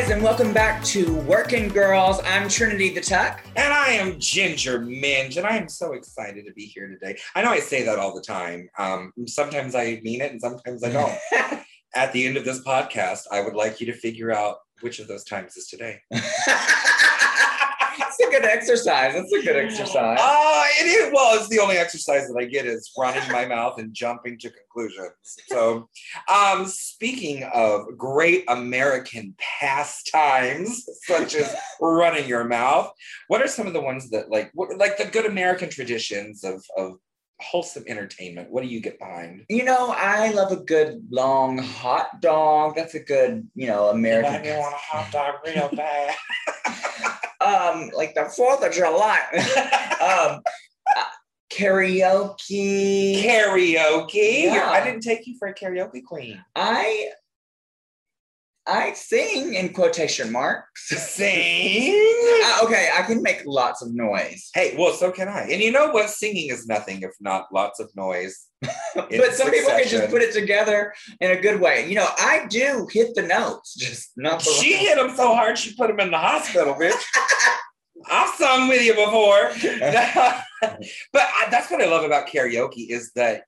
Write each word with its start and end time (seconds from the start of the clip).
guys, 0.00 0.10
and 0.10 0.22
welcome 0.22 0.50
back 0.54 0.82
to 0.82 1.14
Working 1.22 1.68
Girls. 1.68 2.20
I'm 2.24 2.48
Trinity 2.48 2.94
the 2.94 3.02
Tuck. 3.02 3.44
And 3.56 3.70
I 3.70 3.88
am 3.88 4.18
Ginger 4.18 4.80
Minge, 4.80 5.36
and 5.36 5.46
I 5.46 5.58
am 5.58 5.68
so 5.68 5.92
excited 5.92 6.46
to 6.46 6.52
be 6.54 6.64
here 6.64 6.88
today. 6.88 7.18
I 7.34 7.42
know 7.42 7.50
I 7.50 7.58
say 7.58 7.82
that 7.82 7.98
all 7.98 8.14
the 8.14 8.22
time. 8.22 8.70
Um, 8.78 9.12
sometimes 9.26 9.74
I 9.74 10.00
mean 10.02 10.22
it, 10.22 10.32
and 10.32 10.40
sometimes 10.40 10.82
I 10.82 10.90
don't. 10.92 11.62
At 11.94 12.14
the 12.14 12.26
end 12.26 12.38
of 12.38 12.46
this 12.46 12.64
podcast, 12.64 13.24
I 13.30 13.42
would 13.42 13.54
like 13.54 13.78
you 13.78 13.86
to 13.88 13.92
figure 13.92 14.32
out 14.32 14.58
which 14.80 15.00
of 15.00 15.08
those 15.08 15.24
times 15.24 15.58
is 15.58 15.66
today. 15.66 16.00
Good 18.30 18.44
exercise. 18.44 19.14
That's 19.14 19.32
a 19.32 19.42
good 19.42 19.56
exercise. 19.56 20.18
Uh, 20.20 20.64
it 20.80 20.86
is. 20.86 21.12
Well, 21.12 21.38
it's 21.38 21.48
the 21.48 21.58
only 21.58 21.76
exercise 21.76 22.28
that 22.28 22.36
I 22.38 22.44
get 22.44 22.66
is 22.66 22.90
running 22.96 23.30
my 23.30 23.46
mouth 23.46 23.78
and 23.78 23.92
jumping 23.92 24.38
to 24.38 24.50
conclusions. 24.50 25.14
So, 25.48 25.88
um, 26.32 26.66
speaking 26.66 27.44
of 27.52 27.86
great 27.96 28.44
American 28.48 29.34
pastimes, 29.38 30.86
such 31.02 31.34
as 31.34 31.54
running 31.80 32.28
your 32.28 32.44
mouth, 32.44 32.92
what 33.28 33.42
are 33.42 33.48
some 33.48 33.66
of 33.66 33.72
the 33.72 33.80
ones 33.80 34.10
that 34.10 34.30
like, 34.30 34.50
what, 34.54 34.76
like 34.78 34.96
the 34.96 35.06
good 35.06 35.26
American 35.26 35.68
traditions 35.68 36.44
of 36.44 36.64
of 36.76 36.96
wholesome 37.40 37.84
entertainment? 37.86 38.50
What 38.50 38.62
do 38.62 38.68
you 38.68 38.80
get 38.80 38.98
behind? 38.98 39.44
You 39.48 39.64
know, 39.64 39.92
I 39.96 40.30
love 40.32 40.52
a 40.52 40.56
good 40.56 41.06
long 41.10 41.58
hot 41.58 42.20
dog. 42.20 42.76
That's 42.76 42.94
a 42.94 43.00
good, 43.00 43.48
you 43.54 43.66
know, 43.66 43.88
American. 43.88 44.44
You 44.44 44.58
want 44.58 44.74
a 44.74 44.78
hot 44.78 45.12
dog 45.12 45.34
real 45.46 45.70
bad? 45.76 46.14
um, 47.40 47.90
like 47.94 48.14
the 48.14 48.24
Fourth 48.36 48.64
of 48.64 48.72
July. 48.72 49.20
um, 50.00 50.40
uh, 50.96 51.04
karaoke. 51.52 53.22
karaoke. 53.22 54.44
Yeah. 54.44 54.70
I 54.70 54.84
didn't 54.84 55.02
take 55.02 55.26
you 55.26 55.36
for 55.38 55.48
a 55.48 55.54
karaoke 55.54 56.04
queen. 56.04 56.42
I 56.54 57.10
I 58.66 58.92
sing 58.92 59.54
in 59.54 59.72
quotation 59.72 60.30
marks. 60.30 60.88
Sing. 60.88 61.92
Uh, 62.44 62.64
okay, 62.64 62.90
I 62.96 63.02
can 63.02 63.22
make 63.22 63.42
lots 63.46 63.82
of 63.82 63.94
noise. 63.94 64.50
Hey, 64.54 64.74
well, 64.78 64.92
so 64.92 65.10
can 65.10 65.28
I. 65.28 65.48
And 65.50 65.60
you 65.60 65.72
know 65.72 65.90
what? 65.90 66.10
Singing 66.10 66.50
is 66.50 66.66
nothing 66.66 67.02
if 67.02 67.12
not 67.20 67.52
lots 67.52 67.80
of 67.80 67.90
noise. 67.96 68.46
but 68.94 69.34
some 69.34 69.50
people 69.50 69.70
can 69.70 69.88
just 69.88 70.10
put 70.10 70.22
it 70.22 70.32
together 70.32 70.92
in 71.20 71.30
a 71.30 71.40
good 71.40 71.60
way. 71.60 71.88
You 71.88 71.96
know, 71.96 72.08
I 72.18 72.46
do 72.48 72.86
hit 72.90 73.14
the 73.14 73.22
notes, 73.22 73.74
just 73.74 74.12
not 74.16 74.40
the 74.40 74.50
She 74.50 74.74
hit 74.74 74.96
them 74.96 75.16
so 75.16 75.34
hard 75.34 75.56
she 75.56 75.74
put 75.74 75.88
them 75.88 76.00
in 76.00 76.10
the 76.10 76.18
hospital, 76.18 76.74
bitch. 76.74 77.02
I've 78.10 78.34
sung 78.34 78.68
with 78.68 78.82
you 78.82 78.94
before. 78.94 79.50
but 80.62 81.22
I, 81.22 81.48
that's 81.50 81.70
what 81.70 81.82
I 81.82 81.86
love 81.86 82.04
about 82.04 82.28
karaoke 82.28 82.90
is 82.90 83.12
that 83.14 83.44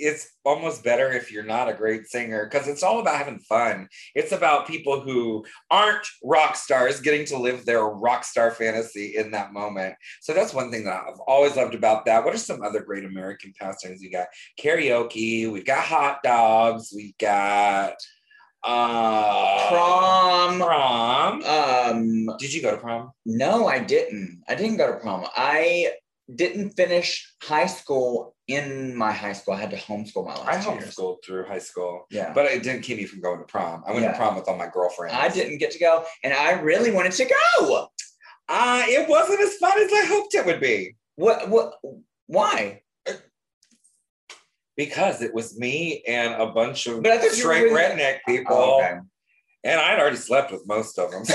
it's 0.00 0.32
almost 0.44 0.82
better 0.82 1.12
if 1.12 1.30
you're 1.30 1.42
not 1.44 1.68
a 1.68 1.74
great 1.74 2.06
singer 2.06 2.48
because 2.50 2.66
it's 2.68 2.82
all 2.82 3.00
about 3.00 3.16
having 3.18 3.38
fun. 3.40 3.88
It's 4.14 4.32
about 4.32 4.66
people 4.66 5.00
who 5.00 5.44
aren't 5.70 6.06
rock 6.24 6.56
stars 6.56 7.00
getting 7.00 7.26
to 7.26 7.36
live 7.36 7.64
their 7.64 7.84
rock 7.84 8.24
star 8.24 8.50
fantasy 8.50 9.16
in 9.16 9.30
that 9.32 9.52
moment. 9.52 9.94
So 10.20 10.32
that's 10.32 10.54
one 10.54 10.70
thing 10.70 10.84
that 10.84 11.04
I've 11.06 11.20
always 11.26 11.56
loved 11.56 11.74
about 11.74 12.04
that. 12.06 12.24
What 12.24 12.34
are 12.34 12.38
some 12.38 12.62
other 12.62 12.80
great 12.80 13.04
American 13.04 13.52
pastimes 13.60 14.00
we 14.00 14.10
got? 14.10 14.28
Karaoke, 14.58 15.50
we've 15.50 15.64
got 15.66 15.84
hot 15.84 16.22
dogs, 16.22 16.92
we 16.94 17.14
got 17.18 17.94
uh 18.62 19.68
prom. 19.68 20.60
prom. 20.60 21.42
Um, 21.44 22.36
Did 22.38 22.52
you 22.52 22.62
go 22.62 22.72
to 22.72 22.76
prom? 22.76 23.10
no, 23.24 23.66
I 23.66 23.78
didn't. 23.78 24.42
I 24.48 24.54
didn't 24.54 24.76
go 24.76 24.92
to 24.92 24.98
prom. 24.98 25.26
I 25.34 25.92
didn't 26.34 26.70
finish 26.70 27.34
high 27.42 27.66
school 27.66 28.34
in 28.48 28.94
my 28.96 29.12
high 29.12 29.32
school. 29.32 29.54
I 29.54 29.58
had 29.60 29.70
to 29.70 29.76
homeschool 29.76 30.26
my 30.26 30.32
I 30.34 30.56
last 30.56 30.68
years. 30.68 30.94
homeschooled 30.96 31.24
through 31.24 31.46
high 31.46 31.58
school, 31.58 32.06
Yeah. 32.10 32.32
but 32.32 32.46
it 32.46 32.62
didn't 32.62 32.82
keep 32.82 32.96
me 32.98 33.04
from 33.06 33.20
going 33.20 33.38
to 33.38 33.44
prom. 33.44 33.82
I 33.86 33.92
went 33.92 34.04
Yeah. 34.04 34.12
to 34.12 34.16
prom 34.18 34.36
with 34.36 34.48
all 34.48 34.56
my 34.56 34.68
girlfriends. 34.68 35.14
I 35.16 35.28
didn't 35.28 35.58
get 35.58 35.70
to 35.72 35.78
go, 35.78 36.04
and 36.24 36.32
I 36.32 36.52
really 36.60 36.90
wanted 36.90 37.12
to 37.12 37.24
go. 37.58 37.88
Uh, 38.48 38.82
it 38.86 39.08
wasn't 39.08 39.40
as 39.40 39.54
fun 39.56 39.78
as 39.80 39.92
I 39.92 40.04
hoped 40.06 40.34
it 40.34 40.44
would 40.46 40.60
be 40.60 40.96
What? 41.16 41.48
What? 41.48 41.74
Why? 42.26 42.82
because 44.76 45.20
it 45.20 45.34
was 45.34 45.58
me 45.58 46.02
and 46.08 46.40
a 46.40 46.46
bunch 46.46 46.86
of 46.86 47.02
But 47.02 47.12
I 47.12 47.18
thought 47.18 47.24
you 47.36 47.42
straight 47.42 47.70
redneck 47.70 48.18
people, 48.26 48.56
Oh, 48.56 48.80
okay. 48.82 48.98
And 49.64 49.80
I'd 49.80 49.98
already 50.00 50.16
slept 50.16 50.52
with 50.52 50.66
most 50.66 50.98
of 50.98 51.10
them. 51.10 51.24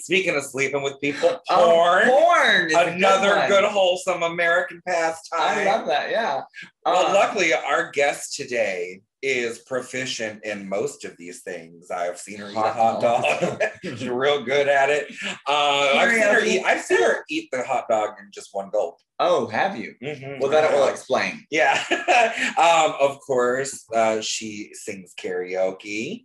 Speaking 0.00 0.36
of 0.36 0.44
sleeping 0.44 0.82
with 0.82 1.00
people, 1.00 1.38
porn, 1.50 2.08
porn. 2.08 2.66
is 2.70 2.74
a 2.76 2.86
another 2.86 3.36
one. 3.36 3.48
good, 3.48 3.64
wholesome 3.64 4.22
American 4.22 4.80
pastime. 4.86 5.40
I 5.40 5.64
love 5.64 5.86
that. 5.88 6.10
Yeah. 6.10 6.42
Well, 6.84 7.06
Uh, 7.08 7.12
luckily, 7.14 7.52
our 7.52 7.90
guest 7.90 8.34
today 8.36 9.00
is 9.26 9.58
proficient 9.60 10.44
in 10.44 10.68
most 10.68 11.04
of 11.04 11.16
these 11.16 11.42
things. 11.42 11.90
I've 11.90 12.18
seen 12.18 12.38
her 12.38 12.50
eat 12.50 12.56
a 12.56 12.60
Hot 12.60 13.00
dog. 13.00 13.60
She's 13.82 14.08
real 14.08 14.44
good 14.44 14.68
at 14.68 14.88
it. 14.88 15.12
Uh, 15.48 15.90
I've, 15.94 16.12
seen 16.12 16.22
her 16.22 16.44
eat, 16.44 16.62
I've 16.64 16.82
seen 16.82 17.02
her 17.02 17.24
eat 17.28 17.48
the 17.50 17.64
hot 17.64 17.86
dog 17.90 18.10
in 18.20 18.30
just 18.32 18.50
one 18.52 18.70
gulp. 18.70 18.98
Oh, 19.18 19.46
have 19.48 19.76
you? 19.76 19.94
Mhm. 20.02 20.40
Well, 20.40 20.50
that 20.50 20.70
will 20.72 20.88
explain. 20.88 21.44
Yeah. 21.50 21.82
um, 22.58 22.94
of 23.00 23.18
course, 23.26 23.84
uh, 23.94 24.20
she 24.20 24.70
sings 24.74 25.14
karaoke. 25.18 26.24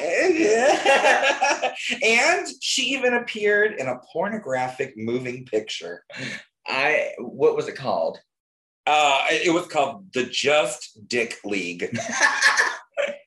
and 2.04 2.46
she 2.60 2.82
even 2.94 3.14
appeared 3.14 3.74
in 3.74 3.88
a 3.88 3.98
pornographic 4.12 4.94
moving 4.96 5.44
picture. 5.44 6.04
I. 6.66 7.10
What 7.18 7.56
was 7.56 7.68
it 7.68 7.76
called? 7.76 8.18
Uh, 8.92 9.24
it 9.30 9.54
was 9.54 9.68
called 9.68 10.12
The 10.12 10.24
Just 10.24 11.06
Dick 11.06 11.38
League. 11.44 11.96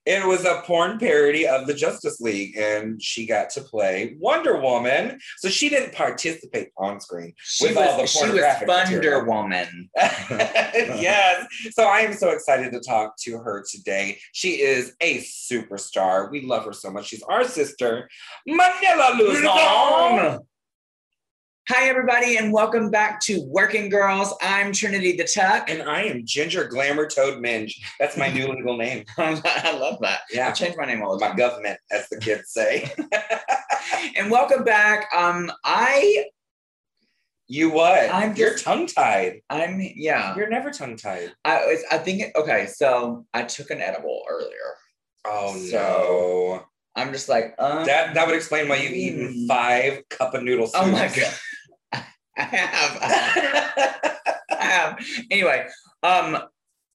It 0.06 0.28
was 0.28 0.44
a 0.44 0.62
porn 0.66 1.00
parody 1.00 1.48
of 1.48 1.66
the 1.66 1.74
Justice 1.74 2.20
League, 2.20 2.58
and 2.58 3.02
she 3.02 3.26
got 3.26 3.50
to 3.52 3.62
play 3.62 4.18
Wonder 4.20 4.60
Woman. 4.60 5.18
So 5.38 5.48
she 5.48 5.70
didn't 5.70 5.94
participate 5.94 6.72
on 6.78 7.00
screen. 7.00 7.34
She 7.38 7.68
With 7.68 7.78
all 7.78 7.96
the 7.96 8.02
was, 8.02 8.12
she 8.12 8.30
was 8.30 8.42
Thunder 8.42 8.98
material. 8.98 9.26
Woman. 9.26 9.90
yes. 9.96 11.48
So 11.72 11.86
I 11.86 12.00
am 12.00 12.12
so 12.12 12.32
excited 12.32 12.74
to 12.74 12.82
talk 12.82 13.16
to 13.20 13.38
her 13.38 13.64
today. 13.72 14.20
She 14.34 14.62
is 14.62 14.94
a 15.00 15.20
superstar. 15.20 16.30
We 16.30 16.42
love 16.42 16.66
her 16.66 16.74
so 16.74 16.92
much. 16.92 17.06
She's 17.06 17.24
our 17.24 17.46
sister, 17.46 18.10
Manila 18.46 19.16
Luzon. 19.18 20.40
Hi, 21.70 21.88
everybody, 21.88 22.36
and 22.38 22.52
welcome 22.52 22.90
back 22.92 23.22
to 23.22 23.42
Working 23.48 23.88
Girls. 23.88 24.34
I'm 24.42 24.74
Trinity 24.74 25.16
the 25.16 25.24
Tuck. 25.24 25.70
And 25.70 25.82
I 25.84 26.02
am 26.04 26.26
Ginger 26.26 26.66
Glamour 26.66 27.08
Toad 27.08 27.40
Minge. 27.40 27.82
That's 28.02 28.18
my 28.18 28.28
new 28.30 28.48
legal 28.50 28.76
name. 28.76 29.06
I 29.18 29.78
love 29.78 29.98
that. 30.02 30.22
Yeah. 30.30 30.44
I 30.44 30.48
Yeah. 30.48 30.52
change 30.52 30.76
my 30.78 30.86
name 30.86 31.02
all 31.02 31.18
the 31.18 31.26
My 31.26 31.34
government, 31.34 31.80
as 31.92 32.10
the 32.10 32.18
kids 32.20 32.50
say. 32.52 32.92
And 34.18 34.30
welcome 34.32 34.64
back. 34.64 35.08
Um, 35.16 35.52
I, 35.64 36.26
You 37.48 37.70
what? 37.70 38.10
I'm 38.14 38.36
You're 38.36 38.52
just- 38.52 38.64
tongue 38.66 38.88
tied. 38.88 39.42
I'm, 39.50 39.80
yeah. 39.96 40.36
You're 40.36 40.50
never 40.50 40.72
tongue 40.72 40.98
tied. 40.98 41.32
I, 41.46 41.78
I 41.92 41.98
think. 42.00 42.22
It, 42.22 42.32
okay, 42.36 42.66
so 42.68 43.26
I 43.34 43.44
took 43.44 43.70
an 43.70 43.82
edible 43.82 44.24
earlier. 44.30 44.50
Oh 45.26 45.56
So- 45.58 45.78
no. 45.78 46.66
I'm 46.96 47.12
just 47.12 47.28
like, 47.30 47.56
um, 47.60 47.86
That 47.86 48.14
that 48.14 48.28
would 48.28 48.36
explain 48.36 48.68
why 48.70 48.76
you've 48.78 48.92
eaten 48.94 49.34
Mm. 49.34 49.48
five 49.48 50.04
cup 50.10 50.34
of 50.36 50.44
noodle 50.44 50.68
soup. 50.68 50.82
Oh 50.84 50.92
my 50.92 51.08
god. 51.08 51.34
I 52.38 52.44
have. 52.44 52.98
I 54.50 54.64
have. 54.64 55.06
Anyway, 55.30 55.68
um, 56.02 56.38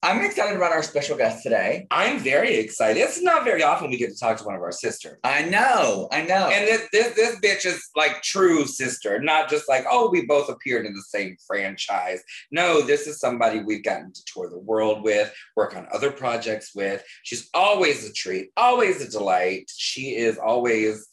I'm 0.01 0.25
excited 0.25 0.57
about 0.57 0.71
our 0.71 0.83
special 0.85 1.17
guest 1.17 1.43
today. 1.43 1.89
I'm 1.91 2.21
very 2.21 2.55
excited. 2.55 3.01
It's 3.01 3.21
not 3.21 3.43
very 3.43 3.65
often 3.65 3.91
we 3.91 3.97
get 3.97 4.11
to 4.11 4.19
talk 4.19 4.37
to 4.39 4.45
one 4.45 4.55
of 4.55 4.63
our 4.63 4.71
sisters. 4.71 5.19
I 5.25 5.43
know, 5.43 6.09
I 6.13 6.23
know. 6.23 6.49
And 6.49 6.69
this, 6.69 6.89
this 6.93 7.17
this 7.17 7.37
bitch 7.41 7.67
is 7.67 7.83
like 7.97 8.23
true 8.23 8.65
sister, 8.65 9.21
not 9.21 9.51
just 9.51 9.69
like, 9.69 9.87
oh, 9.91 10.09
we 10.09 10.25
both 10.25 10.49
appeared 10.51 10.87
in 10.87 10.95
the 10.95 11.03
same 11.03 11.37
franchise. 11.45 12.23
No, 12.53 12.81
this 12.81 13.09
is 13.09 13.19
somebody 13.19 13.59
we've 13.59 13.83
gotten 13.83 14.13
to 14.13 14.23
tour 14.27 14.49
the 14.49 14.59
world 14.59 15.03
with, 15.03 15.35
work 15.57 15.77
on 15.77 15.89
other 15.93 16.13
projects 16.13 16.77
with. 16.77 17.03
She's 17.25 17.51
always 17.53 18.09
a 18.09 18.13
treat, 18.13 18.51
always 18.57 19.03
a 19.03 19.11
delight. 19.11 19.69
She 19.77 20.15
is 20.15 20.39
always 20.39 21.09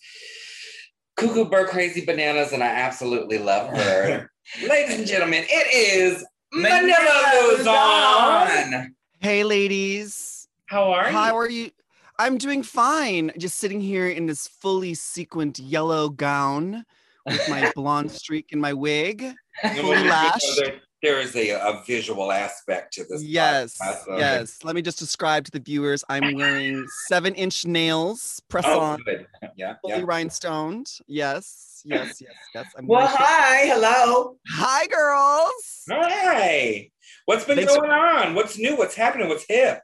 cuckoo 1.16 1.46
bird 1.46 1.70
crazy 1.70 2.06
bananas, 2.06 2.52
and 2.52 2.64
I 2.64 2.68
absolutely 2.68 3.38
love 3.38 3.70
her. 3.76 4.30
Ladies 4.68 5.00
and 5.00 5.08
gentlemen, 5.08 5.44
it 5.48 5.74
is 5.74 6.26
Manila 6.54 7.58
Luzon. 7.58 8.96
Hey, 9.20 9.44
ladies. 9.44 10.48
How 10.68 10.92
are 10.92 11.08
you? 11.08 11.14
How 11.14 11.38
are 11.38 11.50
you? 11.50 11.72
I'm 12.18 12.38
doing 12.38 12.64
fine. 12.64 13.32
Just 13.38 13.58
sitting 13.58 13.82
here 13.82 14.08
in 14.08 14.26
this 14.26 14.48
fully 14.48 14.94
sequined 14.94 15.60
yellow 15.60 16.10
gown 16.10 16.86
with 17.26 17.50
my 17.50 17.72
blonde 17.76 18.12
streak 18.12 18.52
in 18.52 18.60
my 18.60 18.74
wig. 18.74 19.34
Fully 19.62 20.04
lashed. 20.04 20.62
There- 21.06 21.20
is 21.20 21.36
a, 21.36 21.52
a 21.52 21.84
visual 21.88 22.32
aspect 22.32 22.94
to 22.94 23.04
this. 23.06 23.24
Yes, 23.24 23.78
podcast, 23.82 24.06
so- 24.06 24.18
yes. 24.18 24.60
Let 24.64 24.76
me 24.76 24.82
just 24.82 25.00
describe 25.00 25.46
to 25.46 25.52
the 25.52 25.60
viewers. 25.60 26.04
I'm 26.10 26.36
wearing 26.36 26.86
seven 27.08 27.34
inch 27.36 27.66
nails, 27.66 28.42
press 28.50 28.66
Oh, 28.68 28.80
on, 28.80 29.00
good. 29.04 29.26
Yeah, 29.56 29.76
fully 29.82 30.00
yeah. 30.00 30.04
rhinestoned. 30.06 30.88
Yes, 31.08 31.82
yes, 31.86 32.20
yes, 32.22 32.34
yes. 32.54 32.66
I'm 32.78 32.88
well, 32.88 33.08
hi, 33.10 33.66
hello. 33.68 34.38
Hi, 34.50 34.88
girls. 34.88 35.84
Hi. 35.90 36.90
What's 37.26 37.46
been 37.46 37.58
Thanks- 37.58 37.76
going 37.76 37.90
on? 37.92 38.36
What's 38.36 38.58
new? 38.58 38.76
What's 38.78 38.96
happening? 38.96 39.30
What's 39.30 39.46
hip? 39.48 39.80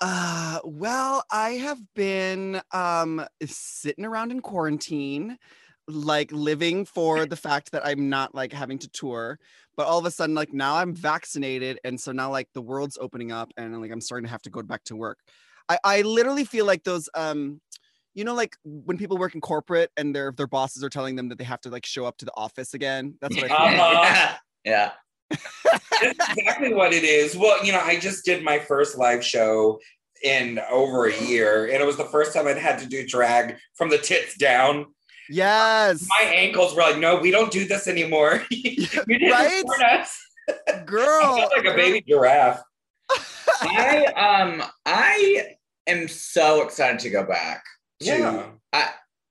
Uh, 0.00 0.60
well, 0.64 1.24
I 1.30 1.50
have 1.52 1.78
been 1.94 2.60
um 2.72 3.24
sitting 3.46 4.04
around 4.04 4.30
in 4.30 4.40
quarantine, 4.40 5.38
like 5.88 6.30
living 6.32 6.84
for 6.84 7.24
the 7.26 7.36
fact 7.36 7.72
that 7.72 7.86
I'm 7.86 8.08
not 8.10 8.34
like 8.34 8.52
having 8.52 8.78
to 8.80 8.88
tour. 8.88 9.38
But 9.76 9.86
all 9.86 9.98
of 9.98 10.06
a 10.06 10.10
sudden, 10.10 10.34
like 10.34 10.52
now 10.52 10.76
I'm 10.76 10.94
vaccinated, 10.94 11.78
and 11.84 12.00
so 12.00 12.12
now 12.12 12.30
like 12.30 12.48
the 12.54 12.62
world's 12.62 12.98
opening 13.00 13.32
up, 13.32 13.52
and 13.56 13.80
like 13.80 13.90
I'm 13.90 14.00
starting 14.00 14.24
to 14.24 14.30
have 14.30 14.42
to 14.42 14.50
go 14.50 14.62
back 14.62 14.84
to 14.84 14.96
work. 14.96 15.18
I 15.68 15.78
I 15.84 16.02
literally 16.02 16.44
feel 16.44 16.66
like 16.66 16.84
those 16.84 17.08
um. 17.14 17.60
You 18.14 18.24
know, 18.24 18.32
like 18.32 18.56
when 18.64 18.96
people 18.96 19.18
work 19.18 19.34
in 19.34 19.42
corporate 19.42 19.90
and 19.98 20.16
their 20.16 20.32
their 20.32 20.46
bosses 20.46 20.82
are 20.82 20.88
telling 20.88 21.16
them 21.16 21.28
that 21.28 21.36
they 21.36 21.44
have 21.44 21.60
to 21.60 21.68
like 21.68 21.84
show 21.84 22.06
up 22.06 22.16
to 22.16 22.24
the 22.24 22.32
office 22.34 22.72
again. 22.72 23.14
That's 23.20 23.36
what 23.36 23.44
I 23.44 23.48
feel. 23.48 23.76
like. 23.76 23.78
Uh-huh. 23.78 24.34
yeah. 24.64 24.92
That's 25.30 26.38
exactly 26.38 26.72
what 26.72 26.94
it 26.94 27.04
is. 27.04 27.36
Well, 27.36 27.62
you 27.62 27.72
know, 27.72 27.80
I 27.80 27.98
just 27.98 28.24
did 28.24 28.42
my 28.42 28.58
first 28.58 28.96
live 28.96 29.22
show 29.22 29.80
in 30.22 30.58
over 30.70 31.06
a 31.06 31.24
year, 31.24 31.66
and 31.66 31.74
it 31.74 31.86
was 31.86 31.98
the 31.98 32.04
first 32.04 32.32
time 32.32 32.46
I'd 32.46 32.56
had 32.56 32.78
to 32.78 32.86
do 32.86 33.06
drag 33.06 33.56
from 33.74 33.90
the 33.90 33.98
tits 33.98 34.36
down. 34.36 34.86
Yes, 35.28 36.06
My 36.08 36.24
ankles 36.24 36.74
were 36.74 36.82
like, 36.82 36.98
"No, 36.98 37.16
we 37.16 37.30
don't 37.30 37.50
do 37.52 37.66
this 37.66 37.88
anymore. 37.88 38.42
you 38.50 38.86
didn't 38.86 39.30
Right? 39.30 39.64
us." 39.92 40.22
girl. 40.84 41.20
I 41.24 41.38
felt 41.40 41.52
like 41.56 41.66
a 41.66 41.76
baby 41.76 42.04
giraffe. 42.06 42.62
I 43.62 44.04
um 44.16 44.62
I 44.84 45.54
am 45.86 46.08
so 46.08 46.62
excited 46.62 47.00
to 47.00 47.10
go 47.10 47.24
back. 47.24 47.64
To, 48.00 48.06
Yeah. 48.06 48.46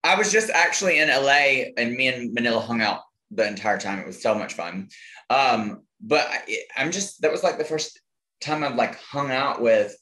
I 0.04 0.16
was 0.16 0.32
just 0.32 0.52
actually 0.52 1.00
in 1.00 1.10
LA 1.10 1.72
and 1.78 1.96
me 1.96 2.08
and 2.10 2.32
Manila 2.32 2.60
hung 2.62 2.80
out 2.80 3.02
the 3.32 3.48
entire 3.48 3.80
time. 3.80 3.98
It 3.98 4.06
was 4.06 4.22
so 4.22 4.36
much 4.36 4.54
fun. 4.54 4.90
Um, 5.32 5.82
but 6.00 6.28
I, 6.30 6.58
I'm 6.78 6.92
just 6.92 7.22
that 7.22 7.32
was 7.32 7.42
like 7.42 7.58
the 7.58 7.64
first 7.66 8.00
time 8.40 8.64
I've 8.64 8.76
like 8.76 9.00
hung 9.00 9.32
out 9.32 9.62
with 9.64 9.96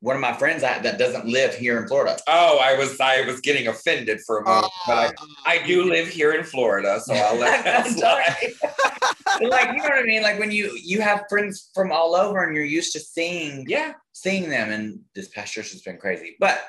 one 0.00 0.14
of 0.14 0.20
my 0.20 0.34
friends 0.34 0.60
that, 0.62 0.82
that 0.82 0.98
doesn't 0.98 1.26
live 1.26 1.54
here 1.54 1.80
in 1.80 1.88
Florida. 1.88 2.18
Oh, 2.28 2.58
I 2.62 2.76
was 2.78 3.00
I 3.00 3.22
was 3.22 3.40
getting 3.40 3.68
offended 3.68 4.20
for 4.26 4.38
a 4.38 4.44
moment, 4.44 4.72
but 4.86 4.96
I, 4.98 5.14
I 5.54 5.66
do 5.66 5.84
live 5.84 6.08
here 6.08 6.32
in 6.32 6.44
Florida, 6.44 7.00
so 7.00 7.14
I'll 7.14 7.36
let 7.38 7.64
that 7.64 7.86
slide. 7.88 8.52
Like 9.48 9.68
you 9.68 9.78
know 9.78 9.88
what 9.88 9.98
I 9.98 10.02
mean? 10.04 10.22
Like 10.22 10.38
when 10.38 10.50
you 10.50 10.78
you 10.82 11.00
have 11.00 11.24
friends 11.28 11.70
from 11.74 11.92
all 11.92 12.14
over 12.14 12.44
and 12.44 12.54
you're 12.54 12.64
used 12.64 12.92
to 12.92 13.00
seeing 13.00 13.64
Yeah. 13.68 13.92
seeing 14.12 14.48
them 14.50 14.70
and 14.70 15.00
this 15.14 15.28
past 15.28 15.56
year 15.56 15.62
has 15.62 15.82
been 15.82 15.98
crazy. 15.98 16.36
But 16.38 16.60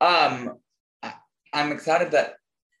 um 0.00 0.54
I, 1.02 1.14
I'm 1.52 1.72
excited 1.72 2.12
that 2.12 2.34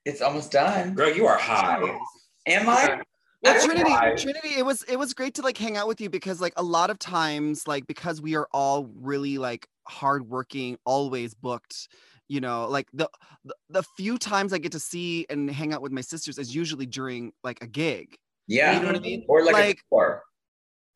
it's 0.04 0.22
almost 0.22 0.52
done. 0.52 0.94
Girl, 0.94 1.14
you 1.14 1.26
are 1.26 1.38
high. 1.38 1.98
Am 2.46 2.68
I? 2.68 3.02
Well, 3.42 3.64
Trinity. 3.64 3.92
Trinity, 4.22 4.48
it 4.58 4.66
was 4.66 4.82
it 4.84 4.96
was 4.98 5.14
great 5.14 5.34
to 5.34 5.42
like 5.42 5.56
hang 5.56 5.76
out 5.76 5.86
with 5.86 6.00
you 6.00 6.10
because 6.10 6.40
like 6.40 6.52
a 6.56 6.62
lot 6.62 6.90
of 6.90 6.98
times, 6.98 7.66
like 7.68 7.86
because 7.86 8.20
we 8.20 8.34
are 8.34 8.48
all 8.52 8.88
really 8.96 9.38
like 9.38 9.68
hardworking, 9.86 10.76
always 10.84 11.34
booked. 11.34 11.88
You 12.28 12.40
know, 12.40 12.66
like 12.68 12.88
the, 12.92 13.08
the 13.44 13.54
the 13.70 13.82
few 13.96 14.18
times 14.18 14.52
I 14.52 14.58
get 14.58 14.72
to 14.72 14.80
see 14.80 15.24
and 15.30 15.50
hang 15.50 15.72
out 15.72 15.80
with 15.82 15.92
my 15.92 16.02
sisters 16.02 16.36
is 16.38 16.54
usually 16.54 16.84
during 16.84 17.32
like 17.42 17.62
a 17.62 17.66
gig 17.66 18.16
Yeah. 18.48 18.74
You 18.74 18.80
know 18.80 18.86
what 18.88 18.96
I 18.96 19.00
mean? 19.00 19.24
Or 19.28 19.42
like, 19.44 19.54
Like- 19.54 19.78
a 19.78 19.94
tour. 19.94 20.22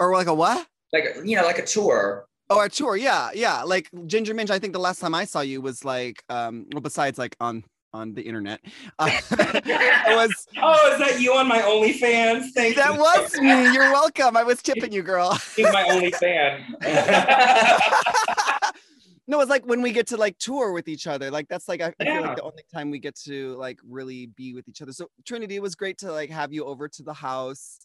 or 0.00 0.12
like 0.12 0.26
a 0.26 0.34
what? 0.34 0.66
Like 0.92 1.04
you 1.24 1.36
know, 1.36 1.44
like 1.44 1.58
a 1.58 1.64
tour. 1.64 2.26
Oh, 2.50 2.60
a 2.60 2.68
tour. 2.68 2.96
Yeah, 2.98 3.30
yeah. 3.32 3.62
Like 3.62 3.88
Ginger 4.06 4.34
Minge. 4.34 4.50
I 4.50 4.58
think 4.58 4.74
the 4.74 4.78
last 4.78 5.00
time 5.00 5.14
I 5.14 5.24
saw 5.24 5.40
you 5.40 5.62
was 5.62 5.84
like 5.86 6.22
um 6.28 6.66
well 6.74 6.82
besides 6.82 7.16
like 7.18 7.34
on 7.40 7.64
on 7.92 8.14
the 8.14 8.22
internet. 8.22 8.60
Uh, 8.98 9.10
was 10.08 10.46
Oh, 10.60 10.92
is 10.92 10.98
that 10.98 11.20
you 11.20 11.32
on 11.34 11.48
my 11.48 11.60
OnlyFans? 11.60 12.50
Thank 12.54 12.76
you. 12.76 12.82
that 12.82 12.94
you. 12.94 13.00
was 13.00 13.38
me. 13.40 13.72
You're 13.72 13.90
welcome. 13.90 14.36
I 14.36 14.42
was 14.42 14.60
tipping 14.62 14.92
you, 14.92 15.02
girl. 15.02 15.34
He's 15.56 15.72
my 15.72 15.84
only 15.88 16.10
fan. 16.12 16.62
no, 19.26 19.40
it's 19.40 19.50
like 19.50 19.64
when 19.66 19.82
we 19.82 19.92
get 19.92 20.06
to 20.08 20.16
like 20.16 20.36
tour 20.38 20.72
with 20.72 20.88
each 20.88 21.06
other. 21.06 21.30
Like 21.30 21.48
that's 21.48 21.68
like 21.68 21.80
I, 21.80 21.92
I 22.00 22.04
feel 22.04 22.22
like 22.22 22.36
the 22.36 22.42
only 22.42 22.62
time 22.72 22.90
we 22.90 22.98
get 22.98 23.14
to 23.24 23.54
like 23.56 23.78
really 23.88 24.26
be 24.36 24.52
with 24.54 24.68
each 24.68 24.82
other. 24.82 24.92
So 24.92 25.08
Trinity, 25.24 25.56
it 25.56 25.62
was 25.62 25.74
great 25.74 25.98
to 25.98 26.12
like 26.12 26.30
have 26.30 26.52
you 26.52 26.64
over 26.64 26.88
to 26.88 27.02
the 27.02 27.14
house, 27.14 27.78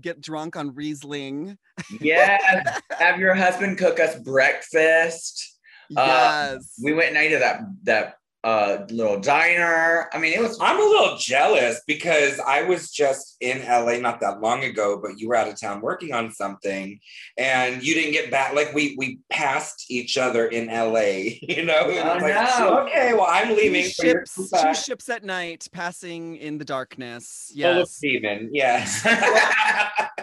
get 0.00 0.20
drunk 0.20 0.56
on 0.56 0.74
Riesling. 0.74 1.58
yeah, 2.00 2.78
Have 2.98 3.18
your 3.20 3.34
husband 3.34 3.78
cook 3.78 4.00
us 4.00 4.18
breakfast. 4.20 5.58
Uh, 5.96 6.52
Yes. 6.54 6.80
We 6.82 6.94
went 6.94 7.08
and 7.08 7.18
ate 7.18 7.32
at 7.32 7.40
that 7.40 7.60
that 7.82 8.14
uh 8.44 8.84
little 8.90 9.18
diner. 9.18 10.08
I 10.12 10.18
mean, 10.18 10.34
it 10.34 10.40
was 10.40 10.58
I'm 10.60 10.78
a 10.78 10.82
little 10.82 11.16
jealous 11.16 11.80
because 11.86 12.38
I 12.38 12.62
was 12.62 12.90
just 12.90 13.36
in 13.40 13.62
LA 13.66 13.96
not 13.98 14.20
that 14.20 14.40
long 14.40 14.62
ago, 14.64 15.00
but 15.02 15.18
you 15.18 15.28
were 15.28 15.34
out 15.34 15.48
of 15.48 15.58
town 15.58 15.80
working 15.80 16.12
on 16.12 16.30
something 16.30 17.00
and 17.38 17.82
you 17.82 17.94
didn't 17.94 18.12
get 18.12 18.30
back. 18.30 18.54
Like 18.54 18.74
we 18.74 18.94
we 18.98 19.18
passed 19.30 19.90
each 19.90 20.18
other 20.18 20.46
in 20.46 20.66
LA, 20.66 21.00
you 21.42 21.64
know? 21.64 21.82
Oh, 21.84 22.18
like, 22.20 22.34
no. 22.58 22.80
okay, 22.80 23.14
well, 23.14 23.26
I'm 23.28 23.56
leaving. 23.56 23.84
Two 23.84 23.88
ships, 23.90 24.34
two 24.50 24.74
ships 24.74 25.08
at 25.08 25.24
night, 25.24 25.66
passing 25.72 26.36
in 26.36 26.58
the 26.58 26.64
darkness. 26.64 27.50
Full 27.58 27.64
of 27.70 27.76
Yes. 27.78 27.90
semen, 27.92 28.50
yes. 28.52 29.06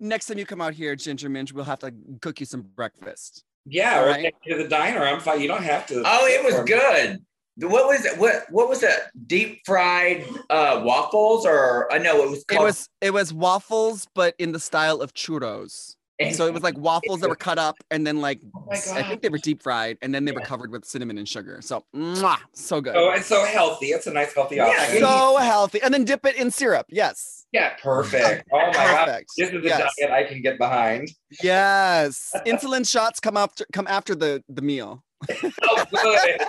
Next 0.00 0.26
time 0.26 0.38
you 0.38 0.46
come 0.46 0.60
out 0.60 0.74
here, 0.74 0.94
Ginger 0.96 1.28
Minge, 1.28 1.52
we'll 1.52 1.64
have 1.64 1.78
to 1.80 1.92
cook 2.20 2.40
you 2.40 2.46
some 2.46 2.62
breakfast. 2.62 3.44
Yeah, 3.68 4.02
or 4.02 4.06
Right. 4.08 4.22
take 4.24 4.34
you 4.44 4.56
to 4.56 4.62
the 4.62 4.68
diner. 4.68 5.04
I'm 5.04 5.20
fine. 5.20 5.40
You 5.40 5.48
don't 5.48 5.62
have 5.62 5.86
to. 5.88 6.02
oh, 6.04 6.26
it 6.26 6.44
was 6.44 6.54
for 6.54 6.62
me. 6.64 6.68
good. 6.72 7.18
What 7.60 7.88
was 7.88 8.04
it? 8.04 8.16
What 8.18 8.44
what 8.50 8.68
was 8.68 8.82
it? 8.84 8.98
Deep 9.26 9.62
fried 9.66 10.24
uh 10.48 10.80
waffles 10.84 11.44
or 11.44 11.92
I 11.92 11.98
know 11.98 12.22
it 12.22 12.30
was 12.30 12.44
It 12.50 12.58
was 12.60 12.88
it 13.00 13.12
was 13.12 13.32
waffles, 13.32 14.06
but 14.14 14.34
in 14.38 14.52
the 14.52 14.60
style 14.60 15.00
of 15.00 15.12
churros. 15.14 15.96
So 16.32 16.46
it 16.48 16.52
was 16.54 16.64
like 16.64 16.76
waffles 16.76 17.20
that 17.20 17.28
were 17.28 17.36
cut 17.36 17.58
up 17.60 17.76
and 17.92 18.04
then 18.06 18.20
like 18.20 18.40
Oh 18.56 18.70
I 18.72 19.02
think 19.04 19.22
they 19.22 19.28
were 19.28 19.38
deep 19.38 19.62
fried 19.62 19.98
and 20.02 20.12
then 20.14 20.24
they 20.24 20.32
were 20.32 20.40
covered 20.40 20.72
with 20.72 20.84
cinnamon 20.84 21.16
and 21.18 21.28
sugar. 21.28 21.60
So 21.62 21.84
mwah, 21.94 22.38
so 22.54 22.80
good. 22.80 22.96
Oh, 22.96 23.10
it's 23.10 23.26
so 23.26 23.44
healthy. 23.44 23.86
It's 23.88 24.06
a 24.08 24.12
nice 24.12 24.34
healthy 24.34 24.58
option. 24.60 24.96
it- 24.96 25.00
so 25.00 25.36
healthy. 25.36 25.80
And 25.82 25.92
then 25.94 26.04
dip 26.04 26.26
it 26.26 26.34
in 26.36 26.50
syrup. 26.50 26.86
Yes. 26.90 27.37
Yeah, 27.52 27.74
perfect. 27.82 28.46
Oh 28.52 28.58
my 28.66 28.72
god. 28.72 29.24
This 29.36 29.48
is 29.50 29.54
a 29.54 29.60
Yes. 29.66 29.94
diet 29.98 30.10
I 30.12 30.24
can 30.24 30.42
get 30.42 30.58
behind. 30.58 31.08
Yes. 31.42 32.30
Insulin 32.46 32.86
shots 32.88 33.20
come 33.20 33.36
after 33.36 33.64
come 33.72 33.86
after 33.86 34.14
the 34.14 34.42
the 34.48 34.62
meal. 34.62 35.02
Oh, 35.30 35.84
good. 35.90 36.40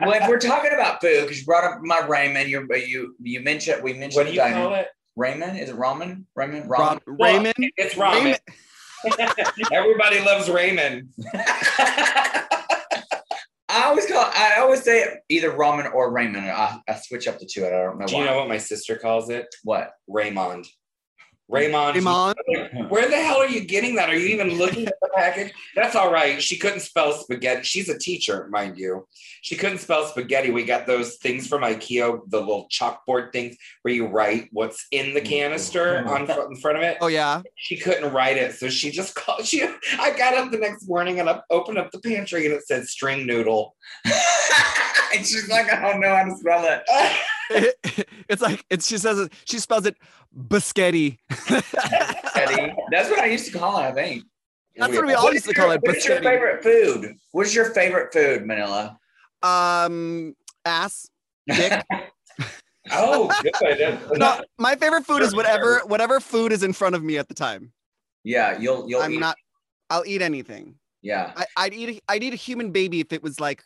well, 0.00 0.12
if 0.12 0.28
we're 0.28 0.38
talking 0.38 0.70
about 0.72 1.00
food, 1.00 1.22
because 1.22 1.40
you 1.40 1.44
brought 1.46 1.64
up 1.64 1.80
my 1.82 2.00
ramen, 2.02 2.48
you 2.48 2.66
you 2.86 3.16
you 3.20 3.40
mentioned 3.40 3.82
we 3.82 3.94
mentioned 3.94 4.14
what 4.14 4.26
do 4.26 4.32
you 4.32 4.38
diner. 4.38 4.54
call 4.54 4.74
it? 4.74 4.88
Ramen? 5.18 5.60
Is 5.60 5.68
it 5.70 5.76
ramen? 5.76 6.24
Ramen? 6.38 6.68
Ram- 6.68 6.98
Ramen? 6.98 7.00
Raymond. 7.06 7.54
It's 7.76 7.94
ramen. 7.94 8.38
Everybody 9.72 10.20
loves 10.20 10.48
ramen. 10.48 11.08
I 13.72 13.84
always 13.86 14.06
call 14.06 14.30
I 14.34 14.56
always 14.58 14.82
say 14.82 15.06
either 15.28 15.50
ramen 15.52 15.92
or 15.94 16.12
Raymond. 16.12 16.46
I, 16.46 16.78
I 16.88 16.94
switch 16.94 17.26
up 17.26 17.38
the 17.38 17.46
two. 17.46 17.66
I 17.66 17.70
don't 17.70 17.98
know 17.98 18.06
Do 18.06 18.14
why. 18.14 18.20
you 18.20 18.26
know 18.26 18.36
what 18.38 18.48
my 18.48 18.58
sister 18.58 18.96
calls 18.96 19.30
it? 19.30 19.46
what? 19.64 19.92
Raymond. 20.08 20.66
Raymond. 21.48 21.96
Raymond. 21.96 22.90
Where 22.90 23.08
the 23.08 23.16
hell 23.16 23.36
are 23.36 23.48
you 23.48 23.64
getting 23.64 23.96
that? 23.96 24.08
Are 24.08 24.16
you 24.16 24.28
even 24.28 24.56
looking 24.58 24.86
at 24.86 24.94
the 25.02 25.10
package? 25.14 25.52
That's 25.74 25.94
all 25.94 26.10
right. 26.10 26.42
She 26.42 26.58
couldn't 26.58 26.80
spell 26.80 27.12
spaghetti. 27.12 27.62
She's 27.64 27.88
a 27.88 27.98
teacher, 27.98 28.48
mind 28.50 28.78
you. 28.78 29.06
She 29.42 29.56
couldn't 29.56 29.78
spell 29.78 30.06
spaghetti. 30.06 30.50
We 30.50 30.64
got 30.64 30.86
those 30.86 31.16
things 31.16 31.46
from 31.46 31.62
IKEA, 31.62 32.20
the 32.28 32.38
little 32.38 32.68
chalkboard 32.70 33.32
things 33.32 33.56
where 33.82 33.92
you 33.92 34.06
write 34.06 34.48
what's 34.52 34.86
in 34.92 35.14
the 35.14 35.20
canister 35.20 35.96
mm-hmm. 35.96 36.08
on 36.08 36.26
fr- 36.26 36.50
in 36.50 36.56
front 36.56 36.78
of 36.78 36.84
it. 36.84 36.98
Oh 37.00 37.08
yeah. 37.08 37.42
She 37.56 37.76
couldn't 37.76 38.12
write 38.12 38.36
it, 38.36 38.54
so 38.54 38.68
she 38.68 38.90
just 38.90 39.14
called. 39.16 39.44
She. 39.44 39.62
I 39.98 40.16
got 40.16 40.34
up 40.34 40.50
the 40.52 40.58
next 40.58 40.88
morning 40.88 41.20
and 41.20 41.28
I 41.28 41.40
opened 41.50 41.78
up 41.78 41.90
the 41.90 42.00
pantry 42.00 42.46
and 42.46 42.54
it 42.54 42.66
said 42.66 42.86
string 42.86 43.26
noodle. 43.26 43.74
and 44.04 45.26
she's 45.26 45.48
like, 45.48 45.72
I 45.72 45.80
don't 45.80 46.00
know 46.00 46.14
how 46.14 46.24
to 46.24 46.36
spell 46.36 46.64
it. 46.64 46.82
it's 48.28 48.42
like 48.42 48.64
it's 48.70 48.86
she 48.86 48.98
says 48.98 49.18
it 49.18 49.32
she 49.44 49.58
spells 49.58 49.86
it 49.86 49.96
biscotti. 50.36 51.18
That's 51.48 53.10
what 53.10 53.18
I 53.20 53.26
used 53.26 53.50
to 53.52 53.58
call 53.58 53.78
it, 53.78 53.82
I 53.82 53.92
think. 53.92 54.24
That's 54.76 54.94
what 54.94 55.06
we 55.06 55.14
all 55.14 55.32
used 55.32 55.46
to 55.46 55.54
call 55.54 55.70
it 55.72 55.80
What's 55.82 56.06
your 56.06 56.22
favorite 56.22 56.62
food? 56.62 57.16
What's 57.32 57.54
your 57.54 57.66
favorite 57.66 58.12
food, 58.12 58.46
Manila? 58.46 58.98
Um 59.42 60.34
ass. 60.64 61.08
Dick. 61.46 61.82
Oh, 62.90 63.30
good. 63.60 63.98
No, 64.18 64.42
my 64.58 64.74
favorite 64.74 65.06
food 65.06 65.22
is 65.22 65.36
whatever 65.36 65.82
whatever 65.86 66.18
food 66.18 66.50
is 66.50 66.64
in 66.64 66.72
front 66.72 66.96
of 66.96 67.02
me 67.04 67.16
at 67.16 67.28
the 67.28 67.34
time. 67.34 67.72
Yeah, 68.24 68.58
you'll 68.58 68.88
you'll 68.88 69.02
I'm 69.02 69.12
eat. 69.12 69.20
not 69.20 69.36
I'll 69.88 70.02
eat 70.04 70.20
anything. 70.20 70.74
yeah. 71.00 71.32
I, 71.36 71.46
I'd 71.56 71.74
eat 71.74 71.88
a, 71.90 72.00
I'd 72.12 72.24
eat 72.24 72.32
a 72.32 72.36
human 72.36 72.72
baby 72.72 72.98
if 72.98 73.12
it 73.12 73.22
was 73.22 73.38
like 73.38 73.62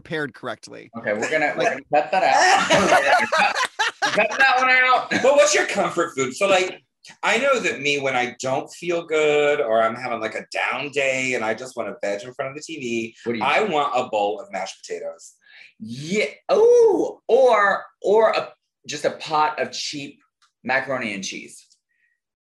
prepared 0.00 0.32
correctly. 0.32 0.90
Okay, 0.96 1.12
we're 1.12 1.28
gonna, 1.30 1.52
we're 1.56 1.64
gonna 1.64 1.80
cut 1.92 2.10
that 2.12 2.22
out. 2.22 3.54
cut 4.12 4.28
that 4.38 4.54
one 4.58 4.70
out. 4.70 5.10
But 5.10 5.34
what's 5.34 5.54
your 5.54 5.66
comfort 5.66 6.12
food? 6.16 6.34
So 6.36 6.46
like 6.48 6.80
I 7.24 7.38
know 7.38 7.58
that 7.58 7.80
me 7.80 7.98
when 7.98 8.14
I 8.14 8.36
don't 8.40 8.70
feel 8.72 9.04
good 9.06 9.60
or 9.60 9.82
I'm 9.82 9.96
having 9.96 10.20
like 10.20 10.36
a 10.36 10.46
down 10.52 10.90
day 10.90 11.34
and 11.34 11.44
I 11.44 11.54
just 11.54 11.76
want 11.76 11.88
to 11.88 11.96
veg 12.06 12.22
in 12.22 12.32
front 12.34 12.50
of 12.56 12.56
the 12.56 12.60
TV, 12.62 13.12
What 13.24 13.32
do 13.32 13.38
you? 13.38 13.44
I 13.44 13.62
want 13.64 13.92
a 13.96 14.08
bowl 14.08 14.40
of 14.40 14.52
mashed 14.52 14.76
potatoes. 14.86 15.34
yeah. 15.80 16.26
Oh, 16.48 17.20
or 17.26 17.84
or 18.02 18.30
a 18.30 18.52
just 18.86 19.04
a 19.04 19.10
pot 19.10 19.60
of 19.60 19.72
cheap 19.72 20.20
macaroni 20.62 21.12
and 21.12 21.24
cheese. 21.24 21.66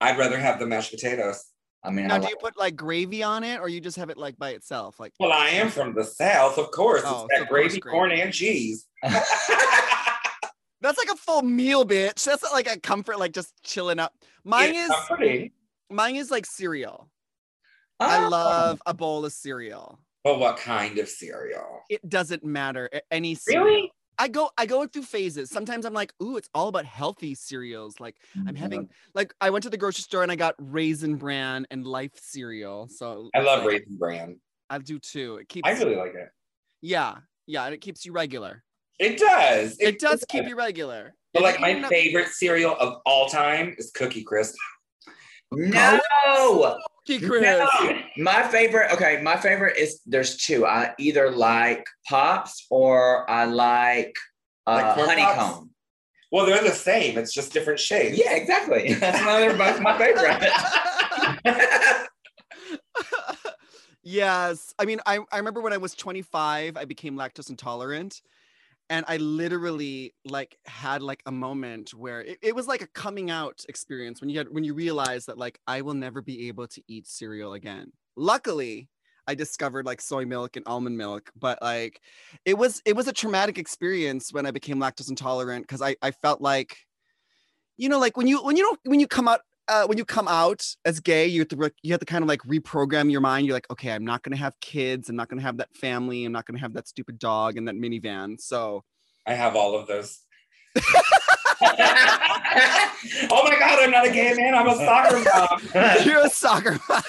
I'd 0.01 0.19
rather 0.19 0.39
have 0.39 0.59
the 0.59 0.67
mashed 0.67 0.91
potatoes. 0.91 1.45
I 1.85 1.91
mean, 1.91 2.05
I 2.07 2.09
Now, 2.09 2.17
do 2.19 2.23
like- 2.25 2.31
you 2.31 2.37
put 2.37 2.57
like 2.57 2.77
gravy 2.77 3.23
on 3.23 3.43
it, 3.45 3.59
or 3.61 3.69
you 3.69 3.81
just 3.81 3.97
have 3.97 4.09
it 4.11 4.17
like 4.17 4.39
by 4.39 4.51
itself? 4.51 5.01
Like, 5.01 5.13
Well, 5.19 5.33
I 5.33 5.49
am 5.49 5.69
from 5.71 5.95
the 5.95 6.05
South, 6.05 6.57
of 6.59 6.71
course. 6.71 7.03
Oh, 7.05 7.27
it's 7.29 7.39
so 7.39 7.45
got 7.45 7.49
gravy, 7.49 7.79
gravy. 7.81 7.93
corn, 7.97 8.13
and 8.13 8.33
cheese. 8.33 8.87
that's 9.03 10.99
like 10.99 11.11
a 11.13 11.17
full 11.17 11.43
meal, 11.43 11.85
bitch. 11.85 12.25
That's 12.25 12.43
not 12.43 12.53
like 12.53 12.71
a 12.71 12.79
comfort, 12.79 13.19
like 13.19 13.33
just 13.33 13.53
chilling 13.63 13.99
up. 13.99 14.13
Mine 14.45 14.75
It's 14.75 14.91
is 14.91 14.91
comforting. 15.09 15.51
mine 15.91 16.17
is 16.17 16.31
like 16.31 16.47
cereal. 16.47 17.09
I 18.01 18.25
Oh. 18.25 18.29
love 18.29 18.83
a 18.87 18.95
bowl 18.95 19.25
of 19.25 19.33
cereal. 19.33 20.01
But 20.25 20.39
what 20.39 20.57
kind 20.57 20.99
of 20.99 21.09
cereal? 21.09 21.83
It 21.89 22.09
doesn't 22.09 22.45
matter 22.45 22.89
any 23.11 23.35
cereal. 23.35 23.65
Really? 23.65 23.93
I 24.19 24.29
go 24.29 24.51
I 24.59 24.67
go 24.67 24.87
through 24.87 25.03
phases. 25.03 25.51
Sometimes 25.51 25.85
I'm 25.85 25.95
like, 25.95 26.13
ooh, 26.23 26.37
it's 26.37 26.49
all 26.55 26.69
about 26.69 26.85
healthy 26.85 27.35
cereals. 27.35 27.99
Like 28.01 28.17
I'm 28.35 28.47
mm-hmm. 28.47 28.57
having 28.57 28.89
like 29.15 29.35
I 29.41 29.51
went 29.51 29.63
to 29.65 29.71
the 29.71 29.77
grocery 29.77 30.03
store 30.03 30.23
and 30.23 30.31
I 30.31 30.37
got 30.37 30.55
raisin 30.59 31.17
bran 31.17 31.67
and 31.71 31.87
life 31.87 32.13
cereal. 32.17 32.89
So 32.89 33.31
I 33.35 33.41
love 33.41 33.61
like- 33.61 33.69
Raisin 33.69 33.97
Bran. 33.99 34.41
I 34.71 34.79
do 34.79 34.99
too. 34.99 35.37
It 35.37 35.49
keeps 35.49 35.69
I 35.69 35.73
really 35.73 35.97
like 35.97 36.15
it. 36.15 36.31
yeah, 36.81 37.17
yeah, 37.47 37.65
and 37.65 37.75
it 37.75 37.83
keeps 37.83 38.07
you 38.07 38.13
regular. 38.13 38.63
It 38.99 39.19
does. 39.19 39.77
It, 39.81 39.99
does 39.99 40.25
keep 40.29 40.47
you 40.49 40.57
regular. 40.57 41.15
But 41.35 41.43
like 41.43 41.61
my 41.61 41.83
favorite 41.89 42.29
cereal 42.29 42.77
of 42.79 43.03
all 43.05 43.29
time 43.29 43.75
is 43.77 43.91
Cookie 43.91 44.23
Crisp. 44.23 44.55
No. 45.51 46.01
Cookie 47.07 47.27
Crisp. 47.27 47.45
No. 47.83 47.99
My 48.19 48.43
favorite, 48.43 48.93
okay, 48.93 49.21
my 49.23 49.37
favorite 49.37 49.77
is 49.77 50.01
there's 50.07 50.37
two. 50.37 50.65
I 50.67 50.95
either 50.99 51.31
like 51.31 51.85
pops 52.09 52.67
or 52.71 53.29
I 53.31 53.45
like, 53.45 54.15
uh, 54.67 54.95
Like 54.97 55.07
honeycomb. 55.09 55.37
pops? 55.37 55.67
Well, 56.31 56.47
they're 56.47 56.63
the 56.63 56.71
same. 56.71 57.19
It's 57.19 57.33
just 57.35 57.53
different 57.53 57.79
shapes. 57.81 58.17
Yeah, 58.17 58.35
exactly. 58.35 58.95
That's 59.01 59.21
why 59.25 59.41
they're 59.41 59.57
both 59.57 59.81
my 59.81 59.99
favorite. 59.99 60.41
yes. 64.03 64.75
I 64.79 64.85
mean, 64.85 65.01
I, 65.07 65.19
I 65.31 65.37
remember 65.39 65.61
when 65.61 65.73
I 65.73 65.77
was 65.79 65.95
25, 65.95 66.77
I 66.77 66.85
became 66.85 67.17
lactose 67.17 67.51
intolerant. 67.51 68.23
And 68.93 69.07
I 69.09 69.17
literally 69.17 70.13
like 70.27 70.59
had 70.67 71.03
like 71.03 71.23
a 71.25 71.33
moment 71.33 71.95
where 71.95 72.21
it, 72.21 72.39
it 72.43 72.55
was 72.55 72.67
like 72.67 72.83
a 72.83 72.87
coming 72.89 73.31
out 73.31 73.65
experience 73.67 74.21
when 74.21 74.29
you 74.29 74.37
had 74.37 74.49
when 74.51 74.65
you 74.65 74.75
realize 74.75 75.25
that 75.25 75.39
like 75.39 75.59
I 75.67 75.81
will 75.81 75.95
never 75.95 76.21
be 76.21 76.49
able 76.49 76.69
to 76.69 76.83
eat 76.89 77.07
cereal 77.07 77.55
again. 77.55 77.91
Luckily, 78.19 78.91
I 79.27 79.35
discovered 79.35 79.87
like 79.87 80.03
soy 80.03 80.27
milk 80.27 80.57
and 80.57 80.67
almond 80.67 80.99
milk, 80.99 81.31
but 81.35 81.59
like 81.63 82.03
it 82.45 82.59
was 82.59 82.83
it 82.85 82.95
was 82.95 83.09
a 83.09 83.15
traumatic 83.15 83.57
experience 83.57 84.31
when 84.31 84.45
I 84.45 84.51
became 84.51 84.77
lactose 84.77 85.09
intolerant 85.09 85.67
because 85.67 85.81
I 85.81 85.97
I 86.03 86.11
felt 86.11 86.43
like 86.43 86.77
you 87.79 87.89
know 87.89 87.99
like 87.99 88.19
when 88.19 88.27
you 88.27 88.45
when 88.45 88.59
you 88.59 88.63
don't 88.63 88.81
when 88.85 89.01
you 89.01 89.09
come 89.09 89.27
out 89.27 89.41
uh, 89.69 89.87
when 89.87 89.99
you 89.99 90.05
come 90.05 90.29
out 90.29 90.67
as 90.85 91.01
gay, 91.01 91.27
you 91.27 91.41
have 91.41 91.49
to 91.49 91.57
re- 91.57 91.71
you 91.83 91.93
have 91.93 92.01
to 92.01 92.07
kind 92.07 92.23
of 92.23 92.29
like 92.29 92.41
reprogram 92.43 93.11
your 93.11 93.21
mind. 93.21 93.47
You're 93.47 93.55
like, 93.55 93.71
okay, 93.71 93.93
I'm 93.93 94.05
not 94.05 94.23
gonna 94.23 94.37
have 94.37 94.59
kids. 94.61 95.09
I'm 95.09 95.17
not 95.17 95.29
gonna 95.29 95.43
have 95.43 95.59
that 95.59 95.75
family. 95.75 96.25
I'm 96.25 96.33
not 96.33 96.47
gonna 96.47 96.59
have 96.59 96.73
that 96.75 96.89
stupid 96.89 97.19
dog 97.19 97.57
and 97.57 97.69
that 97.69 97.75
minivan. 97.75 98.41
So 98.41 98.85
I 99.27 99.35
have 99.35 99.57
all 99.57 99.75
of 99.75 99.87
those. 99.87 100.21
oh 103.31 103.45
my 103.45 103.57
god, 103.59 103.79
I'm 103.81 103.91
not 103.91 104.07
a 104.07 104.11
gay 104.11 104.35
man. 104.35 104.55
I'm 104.55 104.69
a 104.69 104.77
soccer 104.77 105.19
mom. 105.19 105.87
you're 106.05 106.25
a 106.25 106.31
soccer. 106.31 106.79
mom. 106.89 107.03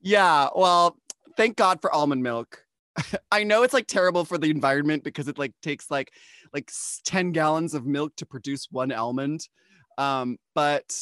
yeah. 0.00 0.48
Well, 0.54 0.96
thank 1.36 1.56
God 1.56 1.80
for 1.80 1.92
almond 1.92 2.22
milk. 2.22 2.64
I 3.30 3.44
know 3.44 3.62
it's 3.62 3.74
like 3.74 3.86
terrible 3.86 4.24
for 4.24 4.38
the 4.38 4.50
environment 4.50 5.04
because 5.04 5.28
it 5.28 5.38
like 5.38 5.52
takes 5.62 5.90
like 5.90 6.12
like 6.54 6.70
10 7.04 7.32
gallons 7.32 7.74
of 7.74 7.84
milk 7.84 8.14
to 8.16 8.26
produce 8.26 8.68
one 8.70 8.92
almond. 8.92 9.48
Um, 9.98 10.38
but 10.54 10.96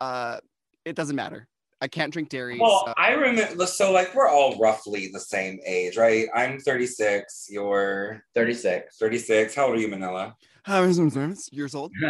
uh 0.00 0.38
it 0.84 0.96
doesn't 0.96 1.16
matter. 1.16 1.48
I 1.80 1.88
can't 1.88 2.12
drink 2.12 2.28
dairy. 2.28 2.58
Well, 2.58 2.84
so- 2.86 2.94
I 2.96 3.12
remember. 3.12 3.66
So, 3.66 3.92
like, 3.92 4.14
we're 4.14 4.28
all 4.28 4.56
roughly 4.58 5.08
the 5.12 5.20
same 5.20 5.58
age, 5.66 5.96
right? 5.98 6.28
I'm 6.34 6.58
36. 6.58 7.48
You're 7.50 8.24
36. 8.34 8.96
36. 8.96 9.54
How 9.54 9.66
old 9.66 9.76
are 9.76 9.80
you, 9.80 9.88
Manila? 9.88 10.34
I 10.66 10.80
was 10.80 10.98
years 11.52 11.74
old. 11.74 11.92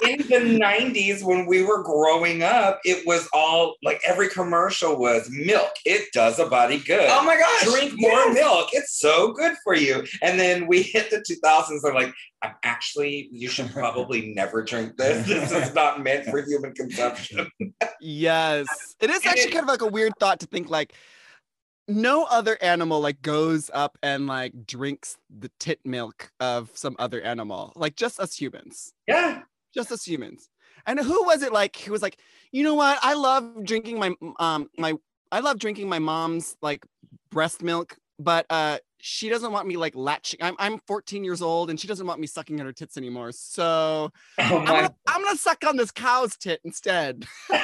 But 0.00 0.10
in 0.10 0.18
the 0.18 0.58
90s, 0.58 1.22
when 1.22 1.46
we 1.46 1.64
were 1.64 1.82
growing 1.82 2.42
up, 2.42 2.80
it 2.84 3.06
was 3.06 3.28
all 3.32 3.76
like 3.82 4.00
every 4.06 4.28
commercial 4.28 4.98
was 4.98 5.28
milk. 5.30 5.72
It 5.84 6.08
does 6.12 6.38
a 6.38 6.46
body 6.46 6.78
good. 6.78 7.08
oh 7.10 7.24
my 7.24 7.36
gosh. 7.36 7.64
Drink 7.64 7.94
more 7.96 8.10
yes. 8.10 8.34
milk. 8.34 8.68
It's 8.72 8.98
so 8.98 9.32
good 9.32 9.54
for 9.64 9.74
you. 9.74 10.04
And 10.22 10.38
then 10.38 10.66
we 10.66 10.82
hit 10.82 11.10
the 11.10 11.18
2000s. 11.18 11.80
I'm 11.84 11.94
like, 11.94 12.12
I'm 12.42 12.54
actually, 12.62 13.28
you 13.32 13.48
should 13.48 13.70
probably 13.72 14.32
never 14.34 14.62
drink 14.62 14.96
this. 14.96 15.26
This 15.26 15.52
is 15.52 15.74
not 15.74 16.02
meant 16.02 16.26
for 16.26 16.42
human 16.42 16.74
consumption. 16.74 17.50
Yes. 18.00 18.94
It 19.00 19.10
is 19.10 19.26
actually 19.26 19.50
kind 19.50 19.64
of 19.64 19.68
like 19.68 19.82
a 19.82 19.86
weird 19.86 20.12
thought 20.20 20.38
to 20.40 20.46
think 20.46 20.70
like 20.70 20.94
no 21.88 22.24
other 22.24 22.56
animal 22.60 23.00
like 23.00 23.22
goes 23.22 23.70
up 23.72 23.98
and 24.02 24.26
like 24.26 24.66
drinks 24.66 25.16
the 25.30 25.50
tit 25.58 25.80
milk 25.84 26.30
of 26.38 26.70
some 26.74 26.94
other 26.98 27.20
animal. 27.20 27.72
Like 27.74 27.96
just 27.96 28.20
us 28.20 28.36
humans. 28.36 28.92
Yeah. 29.06 29.42
Just 29.74 29.92
us 29.92 30.04
humans. 30.04 30.48
And 30.86 30.98
who 30.98 31.24
was 31.24 31.42
it 31.42 31.52
like 31.52 31.76
who 31.78 31.92
was 31.92 32.02
like, 32.02 32.18
you 32.52 32.62
know 32.64 32.74
what? 32.74 32.98
I 33.02 33.14
love 33.14 33.64
drinking 33.64 33.98
my 33.98 34.14
um 34.38 34.68
my 34.78 34.94
I 35.30 35.40
love 35.40 35.58
drinking 35.58 35.88
my 35.88 35.98
mom's 35.98 36.56
like 36.62 36.84
breast 37.30 37.62
milk, 37.62 37.96
but 38.18 38.46
uh 38.50 38.78
she 39.00 39.28
doesn't 39.28 39.52
want 39.52 39.68
me 39.68 39.76
like 39.76 39.94
latching. 39.94 40.40
I'm 40.42 40.56
I'm 40.58 40.80
14 40.88 41.22
years 41.22 41.42
old 41.42 41.70
and 41.70 41.78
she 41.78 41.86
doesn't 41.86 42.06
want 42.06 42.18
me 42.20 42.26
sucking 42.26 42.58
at 42.58 42.66
her 42.66 42.72
tits 42.72 42.96
anymore. 42.96 43.30
So 43.32 44.10
Oh 44.38 44.58
I'm 44.58 44.64
gonna, 44.64 44.94
I'm 45.06 45.22
gonna 45.22 45.36
suck 45.36 45.64
on 45.66 45.76
this 45.76 45.90
cow's 45.90 46.36
tit 46.36 46.60
instead. 46.64 47.24
well, 47.50 47.60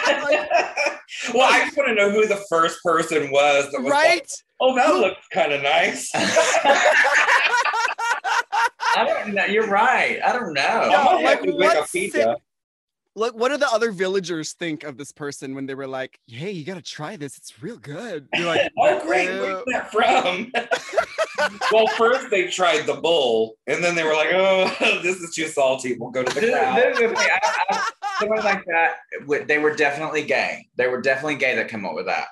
I 1.52 1.64
just 1.64 1.76
want 1.76 1.88
to 1.88 1.94
know 1.94 2.10
who 2.10 2.26
the 2.26 2.44
first 2.48 2.78
person 2.84 3.30
was 3.30 3.70
that 3.72 3.80
was 3.80 3.90
like, 3.90 4.04
right? 4.04 4.30
oh, 4.60 4.74
that 4.76 4.86
Who- 4.86 5.00
looks 5.00 5.26
kind 5.32 5.52
of 5.52 5.62
nice. 5.62 6.10
I 8.96 9.04
don't 9.04 9.34
know. 9.34 9.44
You're 9.46 9.68
right. 9.68 10.18
I 10.24 10.32
don't 10.32 10.52
know. 10.54 10.60
Yeah, 10.62 11.00
I 11.00 11.04
might 11.04 11.24
like, 11.24 11.38
have 11.38 11.42
to 11.44 11.52
what 11.52 11.76
Wikipedia. 11.76 12.36
like 13.16 13.32
what 13.34 13.50
do 13.50 13.56
the 13.56 13.68
other 13.70 13.92
villagers 13.92 14.52
think 14.54 14.82
of 14.84 14.96
this 14.96 15.12
person 15.12 15.54
when 15.54 15.66
they 15.66 15.74
were 15.76 15.86
like 15.86 16.18
hey 16.26 16.50
you 16.50 16.64
gotta 16.64 16.82
try 16.82 17.14
this 17.16 17.38
it's 17.38 17.62
real 17.62 17.76
good 17.76 18.26
you're 18.34 18.46
like 18.46 18.68
oh, 18.78 19.06
great. 19.06 19.28
"Ew." 19.28 19.40
Where's 19.40 19.64
that 19.66 19.92
from? 19.92 20.52
well, 21.72 21.86
first 21.96 22.30
they 22.30 22.48
tried 22.48 22.86
the 22.86 22.94
bull, 22.94 23.56
and 23.66 23.82
then 23.82 23.94
they 23.94 24.04
were 24.04 24.14
like, 24.14 24.30
oh, 24.32 24.72
this 25.02 25.16
is 25.16 25.34
too 25.34 25.46
salty. 25.46 25.96
We'll 25.98 26.10
go 26.10 26.22
to 26.22 26.34
the 26.34 26.40
This, 26.40 26.54
cow. 26.54 26.74
this 26.74 26.98
is 26.98 27.10
the 27.10 27.16
thing. 27.16 27.28
I, 27.30 27.64
I, 27.70 27.90
someone 28.20 28.44
like 28.44 28.64
that, 28.66 29.46
they 29.48 29.58
were 29.58 29.74
definitely 29.74 30.22
gay. 30.24 30.66
They 30.76 30.86
were 30.88 31.00
definitely 31.00 31.36
gay 31.36 31.56
that 31.56 31.68
came 31.68 31.84
up 31.84 31.94
with 31.94 32.06
that. 32.06 32.26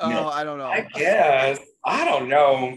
oh 0.00 0.10
Yeah. 0.10 0.26
i 0.26 0.42
don't 0.44 0.58
know 0.58 0.66
I 0.66 0.86
guess. 0.94 1.60
I 1.84 2.04
don't 2.04 2.28
know. 2.28 2.76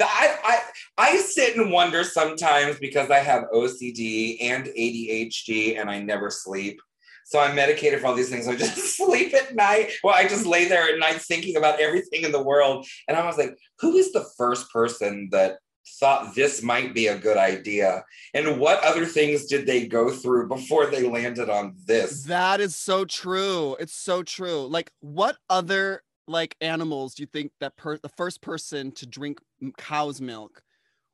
I, 0.00 0.36
I 0.44 0.58
I 0.98 1.16
sit 1.18 1.56
and 1.56 1.70
wonder 1.70 2.04
sometimes 2.04 2.78
because 2.78 3.10
I 3.10 3.18
have 3.18 3.44
OCD 3.54 4.38
and 4.40 4.66
ADHD 4.66 5.80
and 5.80 5.88
I 5.90 6.00
never 6.00 6.30
sleep. 6.30 6.80
So 7.24 7.38
I'm 7.38 7.54
medicated 7.54 8.00
for 8.00 8.06
all 8.06 8.14
these 8.14 8.30
things. 8.30 8.48
I 8.48 8.56
just 8.56 8.76
sleep 8.96 9.34
at 9.34 9.54
night. 9.54 9.90
Well, 10.02 10.14
I 10.14 10.26
just 10.26 10.46
lay 10.46 10.66
there 10.66 10.92
at 10.92 10.98
night 10.98 11.20
thinking 11.20 11.56
about 11.56 11.78
everything 11.78 12.22
in 12.22 12.32
the 12.32 12.42
world. 12.42 12.86
And 13.06 13.16
I 13.16 13.26
was 13.26 13.36
like, 13.36 13.56
who 13.80 13.96
is 13.96 14.12
the 14.12 14.26
first 14.36 14.70
person 14.72 15.28
that 15.30 15.58
thought 16.00 16.34
this 16.34 16.62
might 16.62 16.94
be 16.94 17.08
a 17.08 17.18
good 17.18 17.36
idea? 17.36 18.02
And 18.32 18.58
what 18.58 18.82
other 18.82 19.04
things 19.04 19.44
did 19.44 19.66
they 19.66 19.86
go 19.86 20.10
through 20.10 20.48
before 20.48 20.86
they 20.86 21.06
landed 21.06 21.50
on 21.50 21.76
this? 21.86 22.24
that 22.24 22.60
is 22.60 22.76
so 22.76 23.04
true 23.04 23.76
it's 23.78 23.94
so 23.94 24.22
true 24.22 24.66
like 24.66 24.90
what 25.00 25.36
other 25.48 26.02
like 26.28 26.56
animals 26.60 27.14
do 27.14 27.22
you 27.22 27.26
think 27.26 27.50
that 27.60 27.76
per 27.76 27.98
the 27.98 28.08
first 28.08 28.40
person 28.40 28.92
to 28.92 29.06
drink 29.06 29.40
cow's 29.76 30.20
milk 30.20 30.62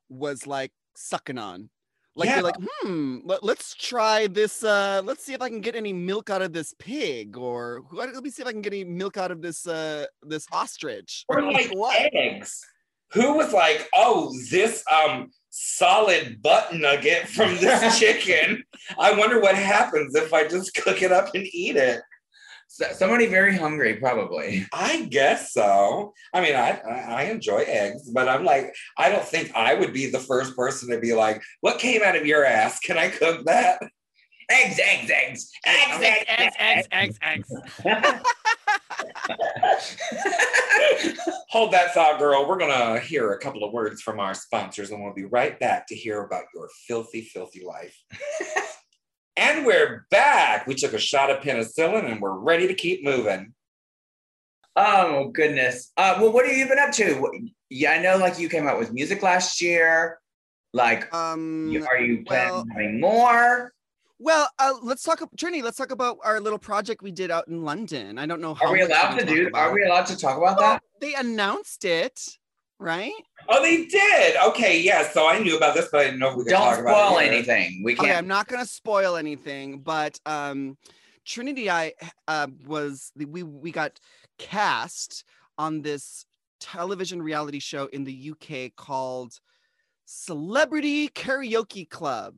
was 0.09 0.47
like 0.47 0.73
sucking 0.97 1.39
on 1.39 1.71
like 2.17 2.29
Yeah. 2.29 2.35
they're 2.35 2.45
like 2.45 2.57
hmm 2.83 3.19
let, 3.25 3.43
us 3.45 3.75
try 3.79 4.27
this 4.27 4.63
uh 4.65 5.03
let's 5.05 5.25
see 5.25 5.33
if 5.35 5.41
i 5.43 5.49
can 5.49 5.61
get 5.61 5.75
any 5.75 5.93
milk 5.93 6.31
out 6.31 6.43
of 6.43 6.53
this 6.53 6.75
pig 6.79 7.37
or 7.37 7.83
let 7.93 8.13
let 8.15 8.23
me 8.23 8.31
see 8.31 8.43
if 8.43 8.49
i 8.49 8.53
can 8.53 8.63
get 8.63 8.73
any 8.73 8.85
milk 8.85 9.17
out 9.17 9.31
of 9.31 9.41
this 9.43 9.67
uh 9.67 10.07
this 10.23 10.47
ostrich 10.53 11.25
or 11.29 11.43
like 11.43 11.71
what 11.73 11.97
eggs. 12.13 12.61
Who 13.13 13.35
was 13.37 13.53
like, 13.53 13.89
oh, 13.95 14.33
this 14.51 14.83
um 14.93 15.31
solid 15.51 16.43
butt 16.43 16.75
nugget 16.75 17.29
from 17.29 17.55
this 17.59 17.99
chicken? 18.01 18.65
I 18.99 19.13
wonder 19.17 19.41
what 19.41 19.55
happens 19.55 20.17
if 20.17 20.33
I 20.35 20.49
just 20.49 20.75
cook 20.75 21.01
it 21.01 21.13
up 21.13 21.33
and 21.35 21.47
eat 21.53 21.77
it. 21.77 22.01
So, 22.69 22.87
somebody 22.93 23.27
very 23.27 23.57
hungry, 23.57 23.95
probably. 23.95 24.67
I 24.73 25.07
guess 25.07 25.53
so. 25.53 26.13
I 26.33 26.41
mean, 26.41 26.55
I, 26.55 26.81
I 26.81 27.23
enjoy 27.25 27.65
eggs, 27.67 28.11
but 28.11 28.29
I'm 28.29 28.45
like, 28.45 28.75
I 28.99 29.11
don't 29.11 29.25
think 29.25 29.55
I 29.55 29.75
would 29.75 29.93
be 29.93 30.11
the 30.11 30.19
first 30.19 30.57
person 30.57 30.91
to 30.91 30.99
be 30.99 31.15
like, 31.15 31.43
what 31.61 31.79
came 31.79 32.03
out 32.03 32.17
of 32.17 32.27
your 32.27 32.45
ass? 32.45 32.81
Can 32.81 32.99
I 32.99 33.09
cook 33.09 33.45
that? 33.47 33.81
Eggs, 34.51 34.79
eggs, 34.79 35.11
eggs, 35.11 35.51
eggs, 35.65 36.27
eggs, 36.29 36.55
eggs, 36.59 36.89
eggs 36.93 37.19
eggs 37.23 37.51
Hold 41.51 41.73
that 41.73 41.95
thought, 41.95 42.19
girl. 42.19 42.47
We're 42.47 42.59
gonna 42.59 43.01
hear 43.01 43.33
a 43.33 43.39
couple 43.39 43.65
of 43.65 43.73
words 43.73 44.03
from 44.03 44.21
our 44.21 44.35
sponsors, 44.35 44.91
and 44.91 45.03
we'll 45.03 45.15
be 45.15 45.25
right 45.25 45.59
back 45.59 45.87
to 45.87 45.95
hear 45.95 46.23
about 46.23 46.45
your 46.55 46.69
filthy, 46.87 47.23
filthy 47.23 47.65
life. 47.65 47.97
And 49.37 49.67
we're 49.67 50.07
back. 50.11 50.67
We 50.67 50.75
took 50.75 50.93
a 50.93 50.99
shot 50.99 51.31
of 51.31 51.39
penicillin 51.43 52.11
and 52.11 52.21
we're 52.21 52.37
ready 52.39 52.69
to 52.69 52.75
keep 52.75 53.03
moving. 53.05 53.53
Oh 54.77 55.29
goodness. 55.29 55.93
Uh, 55.97 56.17
well, 56.21 56.33
what 56.33 56.47
have 56.47 56.57
you 56.57 56.69
been 56.69 56.79
up 56.79 56.93
to? 56.93 57.31
Yeah, 57.71 57.93
I 57.93 57.99
know. 57.99 58.17
Like 58.17 58.39
you 58.39 58.49
came 58.49 58.67
out 58.67 58.79
with 58.79 58.93
music 58.93 59.23
last 59.23 59.61
year. 59.61 60.21
Like, 60.73 61.13
Um, 61.15 61.69
you, 61.71 61.85
are 61.87 61.99
you 61.99 62.25
planning 62.25 62.51
well- 62.53 62.61
on 62.61 62.69
having 62.71 63.01
more? 63.01 63.73
well, 64.19 64.49
uh, 64.59 64.75
let's 64.83 65.03
talk. 65.03 65.21
Trini, 65.37 65.63
let's 65.63 65.77
talk 65.77 65.91
about 65.93 66.19
our 66.25 66.41
little 66.41 66.59
project 66.59 67.03
we 67.03 67.11
did 67.13 67.31
out 67.31 67.47
in 67.49 67.63
London. 67.65 68.19
I 68.19 68.27
don't 68.27 68.41
know 68.41 68.55
how 68.55 68.67
Are 68.67 68.73
we 68.73 68.81
allowed 68.83 69.17
to 69.19 69.25
talk 69.25 69.35
do? 69.35 69.47
about. 69.49 69.59
Are 69.69 69.75
we 69.75 69.85
allowed 69.85 70.07
to 70.07 70.17
talk 70.17 70.37
about 70.39 70.59
Well, 70.59 70.73
that? 70.75 70.83
they 71.01 71.15
announced 71.15 71.85
it, 71.85 72.21
right? 72.85 73.13
Oh, 73.49 73.63
they 73.63 73.87
did. 73.87 74.37
Okay, 74.49 74.81
yeah. 74.81 75.09
So 75.11 75.29
I 75.29 75.39
knew 75.39 75.57
about 75.57 75.75
this, 75.75 75.89
but 75.91 76.03
I 76.03 76.05
didn't 76.05 76.21
know 76.21 76.31
if 76.31 76.37
we 76.37 76.45
could 76.45 76.51
Don't 76.51 76.61
talk 76.61 76.79
about 76.79 77.09
spoil 77.09 77.19
it. 77.19 77.25
here. 77.25 77.33
anything. 77.33 77.83
We 77.83 77.95
can't. 77.95 78.17
I'm 78.19 78.29
not 78.29 78.47
gonna 78.47 78.67
spoil 78.67 79.17
anything, 79.17 79.81
but 79.81 80.19
um, 80.27 80.77
Trinity, 81.25 81.71
I 81.71 81.95
uh, 82.29 82.47
was 82.67 83.11
we 83.17 83.43
we 83.43 83.73
got 83.73 83.99
cast 84.39 85.25
on 85.59 85.83
this 85.83 86.27
television 86.61 87.21
reality 87.21 87.59
show 87.59 87.87
in 87.87 88.05
the 88.05 88.33
UK 88.33 88.75
called 88.77 89.35
Celebrity 90.07 91.09
Karaoke 91.09 91.89
Club 91.89 92.35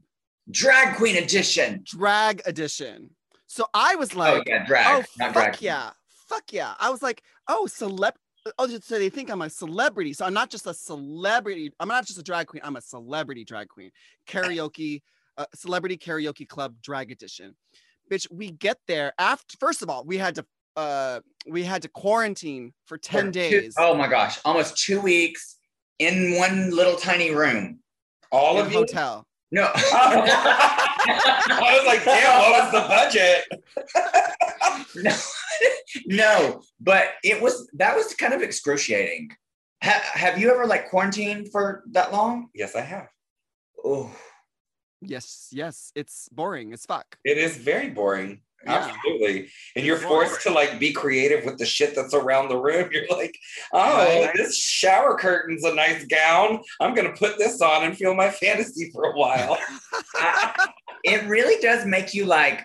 Drag 0.50 0.96
Queen 0.96 1.16
edition. 1.16 1.82
Drag 1.84 2.40
Edition. 2.46 3.10
So 3.48 3.66
I 3.74 3.94
was 3.96 4.14
like, 4.14 4.32
oh 4.32 4.36
like, 4.38 4.48
yeah, 4.48 4.66
drag, 4.66 4.86
oh 4.86 5.04
not 5.18 5.34
fuck 5.34 5.44
drag. 5.52 5.62
yeah, 5.62 5.90
fuck 6.28 6.52
yeah. 6.52 6.74
I 6.78 6.90
was 6.90 7.02
like, 7.02 7.22
oh 7.48 7.66
celeb. 7.68 8.12
Oh, 8.58 8.66
so 8.68 8.98
they 8.98 9.08
think 9.08 9.30
I'm 9.30 9.42
a 9.42 9.50
celebrity. 9.50 10.12
So 10.12 10.24
I'm 10.24 10.34
not 10.34 10.50
just 10.50 10.66
a 10.66 10.74
celebrity. 10.74 11.72
I'm 11.80 11.88
not 11.88 12.06
just 12.06 12.18
a 12.18 12.22
drag 12.22 12.46
queen. 12.46 12.60
I'm 12.64 12.76
a 12.76 12.80
celebrity 12.80 13.44
drag 13.44 13.68
queen. 13.68 13.90
Karaoke, 14.28 15.02
uh, 15.36 15.46
celebrity 15.54 15.96
karaoke 15.96 16.46
club 16.48 16.74
drag 16.82 17.10
edition. 17.10 17.56
Bitch, 18.10 18.26
we 18.30 18.52
get 18.52 18.78
there 18.86 19.12
after. 19.18 19.56
First 19.58 19.82
of 19.82 19.90
all, 19.90 20.04
we 20.04 20.16
had 20.18 20.34
to 20.36 20.46
uh 20.76 21.20
we 21.48 21.64
had 21.64 21.82
to 21.82 21.88
quarantine 21.88 22.72
for 22.86 22.98
ten 22.98 23.26
For 23.26 23.30
days. 23.32 23.74
oh 23.78 23.94
my 23.94 24.06
gosh, 24.08 24.38
almost 24.44 24.76
two 24.76 25.00
weeks 25.00 25.56
in 25.98 26.36
one 26.38 26.70
little 26.70 26.96
tiny 26.96 27.34
room. 27.34 27.80
All 28.30 28.58
in 28.58 28.66
of 28.66 28.68
a 28.68 28.72
you. 28.72 28.78
hotel. 28.78 29.26
No. 29.50 29.68
I 29.74 31.76
was 31.78 31.86
like, 31.86 32.04
damn, 32.04 32.40
what 32.40 32.64
was 32.64 32.72
the 32.72 32.80
budget? 32.88 33.44
no, 34.96 35.16
no, 36.06 36.62
but 36.80 37.08
it 37.24 37.40
was 37.42 37.68
that 37.74 37.96
was 37.96 38.14
kind 38.14 38.34
of 38.34 38.42
excruciating. 38.42 39.30
Ha- 39.82 40.10
have 40.14 40.38
you 40.38 40.50
ever 40.50 40.66
like 40.66 40.88
quarantined 40.90 41.50
for 41.52 41.82
that 41.92 42.12
long? 42.12 42.48
Yes, 42.54 42.74
I 42.74 42.80
have. 42.82 43.08
Oh, 43.84 44.10
Yes, 45.02 45.48
yes, 45.52 45.92
it's 45.94 46.28
boring 46.32 46.72
as 46.72 46.86
fuck. 46.86 47.18
It 47.24 47.36
is 47.38 47.56
very 47.58 47.90
boring. 47.90 48.40
Yeah. 48.64 48.90
Absolutely. 48.90 49.48
And 49.76 49.84
you're 49.84 49.98
forced 49.98 50.40
to 50.44 50.50
like 50.50 50.80
be 50.80 50.92
creative 50.92 51.44
with 51.44 51.58
the 51.58 51.66
shit 51.66 51.94
that's 51.94 52.14
around 52.14 52.48
the 52.48 52.56
room. 52.56 52.88
You're 52.92 53.06
like, 53.10 53.36
oh, 53.74 54.24
Right. 54.24 54.32
this 54.34 54.56
shower 54.58 55.16
curtain's 55.18 55.62
a 55.64 55.74
nice 55.74 56.04
gown. 56.06 56.60
I'm 56.80 56.94
gonna 56.94 57.12
put 57.12 57.36
this 57.38 57.60
on 57.60 57.84
and 57.84 57.96
feel 57.96 58.14
my 58.14 58.30
fantasy 58.30 58.90
for 58.92 59.04
a 59.04 59.12
while. 59.16 59.58
It 61.04 61.24
really 61.28 61.60
does 61.62 61.84
make 61.86 62.14
you 62.14 62.24
like, 62.24 62.64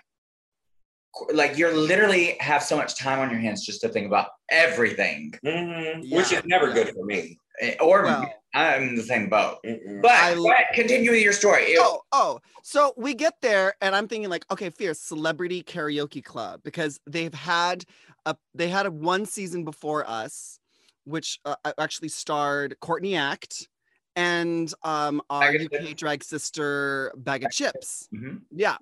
like 1.32 1.58
you're 1.58 1.74
literally 1.76 2.36
have 2.40 2.62
so 2.62 2.76
much 2.76 2.96
time 2.98 3.18
on 3.18 3.30
your 3.30 3.38
hands 3.40 3.64
just 3.64 3.80
to 3.82 3.88
think 3.88 4.06
about 4.06 4.28
everything. 4.50 5.32
Mhm. 5.44 6.10
Which 6.14 6.32
is 6.32 6.42
never 6.44 6.72
good 6.72 6.88
for 6.94 7.04
me. 7.04 7.38
Eh, 7.60 7.76
Or 7.80 8.04
Well, 8.04 8.32
I'm 8.54 8.82
in 8.88 8.94
the 8.96 9.02
same 9.02 9.28
boat. 9.28 9.58
Mm-mm. 9.64 10.00
But, 10.02 10.10
I- 10.10 10.34
but 10.34 10.74
continue 10.74 11.10
with 11.10 11.22
your 11.22 11.32
story. 11.34 11.64
It- 11.64 11.78
oh, 11.80 12.02
oh. 12.12 12.40
So 12.62 12.94
we 12.96 13.14
get 13.14 13.34
there, 13.42 13.74
and 13.82 13.94
I'm 13.94 14.08
thinking 14.08 14.30
like, 14.30 14.44
okay, 14.50 14.70
Fierce 14.70 15.00
Celebrity 15.00 15.62
Karaoke 15.62 16.24
Club 16.24 16.60
because 16.62 16.98
they've 17.06 17.34
had 17.34 17.84
a 18.24 18.36
they 18.54 18.68
had 18.68 18.86
a 18.86 18.90
one 18.90 19.26
season 19.26 19.64
before 19.64 20.08
us, 20.08 20.58
which 21.04 21.40
uh, 21.44 21.56
actually 21.78 22.08
starred 22.08 22.76
Courtney 22.80 23.16
Act 23.16 23.68
and 24.14 24.72
um 24.82 25.20
our 25.30 25.52
UK 25.54 25.94
drag 25.96 26.22
sister 26.22 27.12
Baga 27.16 27.48
Chipz. 27.48 28.08
Mhm. 28.14 28.42
Yeah. 28.50 28.76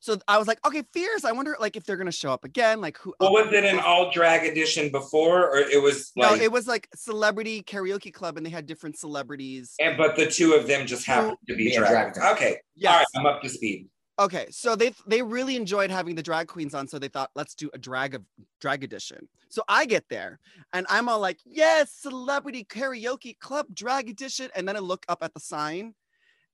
So 0.00 0.18
I 0.26 0.38
was 0.38 0.48
like, 0.48 0.66
okay, 0.66 0.82
Fierce. 0.94 1.24
I 1.26 1.32
wonder 1.32 1.56
like 1.60 1.76
if 1.76 1.84
they're 1.84 1.98
gonna 1.98 2.10
show 2.10 2.32
up 2.32 2.44
again. 2.44 2.80
Like 2.80 2.96
who? 2.98 3.14
Well, 3.20 3.32
was 3.32 3.52
it 3.52 3.64
an 3.64 3.78
all 3.78 4.10
drag 4.10 4.46
edition 4.50 4.90
before, 4.90 5.50
or 5.50 5.58
it 5.58 5.80
was 5.80 6.10
No, 6.16 6.34
it 6.34 6.50
was 6.50 6.66
like 6.66 6.88
Celebrity 6.96 7.62
Karaoke 7.62 8.12
Club, 8.12 8.38
and 8.38 8.44
they 8.44 8.50
had 8.50 8.66
different 8.66 8.98
celebrities. 8.98 9.74
and 9.78 9.96
but 9.98 10.16
the 10.16 10.26
two 10.26 10.54
of 10.54 10.66
them 10.66 10.86
just 10.86 11.06
happened 11.06 11.36
to 11.48 11.54
be 11.54 11.64
Be 11.68 11.76
drag. 11.76 12.14
drag 12.14 12.34
Okay, 12.36 12.56
Yes. 12.74 12.92
all 12.92 12.98
right, 12.98 13.06
I'm 13.16 13.26
up 13.36 13.42
to 13.42 13.48
speed. 13.50 13.88
Okay, 14.18 14.46
so 14.50 14.74
they 14.74 14.94
they 15.06 15.20
really 15.20 15.54
enjoyed 15.56 15.90
having 15.90 16.14
the 16.14 16.22
drag 16.22 16.46
queens 16.48 16.74
on, 16.74 16.88
so 16.88 16.98
they 16.98 17.08
thought 17.08 17.30
let's 17.34 17.54
do 17.54 17.70
a 17.74 17.78
drag 17.78 18.14
of 18.14 18.22
drag 18.60 18.82
edition. 18.82 19.28
So 19.50 19.62
I 19.68 19.84
get 19.84 20.04
there 20.08 20.38
and 20.72 20.86
I'm 20.88 21.08
all 21.10 21.20
like, 21.20 21.40
yes, 21.44 21.92
celebrity 21.92 22.64
karaoke 22.64 23.38
club 23.38 23.66
drag 23.74 24.08
edition, 24.08 24.48
and 24.56 24.66
then 24.66 24.76
I 24.76 24.80
look 24.80 25.04
up 25.10 25.22
at 25.22 25.34
the 25.34 25.40
sign, 25.40 25.94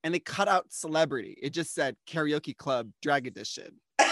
and 0.03 0.13
they 0.13 0.19
cut 0.19 0.47
out 0.47 0.65
celebrity. 0.71 1.37
It 1.41 1.51
just 1.51 1.73
said 1.73 1.95
karaoke 2.09 2.55
club 2.55 2.89
drag 3.01 3.27
edition. 3.27 3.79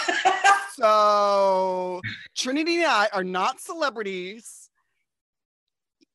So 0.77 2.01
Trinity 2.35 2.75
and 2.77 2.85
I 2.85 3.07
are 3.13 3.23
not 3.23 3.61
celebrities. 3.61 4.69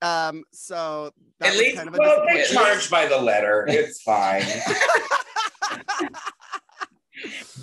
Um, 0.03 0.45
so 0.53 1.13
At 1.41 1.57
least- 1.57 1.77
kind 1.79 1.89
of 1.89 1.95
a 1.95 1.99
well, 1.99 2.27
they 2.27 2.45
charge 2.45 2.91
by 2.91 3.07
the 3.07 3.17
letter. 3.17 3.65
It's 3.71 4.03
fine. 4.05 4.43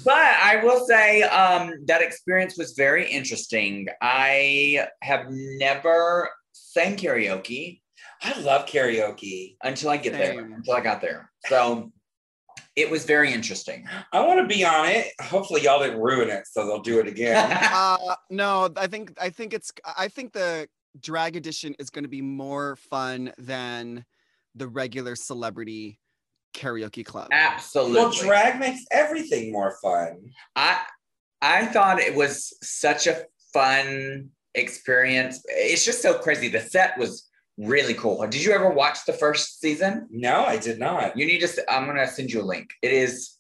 But 0.06 0.14
I 0.16 0.62
will 0.64 0.86
say 0.86 1.24
um, 1.24 1.74
that 1.88 2.02
experience 2.02 2.58
was 2.58 2.74
very 2.74 3.10
interesting. 3.10 3.88
I 4.02 4.88
have 5.02 5.26
never 5.30 6.30
sang 6.54 6.96
karaoke 6.96 7.82
I 8.22 8.40
love 8.42 8.66
karaoke. 8.68 9.56
until 9.64 9.90
I 9.90 9.98
get 9.98 10.14
there, 10.14 10.40
until 10.40 10.74
I 10.74 10.82
got 10.82 11.02
there. 11.02 11.32
So 11.48 11.92
it 12.78 12.92
was 12.92 13.06
very 13.06 13.34
interesting. 13.34 13.86
I 14.14 14.24
want 14.24 14.40
to 14.40 14.46
be 14.46 14.64
on 14.64 14.88
it. 14.88 15.08
Hopefully, 15.20 15.64
y'all 15.64 15.80
didn't 15.80 16.00
ruin 16.00 16.30
it, 16.30 16.46
so 16.48 16.66
they'll 16.66 16.84
do 16.84 17.00
it 17.00 17.08
again. 17.08 17.52
uh 17.74 18.16
no 18.30 18.70
i 18.78 18.88
think 18.88 19.12
i 19.20 19.30
think 19.30 19.54
it's 19.54 19.72
i 19.98 20.08
think 20.08 20.32
the 20.32 20.68
drag 21.00 21.36
edition 21.36 21.76
is 21.80 21.90
going 21.90 22.04
to 22.04 22.10
be 22.10 22.22
more 22.22 22.76
fun 22.76 23.32
than 23.38 24.06
the 24.56 24.68
regular 24.68 25.16
celebrity 25.16 26.00
karaoke 26.54 27.06
club 27.06 27.28
Absolutely. 27.32 27.96
well, 27.96 28.12
drag 28.12 28.60
makes 28.60 28.84
everything 28.92 29.52
more 29.52 29.78
fun. 29.82 30.32
I 30.56 30.82
I 31.42 31.66
thought 31.68 32.00
it 32.00 32.16
was 32.16 32.56
such 32.62 33.08
a 33.08 33.26
fun 33.54 34.30
experience. 34.56 35.44
It's 35.48 35.86
just 35.86 36.02
so 36.02 36.18
crazy. 36.20 36.50
The 36.50 36.62
set 36.62 36.98
was 36.98 37.27
really 37.58 37.94
cool. 37.94 38.26
Did 38.28 38.44
you 38.44 38.52
ever 38.54 38.70
watch 38.70 39.00
the 39.06 39.14
first 39.14 39.60
season? 39.60 40.08
No, 40.10 40.46
I 40.46 40.58
did 40.58 40.80
not. 40.80 41.18
You 41.18 41.26
need 41.26 41.40
to. 41.42 41.72
I'm 41.74 41.86
gonna 41.86 42.08
send 42.08 42.32
you 42.32 42.42
a 42.42 42.44
link. 42.44 42.70
It 42.82 42.92
is. 42.92 43.34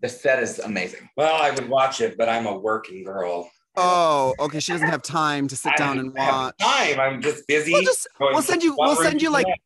The 0.00 0.08
set 0.08 0.40
is 0.42 0.58
amazing. 0.60 1.08
Well, 1.16 1.34
I 1.42 1.50
would 1.50 1.68
watch 1.68 2.00
it, 2.00 2.16
but 2.16 2.28
I'm 2.28 2.46
a 2.46 2.56
working 2.56 3.02
girl. 3.04 3.50
oh 3.76 4.34
okay 4.40 4.58
she 4.60 4.72
doesn't 4.72 4.88
have 4.88 5.02
time 5.02 5.46
to 5.48 5.54
sit 5.56 5.72
I 5.72 5.76
down 5.76 5.98
and 5.98 6.16
have 6.18 6.34
watch 6.34 6.54
Time. 6.58 6.98
I'm 7.00 7.22
just 7.22 7.46
busy. 7.46 7.72
we'll 7.72 7.82
just 7.82 8.06
we'll 8.20 8.42
send 8.42 8.62
you 8.62 8.74
we'll 8.78 8.96
send 8.96 9.20
you 9.22 9.30
like 9.30 9.46
next. 9.46 9.60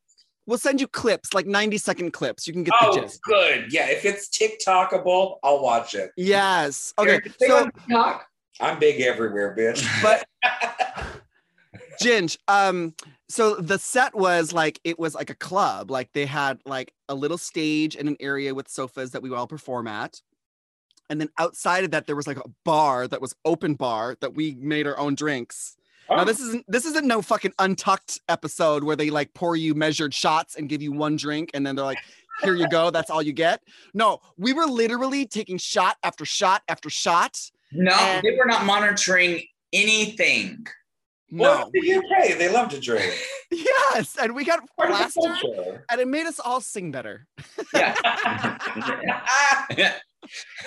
we'll 0.46 0.58
send 0.58 0.80
you 0.82 0.86
clips 0.86 1.32
like 1.32 1.46
90 1.46 1.78
second 1.78 2.10
clips 2.12 2.46
you 2.46 2.52
can 2.52 2.62
get 2.62 2.74
the 2.80 2.88
Oh, 2.88 3.00
gist 3.00 3.20
good. 3.22 3.72
Yeah, 3.72 3.86
if 3.88 4.04
it's 4.04 4.28
TikTokable, 4.28 5.36
I'll 5.42 5.62
watch 5.62 5.94
it. 5.94 6.10
yes 6.16 6.92
okay 6.98 7.20
so 7.40 7.58
on 7.64 7.70
TikTok? 7.72 8.26
I'm 8.60 8.78
big 8.78 9.00
everywhere, 9.00 9.54
bitch. 9.58 9.80
but 10.02 10.26
Ginge, 12.02 12.36
um, 12.48 12.94
so 13.32 13.54
the 13.56 13.78
set 13.78 14.14
was 14.14 14.52
like 14.52 14.80
it 14.84 14.98
was 14.98 15.14
like 15.14 15.30
a 15.30 15.34
club. 15.34 15.90
Like 15.90 16.12
they 16.12 16.26
had 16.26 16.60
like 16.66 16.92
a 17.08 17.14
little 17.14 17.38
stage 17.38 17.96
in 17.96 18.06
an 18.08 18.16
area 18.20 18.54
with 18.54 18.68
sofas 18.68 19.10
that 19.12 19.22
we 19.22 19.30
would 19.30 19.38
all 19.38 19.46
perform 19.46 19.86
at. 19.88 20.20
And 21.10 21.20
then 21.20 21.28
outside 21.38 21.84
of 21.84 21.90
that, 21.90 22.06
there 22.06 22.16
was 22.16 22.26
like 22.26 22.38
a 22.38 22.48
bar 22.64 23.06
that 23.08 23.20
was 23.20 23.34
open 23.44 23.74
bar 23.74 24.16
that 24.20 24.34
we 24.34 24.54
made 24.60 24.86
our 24.86 24.98
own 24.98 25.14
drinks. 25.14 25.76
Now 26.10 26.22
Oh, 26.22 26.24
this 26.24 26.40
isn't 26.40 26.64
this 26.68 26.84
isn't 26.84 27.06
no 27.06 27.22
fucking 27.22 27.52
untucked 27.58 28.20
episode 28.28 28.84
where 28.84 28.96
they 28.96 29.10
like 29.10 29.32
pour 29.34 29.56
you 29.56 29.74
measured 29.74 30.12
shots 30.14 30.56
and 30.56 30.68
give 30.68 30.82
you 30.82 30.92
one 30.92 31.16
drink 31.16 31.50
and 31.54 31.66
then 31.66 31.74
they're 31.76 31.84
like, 31.84 31.98
here 32.42 32.54
you 32.54 32.68
go, 32.68 32.90
that's 32.90 33.10
all 33.10 33.22
you 33.22 33.32
get. 33.32 33.62
No, 33.94 34.20
we 34.36 34.52
were 34.52 34.66
literally 34.66 35.26
taking 35.26 35.58
shot 35.58 35.96
after 36.02 36.24
shot 36.24 36.62
after 36.68 36.90
shot. 36.90 37.38
No, 37.72 37.92
And- 37.94 38.22
they 38.22 38.36
were 38.36 38.46
not 38.46 38.64
monitoring 38.66 39.42
anything. 39.72 40.66
Well, 41.32 41.58
No, 41.58 41.70
the 41.72 41.94
UK, 41.94 42.38
they 42.38 42.48
love 42.52 42.68
to 42.70 42.78
drink. 42.80 43.12
yes, 43.50 44.16
and 44.20 44.34
we 44.34 44.44
got 44.44 44.60
Part 44.76 44.90
of 44.90 44.98
the 44.98 45.20
plastered. 45.20 45.84
and 45.90 46.00
it 46.00 46.06
made 46.08 46.26
us 46.26 46.38
all 46.38 46.60
sing 46.60 46.90
better. 46.92 47.26
Yeah. 47.74 47.94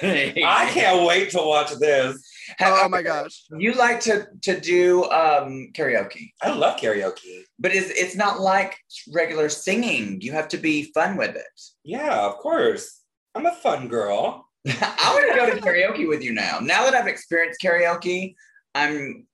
I 0.04 0.70
can't 0.74 1.08
wait 1.08 1.30
to 1.32 1.38
watch 1.38 1.72
this. 1.80 2.22
Oh 2.62 2.90
my 2.90 3.02
gosh. 3.02 3.46
You 3.58 3.74
like 3.74 4.00
to 4.02 4.28
to 4.44 4.60
do 4.60 5.06
um, 5.06 5.70
karaoke, 5.74 6.32
I 6.42 6.52
love 6.54 6.78
karaoke. 6.80 7.44
but 7.58 7.74
it's 7.74 7.90
it's 7.92 8.16
not 8.16 8.40
like 8.40 8.78
regular 9.14 9.50
singing. 9.50 10.20
You 10.22 10.34
have 10.34 10.48
to 10.50 10.58
be 10.58 10.92
fun 10.94 11.16
with 11.18 11.36
it. 11.36 11.62
Yeah, 11.84 12.26
of 12.26 12.38
course. 12.38 13.02
I'm 13.34 13.46
a 13.46 13.56
fun 13.56 13.88
girl. 13.88 14.48
I 14.68 15.12
want 15.14 15.30
to 15.32 15.36
go 15.36 15.56
to 15.56 15.62
karaoke 15.62 16.08
with 16.08 16.24
you 16.24 16.34
now. 16.34 16.60
Now 16.62 16.84
that 16.86 16.94
I've 16.96 17.08
experienced 17.08 17.62
karaoke, 17.62 18.36
I'm 18.74 19.26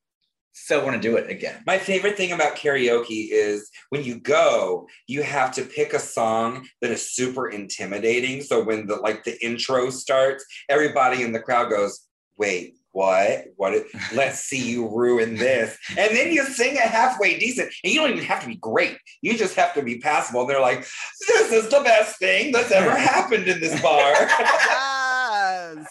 so 0.54 0.84
want 0.84 0.96
to 0.96 1.02
do 1.02 1.18
it 1.18 1.30
again. 1.30 1.64
My 1.66 1.78
favorite 1.78 2.18
thing 2.18 2.32
about 2.32 2.56
karaoke 2.56 3.30
is 3.32 3.70
when 3.90 4.04
you 4.04 4.20
go, 4.20 4.88
you 5.08 5.24
have 5.24 5.54
to 5.54 5.64
pick 5.64 5.94
a 5.94 6.00
song 6.00 6.68
that 6.82 6.92
is 6.92 7.12
super 7.12 7.50
intimidating. 7.50 8.42
So 8.42 8.64
when 8.64 8.88
the 8.88 8.98
like 8.98 9.24
the 9.24 9.44
intro 9.44 9.90
starts, 9.90 10.46
everybody 10.70 11.24
in 11.24 11.32
the 11.32 11.40
crowd 11.40 11.70
goes, 11.70 12.08
"Wait, 12.38 12.76
what? 12.92 13.46
What? 13.56 13.86
Let's 14.14 14.40
see 14.40 14.72
you 14.72 14.90
ruin 14.90 15.36
this." 15.36 15.78
And 15.98 16.16
then 16.16 16.32
you 16.32 16.44
sing 16.44 16.76
it 16.76 16.82
halfway 16.82 17.40
decent, 17.40 17.74
and 17.84 17.94
you 17.94 18.00
don't 18.00 18.12
even 18.12 18.24
have 18.26 18.42
to 18.42 18.48
be 18.48 18.56
great. 18.56 18.98
You 19.22 19.38
just 19.38 19.56
have 19.56 19.74
to 19.76 19.82
be 19.82 20.00
passable. 20.00 20.42
And 20.42 20.50
they're 20.50 20.60
like, 20.60 20.86
"This 21.28 21.52
is 21.52 21.70
the 21.70 21.82
best 21.82 22.20
thing 22.20 22.52
that's 22.52 22.72
ever 22.72 22.96
happened 22.98 23.48
in 23.48 23.62
this 23.62 23.82
bar." 23.82 24.14
yes. 24.20 25.88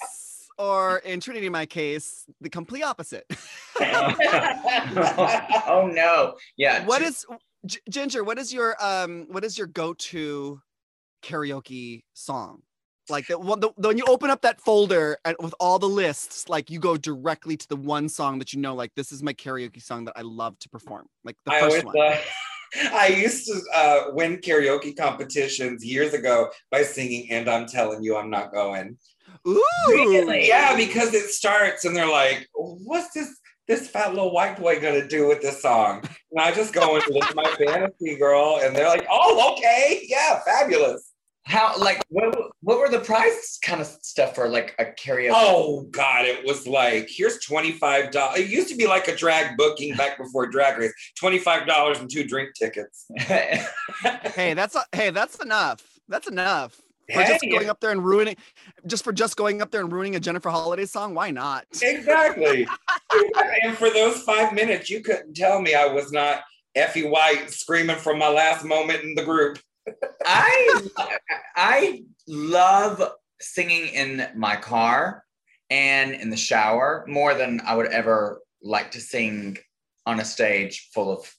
Or 0.61 0.99
in 0.99 1.20
Trinity, 1.20 1.49
my 1.49 1.64
case, 1.64 2.27
the 2.42 2.51
complete 2.51 2.83
opposite. 2.83 3.25
oh 3.81 5.90
no! 5.90 6.35
Yeah. 6.59 6.85
What 6.85 7.01
is 7.01 7.25
Ginger? 7.88 8.25
What 8.25 8.38
is 8.38 8.53
your 8.53 8.77
um? 8.79 9.25
What 9.31 9.42
is 9.42 9.57
your 9.57 9.68
go-to 9.68 10.61
karaoke 11.23 12.03
song? 12.12 12.61
Like 13.09 13.29
the 13.29 13.38
one, 13.38 13.61
the, 13.61 13.70
when 13.77 13.96
you 13.96 14.05
open 14.07 14.29
up 14.29 14.42
that 14.42 14.61
folder 14.61 15.16
and 15.25 15.35
with 15.40 15.55
all 15.61 15.79
the 15.79 15.88
lists, 15.88 16.46
like 16.51 16.68
you 16.68 16.79
go 16.79 16.99
directly 16.99 17.57
to 17.57 17.66
the 17.66 17.77
one 17.77 18.07
song 18.07 18.38
that 18.38 18.53
you 18.53 18.61
know, 18.61 18.75
like 18.75 18.94
this 18.94 19.12
is 19.12 19.23
my 19.23 19.33
karaoke 19.33 19.83
song 19.83 20.05
that 20.05 20.12
I 20.14 20.20
love 20.20 20.59
to 20.59 20.68
perform. 20.68 21.07
Like 21.25 21.37
the 21.46 21.55
I 21.55 21.61
first 21.61 21.87
one. 21.87 21.99
uh, 21.99 22.18
I 22.92 23.09
used 23.09 23.46
to 23.46 23.61
uh, 23.75 24.01
win 24.12 24.37
karaoke 24.37 24.94
competitions 24.94 25.83
years 25.83 26.12
ago 26.12 26.51
by 26.70 26.83
singing 26.83 27.31
"And 27.31 27.49
I'm 27.49 27.66
Telling 27.66 28.03
You 28.03 28.18
I'm 28.18 28.29
Not 28.29 28.53
Going." 28.53 28.99
Ooh. 29.46 29.62
Really? 29.88 30.48
Yeah, 30.48 30.76
because 30.76 31.14
it 31.14 31.31
starts 31.31 31.85
and 31.85 31.96
they're 31.96 32.11
like, 32.11 32.48
"What's 32.55 33.12
this? 33.12 33.38
This 33.68 33.88
fat 33.88 34.11
little 34.14 34.33
white 34.33 34.59
boy 34.59 34.81
gonna 34.81 35.07
do 35.07 35.29
with 35.29 35.40
this 35.42 35.62
song?" 35.62 36.03
And 36.33 36.40
I 36.40 36.53
just 36.53 36.72
go 36.72 36.96
and 36.96 37.05
live 37.09 37.35
my 37.35 37.50
fantasy, 37.64 38.16
girl, 38.18 38.61
and 38.62 38.74
they're 38.74 38.88
like, 38.88 39.07
"Oh, 39.11 39.55
okay, 39.57 40.05
yeah, 40.09 40.40
fabulous." 40.40 41.11
How 41.44 41.76
like 41.79 42.03
what 42.11 42.37
what 42.61 42.79
were 42.79 42.90
the 42.90 43.00
prize 43.00 43.59
kind 43.64 43.81
of 43.81 43.87
stuff 43.87 44.35
for 44.35 44.48
like 44.48 44.74
a 44.79 44.85
karaoke? 44.85 45.33
Oh 45.35 45.83
God, 45.90 46.26
it 46.26 46.46
was 46.46 46.66
like 46.66 47.09
here's 47.09 47.38
twenty 47.44 47.72
five 47.72 48.11
dollars. 48.11 48.40
It 48.40 48.50
used 48.50 48.68
to 48.68 48.76
be 48.76 48.87
like 48.87 49.09
a 49.09 49.16
drag 49.16 49.57
booking 49.57 49.96
back 49.96 50.18
before 50.18 50.46
Drag 50.46 50.79
Race, 50.79 50.92
twenty 51.18 51.38
five 51.38 51.66
dollars 51.66 51.98
and 51.98 52.11
two 52.11 52.24
drink 52.24 52.50
tickets. 52.55 53.07
Hey, 54.35 54.55
that's 54.55 54.76
a, 54.76 54.85
hey, 54.92 55.11
that's 55.11 55.37
enough. 55.40 55.83
That's 56.09 56.29
enough. 56.29 56.81
For 57.12 57.23
just 57.25 57.44
going 57.49 57.68
up 57.68 57.81
there 57.81 57.90
and 57.90 58.05
ruining, 58.05 58.37
just 58.87 59.05
for 59.05 59.12
just 59.12 59.37
going 59.37 59.62
up 59.62 59.70
there 59.70 59.81
and 59.81 59.92
ruining 59.92 60.16
a 60.16 60.20
Jennifer 60.20 60.51
Holliday 60.51 60.87
song. 60.87 61.14
Why 61.14 61.31
not? 61.31 61.66
Exactly. 61.83 62.66
and 63.62 63.77
for 63.77 63.90
those 63.90 64.23
five 64.23 64.53
minutes, 64.53 64.90
you 64.90 65.01
couldn't 65.01 65.35
tell 65.35 65.61
me 65.61 65.75
I 65.75 65.87
was 65.87 66.12
not 66.12 66.42
Effie 66.75 67.09
White 67.09 67.51
screaming 67.51 67.96
from 67.96 68.18
my 68.18 68.29
last 68.29 68.64
moment 68.64 69.03
in 69.03 69.14
the 69.14 69.25
group. 69.25 69.59
I 70.27 70.88
I 71.57 72.03
love 72.29 73.03
singing 73.40 73.88
in 73.88 74.27
my 74.37 74.57
car 74.57 75.25
and 75.70 76.12
in 76.12 76.31
the 76.31 76.37
shower 76.37 77.05
more 77.09 77.35
than 77.35 77.61
I 77.64 77.75
would 77.75 77.87
ever 77.87 78.40
like 78.62 78.90
to 78.92 79.01
sing 79.01 79.57
on 80.07 80.20
a 80.20 80.25
stage 80.25 80.90
full 80.92 81.12
of 81.12 81.33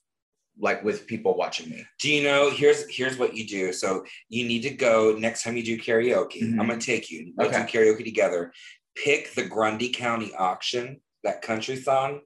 like 0.58 0.82
with 0.84 1.06
people 1.06 1.36
watching 1.36 1.70
me. 1.70 1.84
Do 2.00 2.12
you 2.12 2.22
know? 2.22 2.50
Here's 2.50 2.88
here's 2.88 3.18
what 3.18 3.34
you 3.34 3.46
do. 3.46 3.72
So 3.72 4.04
you 4.28 4.46
need 4.46 4.62
to 4.62 4.70
go 4.70 5.16
next 5.18 5.42
time 5.42 5.56
you 5.56 5.62
do 5.64 5.78
karaoke. 5.78 6.42
Mhm. 6.42 6.60
I'm 6.60 6.68
gonna 6.68 6.78
take 6.80 7.10
you. 7.10 7.32
Let's 7.36 7.54
Okay. 7.56 7.66
do 7.70 7.78
karaoke 7.78 8.04
together. 8.04 8.52
Pick 8.94 9.32
the 9.34 9.44
Grundy 9.44 9.88
County 9.88 10.32
auction, 10.38 11.00
that 11.24 11.40
country 11.42 11.76
song, 11.76 12.20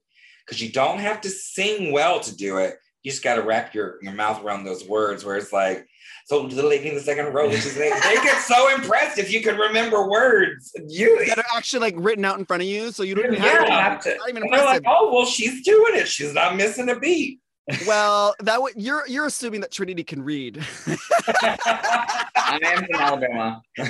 because 0.45 0.61
you 0.61 0.71
don't 0.73 0.99
have 0.99 1.21
to 1.23 1.31
sing 1.31 1.93
well 1.93 2.19
to 2.21 2.35
do 2.37 2.59
it. 2.59 2.77
You 3.03 3.13
just 3.13 3.23
got 3.23 3.37
to 3.37 3.43
wrap 3.43 3.73
your, 3.73 3.99
your 4.03 4.15
mouth 4.15 4.43
around 4.43 4.65
those 4.65 4.85
words 4.85 5.25
where 5.25 5.37
it's 5.37 5.53
like, 5.53 5.87
so 6.25 6.49
the 6.49 6.61
lady 6.67 6.89
in 6.89 6.97
the 6.97 7.01
second 7.01 7.27
row, 7.33 7.47
which 7.49 7.65
is 7.65 7.77
they 7.77 7.91
get 8.03 8.43
so 8.43 8.75
impressed 8.75 9.17
if 9.19 9.31
you 9.33 9.41
can 9.43 9.57
remember 9.57 10.09
words. 10.11 10.73
You 10.89 11.25
That 11.27 11.39
are 11.39 11.45
actually 11.57 11.81
like 11.83 11.95
written 11.99 12.25
out 12.25 12.41
in 12.41 12.45
front 12.45 12.65
of 12.65 12.69
you, 12.69 12.91
so 12.91 13.05
you 13.05 13.15
don't 13.15 13.27
even 13.27 13.37
Yeah. 13.37 13.51
have 13.61 13.67
to. 13.67 13.73
have 13.73 14.03
to. 14.03 14.17
Not 14.17 14.29
even 14.31 14.43
And 14.43 14.53
they're 14.53 14.65
like, 14.65 14.83
oh, 14.87 15.13
well, 15.15 15.25
she's 15.25 15.63
doing 15.63 15.95
it. 15.95 16.09
She's 16.09 16.35
not 16.35 16.57
missing 16.57 16.89
a 16.89 16.99
beat. 16.99 17.39
Well, 17.87 18.35
that 18.41 18.63
would 18.63 18.75
you're 18.77 19.07
you're 19.09 19.27
assuming 19.27 19.61
that 19.63 19.73
Trinity 19.73 20.05
can 20.05 20.23
read. 20.23 20.65
I 20.87 22.59
am 22.63 22.85
from 22.87 22.95
Alabama. 23.01 23.63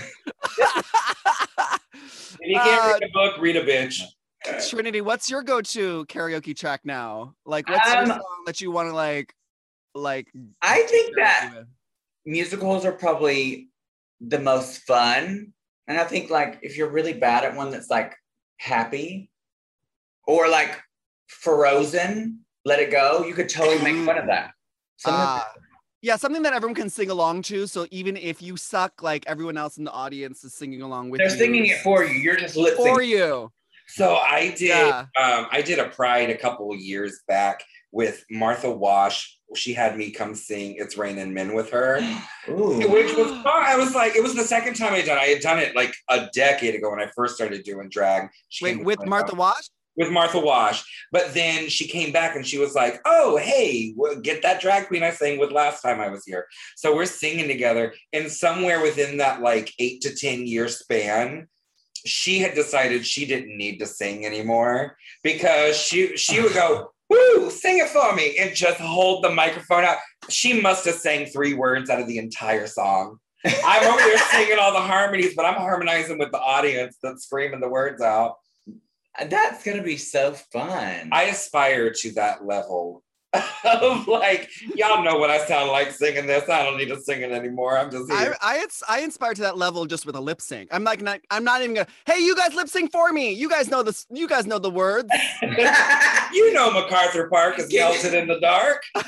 If 2.39 2.51
you 2.51 2.59
can't 2.59 2.85
Uh, 2.85 2.93
read 2.93 3.03
a 3.03 3.13
book, 3.13 3.39
read 3.41 3.57
a 3.57 3.65
bitch. 3.65 4.01
Trinity, 4.69 5.01
what's 5.01 5.29
your 5.31 5.43
go-to 5.43 6.05
karaoke 6.07 6.57
track 6.57 6.83
now? 6.85 7.35
Like, 7.45 7.69
what's 7.69 7.89
Um, 7.91 8.07
your 8.07 8.17
song 8.17 8.43
that 8.47 8.61
you 8.61 8.71
want 8.71 8.89
to 8.91 8.95
like, 8.95 9.35
like? 9.95 10.29
I 10.63 10.83
think 10.83 11.17
that 11.17 11.53
with? 11.57 11.67
musicals 12.25 12.85
are 12.85 12.93
probably 12.93 13.69
the 14.21 14.39
most 14.39 14.83
fun. 14.83 15.53
And 15.89 15.99
I 15.99 16.05
think 16.05 16.31
like 16.31 16.59
if 16.63 16.77
you're 16.77 16.91
really 16.91 17.15
bad 17.15 17.45
at 17.45 17.57
one 17.57 17.71
that's 17.71 17.91
like 17.91 18.15
happy 18.59 19.31
or 20.27 20.49
like 20.49 20.81
Frozen, 21.27 22.45
let 22.67 22.81
it 22.81 22.91
go, 22.91 23.25
you 23.25 23.33
could 23.33 23.49
totally 23.49 23.81
make 23.81 24.05
fun 24.05 24.19
of 24.19 24.27
that. 24.27 24.51
Ah, 25.07 25.49
yeah, 26.03 26.17
something 26.17 26.43
that 26.43 26.53
everyone 26.53 26.75
can 26.75 26.91
sing 26.91 27.11
along 27.11 27.43
to. 27.43 27.67
So 27.69 27.87
even 27.91 28.17
if 28.17 28.43
you 28.43 28.57
suck, 28.57 29.03
like 29.03 29.25
everyone 29.27 29.57
else 29.57 29.79
in 29.79 29.85
the 29.85 29.93
audience 29.93 30.43
is 30.45 30.53
singing 30.53 30.83
along 30.83 31.11
with 31.11 31.21
you. 31.21 31.29
they're 31.29 31.39
singing 31.39 31.67
it 31.67 31.79
for 31.79 32.05
you. 32.05 32.19
You're 32.19 32.37
just 32.37 32.57
lip 32.57 32.77
for 32.77 33.01
you. 33.01 33.53
So 33.89 34.17
I 34.17 34.53
did. 34.57 34.71
Yeah. 34.71 35.07
Um, 35.19 35.47
I 35.53 35.63
did 35.63 35.79
a 35.79 35.89
Pride 35.89 36.29
a 36.29 36.37
couple 36.37 36.73
of 36.73 36.81
years 36.81 37.21
back 37.29 37.63
with 37.93 38.25
Martha 38.31 38.71
Wash. 38.71 39.39
She 39.55 39.73
had 39.73 39.97
me 39.97 40.11
come 40.11 40.35
sing 40.35 40.75
"It's 40.77 40.97
Raining 40.97 41.33
Men" 41.33 41.55
with 41.55 41.71
her, 41.71 42.01
which 42.49 43.17
was 43.17 43.31
fun. 43.45 43.47
I 43.47 43.77
was 43.77 43.95
like, 43.95 44.17
it 44.17 44.25
was 44.25 44.35
the 44.35 44.43
second 44.43 44.75
time 44.75 44.93
I'd 44.93 45.05
done. 45.05 45.19
it. 45.19 45.21
I 45.21 45.27
had 45.27 45.41
done 45.41 45.59
it 45.61 45.77
like 45.77 45.95
a 46.11 46.27
decade 46.35 46.75
ago 46.75 46.91
when 46.91 47.01
I 47.01 47.07
first 47.15 47.37
started 47.37 47.63
doing 47.63 47.89
drag. 47.89 48.29
She 48.49 48.65
Wait, 48.65 48.85
with 48.85 49.07
Martha 49.07 49.37
Wash? 49.37 49.69
With 49.97 50.11
Martha 50.11 50.39
Wash. 50.39 50.85
But 51.13 51.35
then 51.35 51.69
she 51.69 51.87
came 51.87 52.13
back 52.13 52.37
and 52.37 52.47
she 52.47 52.59
was 52.59 52.75
like, 52.75 53.01
"Oh, 53.05 53.37
hey, 53.37 53.95
well, 53.97 54.17
get 54.17 54.43
that 54.43 54.61
drag 54.61 54.89
queen 54.89 55.03
I 55.03 55.11
sang 55.11 55.39
with 55.39 55.53
last 55.53 55.83
time 55.83 56.01
I 56.01 56.09
was 56.09 56.25
here." 56.25 56.47
So 56.77 56.95
we're 56.95 57.07
singing 57.07 57.49
together, 57.49 57.95
and 58.13 58.31
somewhere 58.31 58.81
within 58.81 59.19
that 59.19 59.41
like 59.41 59.73
eight 59.79 60.01
to 60.03 60.15
ten 60.15 60.47
year 60.47 60.69
span, 60.69 61.49
she 62.05 62.39
had 62.39 62.55
decided 62.55 63.07
she 63.07 63.27
didn't 63.27 63.57
need 63.57 63.79
to 63.79 63.87
sing 63.87 64.27
anymore 64.27 64.97
because 65.23 65.77
she 65.77 66.17
she 66.17 66.41
would 66.41 66.55
go. 66.55 66.93
Woo, 67.09 67.51
sing 67.51 67.79
it 67.79 67.89
for 67.89 68.17
me 68.17 68.37
and 68.37 68.53
just 68.57 68.81
hold 68.81 69.23
the 69.23 69.31
microphone 69.31 69.85
out. 69.85 69.99
She 70.29 70.61
must 70.61 70.85
have 70.87 70.97
sang 70.97 71.27
three 71.27 71.55
words 71.55 71.89
out 71.89 72.01
of 72.01 72.09
the 72.09 72.19
entire 72.19 72.67
song. 72.67 73.21
I'm 73.65 73.87
over 73.87 74.01
there 74.01 74.19
singing 74.19 74.59
all 74.59 74.73
the 74.73 74.81
harmonies, 74.81 75.35
but 75.37 75.45
I'm 75.45 75.55
harmonizing 75.55 76.19
with 76.19 76.33
the 76.33 76.41
audience 76.41 76.97
that's 77.01 77.25
screaming 77.25 77.61
the 77.61 77.69
words 77.69 78.03
out. 78.03 78.37
That's 79.25 79.65
gonna 79.65 79.83
be 79.83 79.97
so 79.97 80.33
fun. 80.33 81.11
I 81.13 81.25
aspire 81.25 81.93
to 81.93 82.13
that 82.13 82.47
level 82.47 83.03
of 83.65 84.07
like, 84.07 84.49
y'all 84.75 85.03
know 85.03 85.19
what 85.19 85.31
I 85.31 85.45
sound 85.47 85.71
like 85.71 85.91
singing 85.91 86.27
this. 86.27 86.49
I 86.49 86.63
don't 86.63 86.77
need 86.77 86.89
to 86.89 87.01
sing 87.01 87.23
it 87.23 87.33
anymore. 87.33 87.79
I'm 87.79 87.91
just 87.91 88.11
I 88.11 88.21
here. 88.21 88.37
I 88.41 88.59
ins- 88.59 88.83
I 88.89 89.01
inspire 89.01 89.35
to 89.35 89.43
that 89.43 89.57
level 89.57 89.87
just 89.87 90.07
with 90.07 90.17
a 90.17 90.21
lip 90.21 90.41
sync. 90.41 90.69
I'm 90.73 90.85
like 90.85 91.03
not 91.03 91.21
I'm 91.31 91.45
not 91.45 91.63
even 91.63 91.75
gonna. 91.75 91.87
Hey, 92.07 92.19
you 92.19 92.37
guys 92.37 92.55
lip 92.55 92.69
sync 92.69 92.93
for 92.93 93.13
me. 93.13 93.33
You 93.33 93.49
guys 93.49 93.69
know 93.69 93.83
this. 93.83 94.07
You 94.11 94.29
guys 94.29 94.47
know 94.47 94.59
the 94.59 94.71
words. 94.71 95.09
you 95.43 96.53
know 96.53 96.73
MacArthur 96.73 97.29
Park 97.29 97.59
is 97.59 97.73
melted 97.73 98.15
in 98.15 98.29
the 98.29 98.41
dark. 98.41 98.83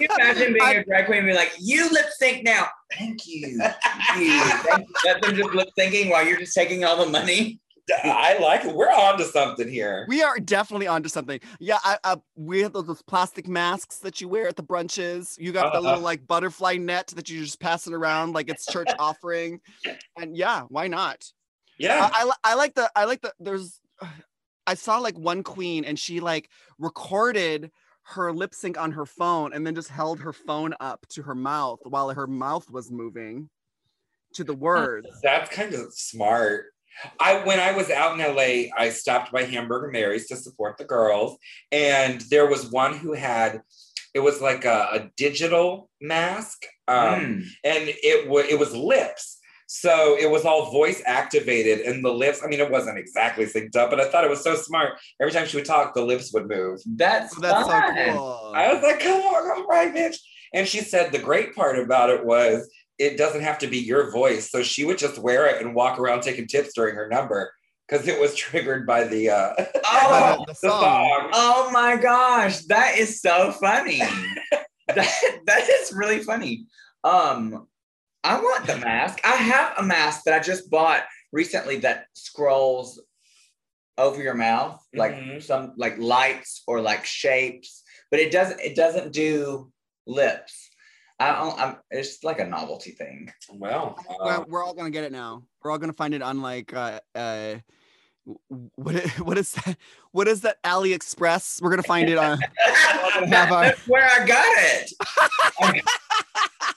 You 0.00 0.08
imagine 0.18 0.54
being 0.54 0.78
a 0.78 0.84
drag 0.84 1.06
queen 1.06 1.18
and 1.18 1.28
be 1.28 1.34
like, 1.34 1.52
you 1.60 1.88
lip 1.90 2.06
sync 2.18 2.44
now. 2.44 2.66
Thank 2.98 3.26
you. 3.26 3.58
Thank 3.58 4.20
you. 4.20 4.40
Thank 4.40 4.88
you. 4.88 4.94
Let 5.04 5.22
them 5.22 5.36
just 5.36 5.54
lip 5.54 5.68
syncing 5.78 6.10
while 6.10 6.26
you're 6.26 6.38
just 6.38 6.54
taking 6.54 6.82
all 6.82 7.04
the 7.04 7.10
money. 7.10 7.60
I 8.04 8.38
like 8.40 8.64
it. 8.64 8.74
We're 8.74 8.90
on 8.90 9.18
to 9.18 9.24
something 9.24 9.68
here. 9.68 10.06
We 10.08 10.22
are 10.22 10.38
definitely 10.38 10.86
onto 10.86 11.08
something. 11.08 11.40
Yeah, 11.58 11.78
I, 11.82 11.98
I, 12.04 12.16
we 12.36 12.60
have 12.60 12.72
those, 12.72 12.86
those 12.86 13.02
plastic 13.02 13.48
masks 13.48 13.98
that 13.98 14.20
you 14.20 14.28
wear 14.28 14.46
at 14.46 14.56
the 14.56 14.62
brunches. 14.62 15.38
You 15.38 15.52
got 15.52 15.72
the 15.72 15.78
Uh-huh. 15.78 15.88
little 15.88 16.00
like 16.00 16.26
butterfly 16.26 16.76
net 16.76 17.08
that 17.16 17.28
you 17.28 17.40
just 17.42 17.60
pass 17.60 17.86
it 17.86 17.92
around 17.92 18.34
like 18.34 18.48
it's 18.48 18.66
church 18.66 18.90
offering. 18.98 19.60
And 20.16 20.36
yeah, 20.36 20.62
why 20.68 20.86
not? 20.88 21.24
Yeah. 21.78 22.08
I, 22.12 22.24
I, 22.44 22.52
I 22.52 22.54
like 22.54 22.74
the 22.74 22.90
I 22.94 23.04
like 23.04 23.20
the 23.22 23.32
there's 23.40 23.80
I 24.66 24.74
saw 24.74 24.98
like 24.98 25.18
one 25.18 25.42
queen 25.42 25.84
and 25.84 25.98
she 25.98 26.20
like 26.20 26.48
recorded 26.78 27.72
her 28.04 28.32
lip 28.32 28.54
sync 28.54 28.78
on 28.80 28.92
her 28.92 29.06
phone 29.06 29.52
and 29.52 29.66
then 29.66 29.74
just 29.74 29.88
held 29.88 30.20
her 30.20 30.32
phone 30.32 30.74
up 30.78 31.04
to 31.10 31.22
her 31.22 31.34
mouth 31.34 31.80
while 31.84 32.10
her 32.10 32.26
mouth 32.28 32.70
was 32.70 32.90
moving 32.90 33.48
to 34.34 34.44
the 34.44 34.54
words. 34.54 35.08
That's 35.22 35.50
kind 35.50 35.74
of 35.74 35.92
smart. 35.92 36.66
I 37.20 37.44
when 37.44 37.58
I 37.60 37.72
was 37.72 37.90
out 37.90 38.18
in 38.18 38.34
LA, 38.36 38.70
I 38.76 38.90
stopped 38.90 39.32
by 39.32 39.44
Hamburger 39.44 39.88
Mary's 39.90 40.28
to 40.28 40.36
support 40.36 40.76
the 40.78 40.84
girls, 40.84 41.38
and 41.70 42.20
there 42.30 42.46
was 42.46 42.70
one 42.70 42.96
who 42.96 43.12
had 43.12 43.62
it 44.14 44.20
was 44.20 44.40
like 44.42 44.64
a, 44.64 44.88
a 44.92 45.10
digital 45.16 45.88
mask, 46.00 46.64
um, 46.88 46.96
Mm. 47.20 47.42
and 47.64 47.84
it 48.02 48.28
was 48.28 48.46
it 48.48 48.58
was 48.58 48.74
lips. 48.76 49.38
So 49.68 50.18
it 50.20 50.30
was 50.30 50.44
all 50.44 50.70
voice 50.70 51.02
activated, 51.06 51.80
and 51.86 52.04
the 52.04 52.12
lips. 52.12 52.42
I 52.44 52.46
mean, 52.46 52.60
it 52.60 52.70
wasn't 52.70 52.98
exactly 52.98 53.46
synced 53.46 53.74
up, 53.74 53.88
but 53.88 54.00
I 54.00 54.08
thought 54.10 54.22
it 54.24 54.28
was 54.28 54.44
so 54.44 54.54
smart. 54.54 54.98
Every 55.18 55.32
time 55.32 55.46
she 55.46 55.56
would 55.56 55.64
talk, 55.64 55.94
the 55.94 56.04
lips 56.04 56.30
would 56.34 56.46
move. 56.46 56.80
That's 56.84 57.34
Oh, 57.38 57.40
that's 57.40 57.66
fun. 57.66 57.96
so 57.96 58.12
cool. 58.12 58.52
I 58.54 58.70
was 58.74 58.82
like, 58.82 59.00
"Come 59.00 59.18
on, 59.22 59.50
all 59.62 59.66
right, 59.66 59.94
bitch." 59.94 60.16
And 60.52 60.68
she 60.68 60.80
said 60.80 61.10
the 61.10 61.18
great 61.18 61.54
part 61.54 61.78
about 61.78 62.10
it 62.10 62.22
was 62.22 62.68
it 62.98 63.16
doesn't 63.16 63.42
have 63.42 63.58
to 63.58 63.66
be 63.66 63.78
your 63.78 64.10
voice. 64.10 64.50
So 64.50 64.62
she 64.62 64.84
would 64.84 64.98
just 64.98 65.18
wear 65.18 65.46
it 65.46 65.60
and 65.64 65.74
walk 65.74 65.98
around 65.98 66.22
taking 66.22 66.46
tips 66.46 66.72
during 66.74 66.94
her 66.94 67.08
number 67.08 67.52
because 67.88 68.06
it 68.06 68.20
was 68.20 68.34
triggered 68.44 68.86
by 68.86 69.04
the 69.04 69.30
uh, 69.30 69.54
Oh, 69.84 70.44
the, 70.46 70.52
the 70.52 70.52
the 70.52 70.68
song. 70.68 70.80
song. 70.80 71.30
oh 71.34 71.70
my 71.72 71.96
gosh, 71.96 72.58
that 72.66 72.98
is 72.98 73.20
so 73.20 73.52
funny. 73.52 73.98
that 74.88 75.40
that 75.46 75.68
is 75.68 75.92
really 75.92 76.20
funny. 76.20 76.66
Um, 77.04 77.66
I 78.24 78.38
want 78.40 78.66
the 78.66 78.76
mask. 78.76 79.18
I 79.24 79.34
have 79.34 79.74
a 79.78 79.82
mask 79.82 80.22
that 80.24 80.34
I 80.34 80.38
just 80.40 80.70
bought 80.70 81.02
recently 81.32 81.78
that 81.78 82.06
scrolls 82.14 83.00
over 83.98 84.22
your 84.22 84.34
mouth, 84.34 84.80
like 84.94 85.12
Mhm. 85.14 85.42
some 85.42 85.72
like 85.76 85.98
lights 85.98 86.62
or 86.66 86.80
like 86.80 87.04
shapes, 87.04 87.82
but 88.10 88.20
it 88.20 88.30
doesn't 88.30 88.60
it 88.60 88.76
doesn't 88.76 89.12
do 89.12 89.72
lips. 90.06 90.70
I 91.22 91.38
don't, 91.40 91.60
I'm, 91.60 91.76
it's 91.90 92.24
like 92.24 92.40
a 92.40 92.46
novelty 92.46 92.90
thing. 92.90 93.30
Well, 93.52 93.96
uh, 94.08 94.16
We're, 94.24 94.44
we're 94.48 94.64
all 94.64 94.74
gonna 94.74 94.90
get 94.90 95.04
it 95.04 95.12
now. 95.12 95.44
We're 95.62 95.70
all 95.70 95.78
gonna 95.78 95.92
find 95.92 96.14
it 96.14 96.22
on 96.22 96.42
like 96.42 96.74
uh 96.74 97.00
uh 97.14 97.54
what 98.74 98.94
what 99.20 99.38
is 99.38 99.52
that 99.52 99.76
what 100.10 100.26
is 100.28 100.40
that 100.42 100.62
AliExpress? 100.64 101.62
We're 101.62 101.70
gonna 101.70 101.82
find 101.82 102.08
it 102.08 102.18
on 102.18 102.38
have 103.28 103.52
our- 103.52 103.64
That's 103.64 103.86
where 103.88 104.08
I 104.08 104.26
got 104.26 104.46
it. 104.58 104.92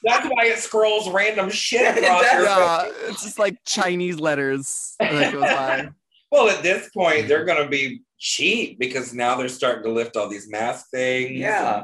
that's 0.03 0.27
why 0.27 0.45
it 0.45 0.59
scrolls 0.59 1.09
random 1.09 1.49
shit 1.49 1.97
across 1.97 2.31
your 2.31 2.43
yeah, 2.43 2.91
it's 3.07 3.23
just 3.23 3.39
like 3.39 3.57
Chinese 3.65 4.19
letters 4.19 4.95
that 4.99 5.33
goes 5.33 5.41
by. 5.41 5.89
Well, 6.31 6.49
at 6.49 6.63
this 6.63 6.89
point, 6.89 7.27
they're 7.27 7.45
going 7.45 7.63
to 7.63 7.69
be 7.69 8.01
cheap 8.17 8.77
because 8.77 9.13
now 9.13 9.35
they're 9.35 9.47
starting 9.47 9.83
to 9.83 9.91
lift 9.91 10.17
all 10.17 10.27
these 10.27 10.49
mask 10.49 10.89
things. 10.91 11.31
Yeah, 11.31 11.83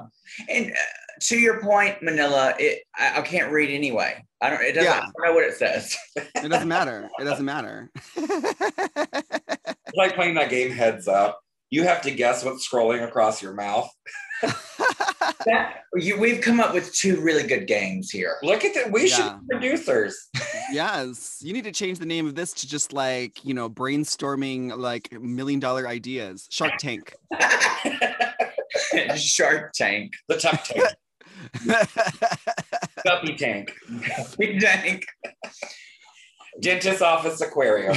and 0.49 0.71
uh, 0.71 0.75
to 1.21 1.37
your 1.37 1.61
point, 1.61 2.01
Manila, 2.01 2.53
it 2.59 2.83
I, 2.95 3.19
I 3.19 3.21
can't 3.21 3.51
read 3.51 3.69
anyway. 3.69 4.23
I 4.41 4.49
don't. 4.49 4.61
It 4.61 4.73
doesn't. 4.73 4.91
Yeah. 4.91 4.99
I 4.99 5.01
don't 5.01 5.25
know 5.25 5.33
what 5.33 5.45
it 5.45 5.55
says. 5.55 5.95
It 6.15 6.49
doesn't 6.49 6.67
matter. 6.67 7.09
It 7.19 7.23
doesn't 7.23 7.45
matter. 7.45 7.91
It's 8.15 9.97
like 9.97 10.15
playing 10.15 10.35
that 10.35 10.49
game 10.49 10.71
Heads 10.71 11.07
Up. 11.07 11.39
You 11.69 11.83
have 11.83 12.01
to 12.01 12.11
guess 12.11 12.43
what's 12.43 12.67
scrolling 12.67 13.07
across 13.07 13.41
your 13.41 13.53
mouth. 13.53 13.89
that 15.45 15.83
you, 15.95 16.19
we've 16.19 16.41
come 16.41 16.59
up 16.59 16.73
with 16.73 16.93
two 16.93 17.21
really 17.21 17.45
good 17.45 17.67
games 17.67 18.09
here. 18.09 18.37
Look 18.41 18.65
at 18.65 18.73
that. 18.73 18.91
We 18.91 19.07
should 19.07 19.39
be 19.41 19.47
producers. 19.49 20.29
yes, 20.71 21.39
you 21.41 21.53
need 21.53 21.63
to 21.65 21.71
change 21.71 21.99
the 21.99 22.05
name 22.05 22.25
of 22.25 22.35
this 22.35 22.53
to 22.53 22.67
just 22.67 22.93
like 22.93 23.45
you 23.45 23.53
know 23.53 23.69
brainstorming 23.69 24.75
like 24.77 25.11
million 25.21 25.59
dollar 25.59 25.87
ideas. 25.87 26.47
Shark 26.49 26.73
Tank. 26.79 27.13
Shark 29.15 29.73
Tank. 29.73 30.13
the 30.27 30.37
Tuck 30.37 30.63
Tank, 30.63 30.85
Guppy 33.03 33.35
Tank, 33.35 33.73
Big 34.37 34.59
Tank. 34.59 35.05
Dentist 36.59 37.01
Office 37.01 37.39
Aquarium. 37.41 37.95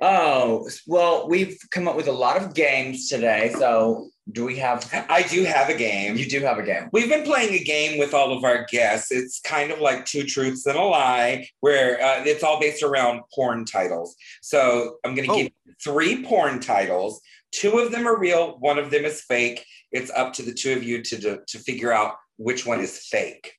Oh 0.00 0.68
well, 0.86 1.26
we've 1.28 1.56
come 1.70 1.88
up 1.88 1.96
with 1.96 2.06
a 2.08 2.12
lot 2.12 2.36
of 2.42 2.54
games 2.54 3.08
today. 3.08 3.52
So 3.58 4.08
do 4.30 4.44
we 4.44 4.56
have? 4.58 4.86
I 5.08 5.22
do 5.22 5.44
have 5.44 5.70
a 5.70 5.74
game. 5.74 6.16
You 6.16 6.28
do 6.28 6.40
have 6.40 6.58
a 6.58 6.62
game. 6.62 6.90
We've 6.92 7.08
been 7.08 7.24
playing 7.24 7.54
a 7.54 7.64
game 7.64 7.98
with 7.98 8.12
all 8.12 8.36
of 8.36 8.44
our 8.44 8.66
guests. 8.70 9.10
It's 9.10 9.40
kind 9.40 9.70
of 9.70 9.80
like 9.80 10.04
two 10.04 10.24
truths 10.24 10.66
and 10.66 10.76
a 10.76 10.82
lie, 10.82 11.48
where 11.60 11.98
uh, 12.02 12.24
it's 12.24 12.42
all 12.42 12.60
based 12.60 12.82
around 12.82 13.22
porn 13.34 13.64
titles. 13.64 14.16
So 14.42 14.96
I'm 15.04 15.14
going 15.14 15.28
to 15.28 15.32
Oh. 15.32 15.36
give 15.36 15.52
you 15.64 15.72
three 15.82 16.22
porn 16.24 16.60
titles. 16.60 17.20
Two 17.52 17.78
of 17.78 17.90
them 17.90 18.06
are 18.06 18.18
real. 18.18 18.58
One 18.58 18.78
of 18.78 18.90
them 18.90 19.04
is 19.06 19.22
fake. 19.22 19.64
It's 19.96 20.10
up 20.10 20.34
to 20.34 20.42
the 20.42 20.52
two 20.52 20.74
of 20.74 20.82
you 20.82 21.02
to 21.02 21.18
to, 21.20 21.40
to 21.46 21.58
figure 21.58 21.90
out 21.92 22.16
which 22.36 22.66
one 22.66 22.80
is 22.80 23.06
fake. 23.10 23.52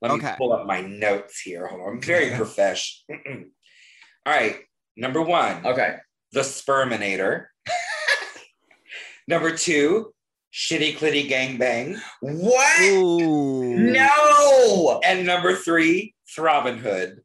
Let 0.00 0.10
me 0.10 0.18
Okay. 0.18 0.34
pull 0.36 0.52
up 0.52 0.66
my 0.66 0.80
notes 0.80 1.40
here. 1.40 1.68
Hold 1.68 1.82
on. 1.82 1.88
I'm 1.94 2.02
very 2.02 2.30
profesh. 2.36 3.04
all 3.10 3.36
right. 4.26 4.56
Number 4.96 5.22
one, 5.22 5.64
Okay. 5.64 5.96
the 6.32 6.40
Sperminator. 6.40 7.46
Number 9.28 9.56
two, 9.56 10.12
Shitty 10.52 10.96
Clitty 10.98 11.28
Gang 11.28 11.56
Bang. 11.56 11.96
What? 12.20 12.82
Ooh. 12.82 13.76
No. 13.76 15.00
And 15.04 15.24
number 15.24 15.54
three, 15.54 16.14
Throbbing 16.34 16.78
Hood. 16.78 17.20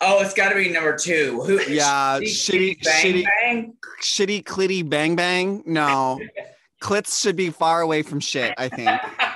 Oh, 0.00 0.20
it's 0.20 0.34
got 0.34 0.48
to 0.48 0.56
be 0.56 0.70
number 0.70 0.96
two. 0.96 1.42
Who? 1.42 1.60
Yeah, 1.70 2.18
shitty, 2.20 2.82
bang, 2.82 3.04
shitty, 3.04 3.24
bang. 3.40 3.74
shitty, 4.02 4.42
clitty, 4.42 4.88
bang, 4.88 5.14
bang. 5.14 5.62
No, 5.64 6.18
clits 6.82 7.22
should 7.22 7.36
be 7.36 7.50
far 7.50 7.80
away 7.80 8.02
from 8.02 8.20
shit. 8.20 8.52
I 8.58 8.68
think. 8.68 8.90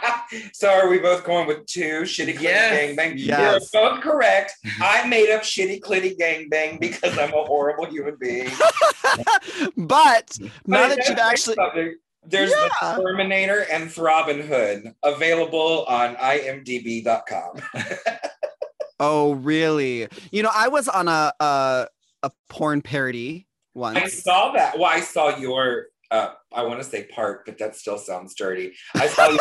so 0.52 0.68
are 0.68 0.88
we 0.88 0.98
both 0.98 1.24
going 1.24 1.46
with 1.46 1.64
two 1.66 2.02
shitty 2.02 2.34
clitty 2.36 2.42
Yes. 2.42 2.76
gang 2.86 2.96
bang? 2.96 3.14
Yes. 3.16 3.70
You're 3.72 3.82
both 3.94 4.02
correct. 4.02 4.52
I 4.80 5.06
made 5.08 5.30
up 5.32 5.42
shitty 5.42 5.80
clitty 5.80 6.18
gang 6.18 6.48
bang 6.48 6.78
because 6.80 7.16
I'm 7.16 7.32
a 7.32 7.44
horrible 7.44 7.86
human 7.86 8.16
being. 8.20 8.48
but 9.76 10.38
now 10.66 10.88
But 10.88 10.96
that 10.96 11.08
you've 11.08 11.18
actually, 11.18 11.54
something. 11.54 11.94
there's 12.26 12.50
Yeah. 12.50 12.68
the 12.96 13.02
Sperminator 13.02 13.64
and 13.72 13.90
Throbbing 13.90 14.46
Hood 14.46 14.92
available 15.02 15.84
on 15.86 16.16
imdb.com. 16.16 17.60
oh 19.00 19.32
really? 19.34 20.08
You 20.30 20.42
know, 20.42 20.50
I 20.52 20.68
was 20.68 20.88
on 20.88 21.08
a 21.08 21.32
a, 21.40 21.86
a 22.22 22.30
porn 22.48 22.82
parody 22.82 23.46
once. 23.74 23.98
I 23.98 24.06
saw 24.08 24.52
that. 24.52 24.76
Well, 24.78 24.86
I 24.90 25.00
saw 25.00 25.36
your 25.36 25.86
uh 26.10 26.30
I 26.52 26.62
want 26.62 26.82
to 26.82 26.88
say 26.88 27.04
part, 27.04 27.46
but 27.46 27.58
that 27.58 27.76
still 27.76 27.98
sounds 27.98 28.34
dirty. 28.34 28.74
I 28.94 29.06
saw 29.08 29.36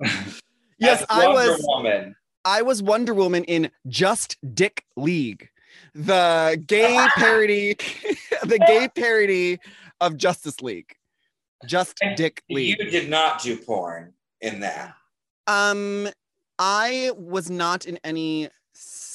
Yes, 0.78 1.04
I 1.08 1.28
was. 1.28 1.64
Woman. 1.66 2.16
I 2.44 2.62
was 2.62 2.82
Wonder 2.82 3.14
Woman 3.14 3.44
in 3.44 3.70
Just 3.88 4.36
Dick 4.54 4.84
League, 4.96 5.48
the 5.94 6.62
gay 6.66 7.06
parody, 7.16 7.74
the 8.44 8.58
gay 8.66 8.88
parody 8.88 9.58
of 10.00 10.16
Justice 10.16 10.60
League. 10.60 10.94
Just 11.66 11.98
Dick 12.16 12.42
League. 12.50 12.78
You 12.78 12.90
did 12.90 13.08
not 13.08 13.40
do 13.40 13.56
porn 13.56 14.12
in 14.42 14.60
that. 14.60 14.94
Um, 15.46 16.08
I 16.58 17.12
was 17.16 17.48
not 17.50 17.86
in 17.86 17.98
any. 18.04 18.48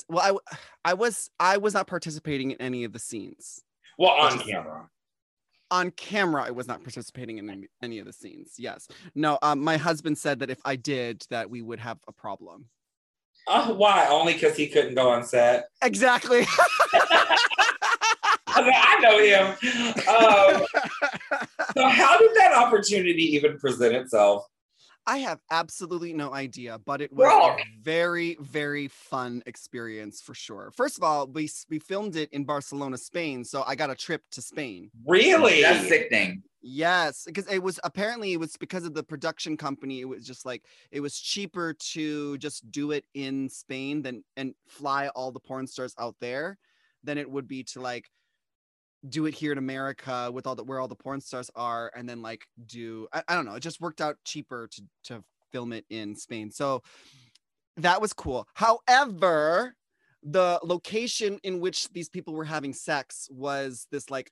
Well, 0.07 0.39
I 0.83 0.93
was 0.95 1.29
I 1.39 1.57
was 1.57 1.75
not 1.75 1.85
participating 1.85 2.51
in 2.51 2.61
any 2.61 2.83
of 2.83 2.93
the 2.93 2.99
scenes 2.99 3.61
Well, 3.99 4.11
on 4.11 4.39
camera. 4.39 4.89
On 5.71 5.91
camera. 5.91 6.43
I 6.43 6.51
was 6.51 6.67
not 6.67 6.83
participating 6.83 7.37
in 7.37 7.67
any, 7.81 7.99
of 7.99 8.05
the 8.05 8.13
scenes. 8.13 8.55
Yes, 8.57 8.87
no. 9.15 9.37
Um, 9.41 9.59
my 9.59 9.77
husband 9.77 10.17
said 10.17 10.39
that 10.39 10.49
if 10.49 10.59
I 10.65 10.75
did, 10.75 11.25
that 11.29 11.49
we 11.49 11.61
would 11.61 11.79
have 11.79 11.99
a 12.07 12.11
problem. 12.11 12.65
Uh, 13.47 13.73
why? 13.73 14.07
Only 14.07 14.33
because 14.33 14.55
he 14.55 14.67
couldn't 14.67 14.95
go 14.95 15.09
on 15.09 15.23
set. 15.23 15.69
Exactly. 15.81 16.45
I 18.51 18.99
know 19.01 19.19
him. 19.19 19.47
Um, 20.07 20.65
so, 21.77 21.87
how 21.87 22.17
did 22.17 22.31
that 22.35 22.53
opportunity 22.55 23.23
even 23.35 23.57
present 23.57 23.95
itself? 23.95 24.45
I 25.07 25.17
have 25.19 25.39
absolutely 25.49 26.13
no 26.13 26.33
idea, 26.33 26.79
but 26.85 27.01
it 27.01 27.11
was 27.11 27.25
Rock. 27.25 27.59
a 27.59 27.63
very, 27.81 28.37
very 28.39 28.87
fun 28.87 29.41
experience 29.45 30.21
for 30.21 30.33
sure. 30.33 30.71
First 30.75 30.97
of 30.97 31.03
all, 31.03 31.27
we 31.27 31.49
we 31.69 31.79
filmed 31.79 32.15
it 32.15 32.31
in 32.31 32.45
Barcelona, 32.45 32.97
Spain, 32.97 33.43
so 33.43 33.63
I 33.65 33.75
got 33.75 33.89
a 33.89 33.95
trip 33.95 34.21
to 34.31 34.41
Spain. 34.41 34.91
Really? 35.07 35.61
That's 35.61 35.87
sickening. 35.87 36.43
Yes, 36.61 37.23
because 37.25 37.47
it 37.47 37.63
was 37.63 37.79
apparently 37.83 38.33
it 38.33 38.39
was 38.39 38.57
because 38.57 38.83
of 38.83 38.93
the 38.93 39.03
production 39.03 39.55
company. 39.55 40.01
It 40.01 40.09
was 40.09 40.25
just 40.25 40.45
like 40.45 40.65
it 40.91 40.99
was 40.99 41.17
cheaper 41.17 41.73
to 41.93 42.37
just 42.37 42.69
do 42.69 42.91
it 42.91 43.05
in 43.13 43.49
Spain 43.49 44.01
than 44.01 44.23
and 44.35 44.53
fly 44.67 45.07
all 45.09 45.31
the 45.31 45.39
porn 45.39 45.67
stars 45.67 45.95
out 45.97 46.15
there 46.19 46.57
than 47.03 47.17
it 47.17 47.29
would 47.29 47.47
be 47.47 47.63
to 47.63 47.79
like 47.79 48.09
do 49.07 49.25
it 49.25 49.33
here 49.33 49.51
in 49.51 49.57
America 49.57 50.29
with 50.33 50.45
all 50.45 50.55
the 50.55 50.63
where 50.63 50.79
all 50.79 50.87
the 50.87 50.95
porn 50.95 51.21
stars 51.21 51.49
are 51.55 51.91
and 51.95 52.07
then 52.07 52.21
like 52.21 52.45
do 52.65 53.07
I, 53.13 53.23
I 53.29 53.35
don't 53.35 53.45
know. 53.45 53.55
It 53.55 53.61
just 53.61 53.79
worked 53.79 54.01
out 54.01 54.17
cheaper 54.25 54.67
to 54.71 54.81
to 55.05 55.23
film 55.51 55.73
it 55.73 55.85
in 55.89 56.15
Spain. 56.15 56.51
So 56.51 56.81
that 57.77 58.01
was 58.01 58.13
cool. 58.13 58.47
However, 58.55 59.75
the 60.21 60.59
location 60.63 61.39
in 61.43 61.61
which 61.61 61.87
these 61.89 62.09
people 62.09 62.33
were 62.33 62.43
having 62.43 62.73
sex 62.73 63.29
was 63.31 63.87
this 63.91 64.09
like 64.09 64.31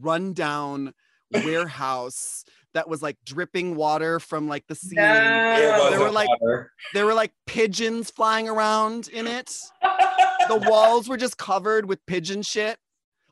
rundown 0.00 0.92
warehouse 1.32 2.44
that 2.74 2.88
was 2.88 3.02
like 3.02 3.16
dripping 3.24 3.74
water 3.74 4.20
from 4.20 4.48
like 4.48 4.66
the 4.66 4.74
ceiling. 4.74 5.04
No. 5.04 5.90
There 5.90 6.00
were, 6.00 6.10
like- 6.10 6.28
water. 6.40 6.72
There 6.92 7.06
were 7.06 7.14
like 7.14 7.32
pigeons 7.46 8.10
flying 8.10 8.48
around 8.48 9.08
in 9.08 9.26
it. 9.26 9.56
The 10.48 10.56
walls 10.70 11.10
were 11.10 11.18
just 11.18 11.36
covered 11.36 11.86
with 11.86 11.98
pigeon 12.06 12.40
shit. 12.40 12.78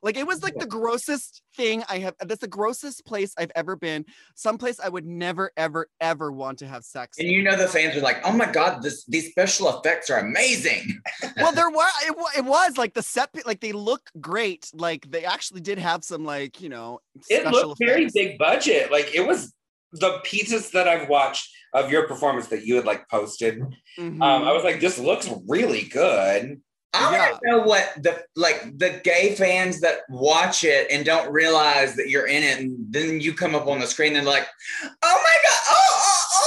Like 0.02 0.16
it 0.16 0.26
was 0.26 0.42
like 0.42 0.59
the 0.59 0.66
grossest 0.66 1.42
thing 1.56 1.82
I 1.88 1.98
have. 1.98 2.14
That's 2.20 2.40
the 2.40 2.48
grossest 2.48 3.04
place 3.06 3.35
I've 3.38 3.50
ever 3.56 3.76
been. 3.76 4.04
Someplace 4.35 4.78
I 4.78 4.88
would 4.88 5.06
never, 5.06 5.50
ever, 5.56 5.88
ever 6.00 6.30
want 6.30 6.59
to 6.61 6.66
have 6.66 6.85
sex. 6.85 7.18
And 7.18 7.28
you 7.28 7.42
know 7.42 7.56
the 7.56 7.68
fans 7.68 7.94
were 7.94 8.02
like, 8.02 8.20
"Oh 8.24 8.32
my 8.32 8.50
god, 8.50 8.82
this 8.82 9.04
these 9.06 9.30
special 9.30 9.68
effects 9.78 10.11
are 10.11 10.18
amazing." 10.18 11.00
well, 11.37 11.52
there 11.54 11.70
was 11.70 11.92
it, 12.04 12.38
it 12.38 12.44
was 12.44 12.76
like 12.76 12.94
the 12.94 13.02
set, 13.02 13.30
like 13.46 13.61
they 13.61 13.72
look 13.72 14.02
great. 14.20 14.70
Like 14.74 15.11
they 15.11 15.24
actually 15.24 15.61
did 15.61 15.78
have 15.78 16.04
some 16.04 16.24
like 16.24 16.61
you 16.61 16.68
know. 16.68 17.00
it 17.28 17.46
looked 17.50 17.78
very 17.85 18.09
big 18.12 18.38
budget. 18.38 18.92
Like 18.92 19.14
it 19.14 19.26
was 19.26 19.52
the 19.92 20.20
pieces 20.24 20.70
that 20.70 20.88
I've 20.88 21.09
watched 21.09 21.48
of 21.72 21.90
your 21.90 22.06
performance 22.06 22.48
that 22.48 22.64
you 22.64 22.76
had 22.76 22.85
like 22.85 23.09
posted. 23.09 23.61
Mhm. 23.98 24.22
Um, 24.22 24.44
I 24.44 24.52
was 24.52 24.64
like, 24.64 24.80
this 24.80 24.98
looks 24.98 25.28
really 25.46 25.82
good. 25.82 26.61
I 26.96 27.12
Yeah. 27.12 27.30
want 27.30 27.40
to 27.42 27.50
know 27.50 27.59
what 27.61 27.92
the 28.02 28.24
like 28.37 28.78
the 28.78 29.00
gay 29.04 29.35
fans 29.35 29.80
that 29.80 30.00
watch 30.09 30.64
it 30.64 30.88
and 30.90 31.04
don't 31.04 31.30
realize 31.30 31.94
that 31.96 32.09
you're 32.09 32.26
in 32.26 32.42
it, 32.42 32.59
and 32.61 32.74
then 32.90 33.20
you 33.20 33.35
come 33.35 33.54
up 33.54 33.66
on 33.66 33.80
the 33.80 33.87
screen 33.87 34.16
and 34.16 34.26
like, 34.26 34.46
"Oh 34.85 34.88
my 35.02 35.37
god! 35.44 35.61
Oh, 35.68 35.74
oh, 35.90 36.22
oh 36.35 36.45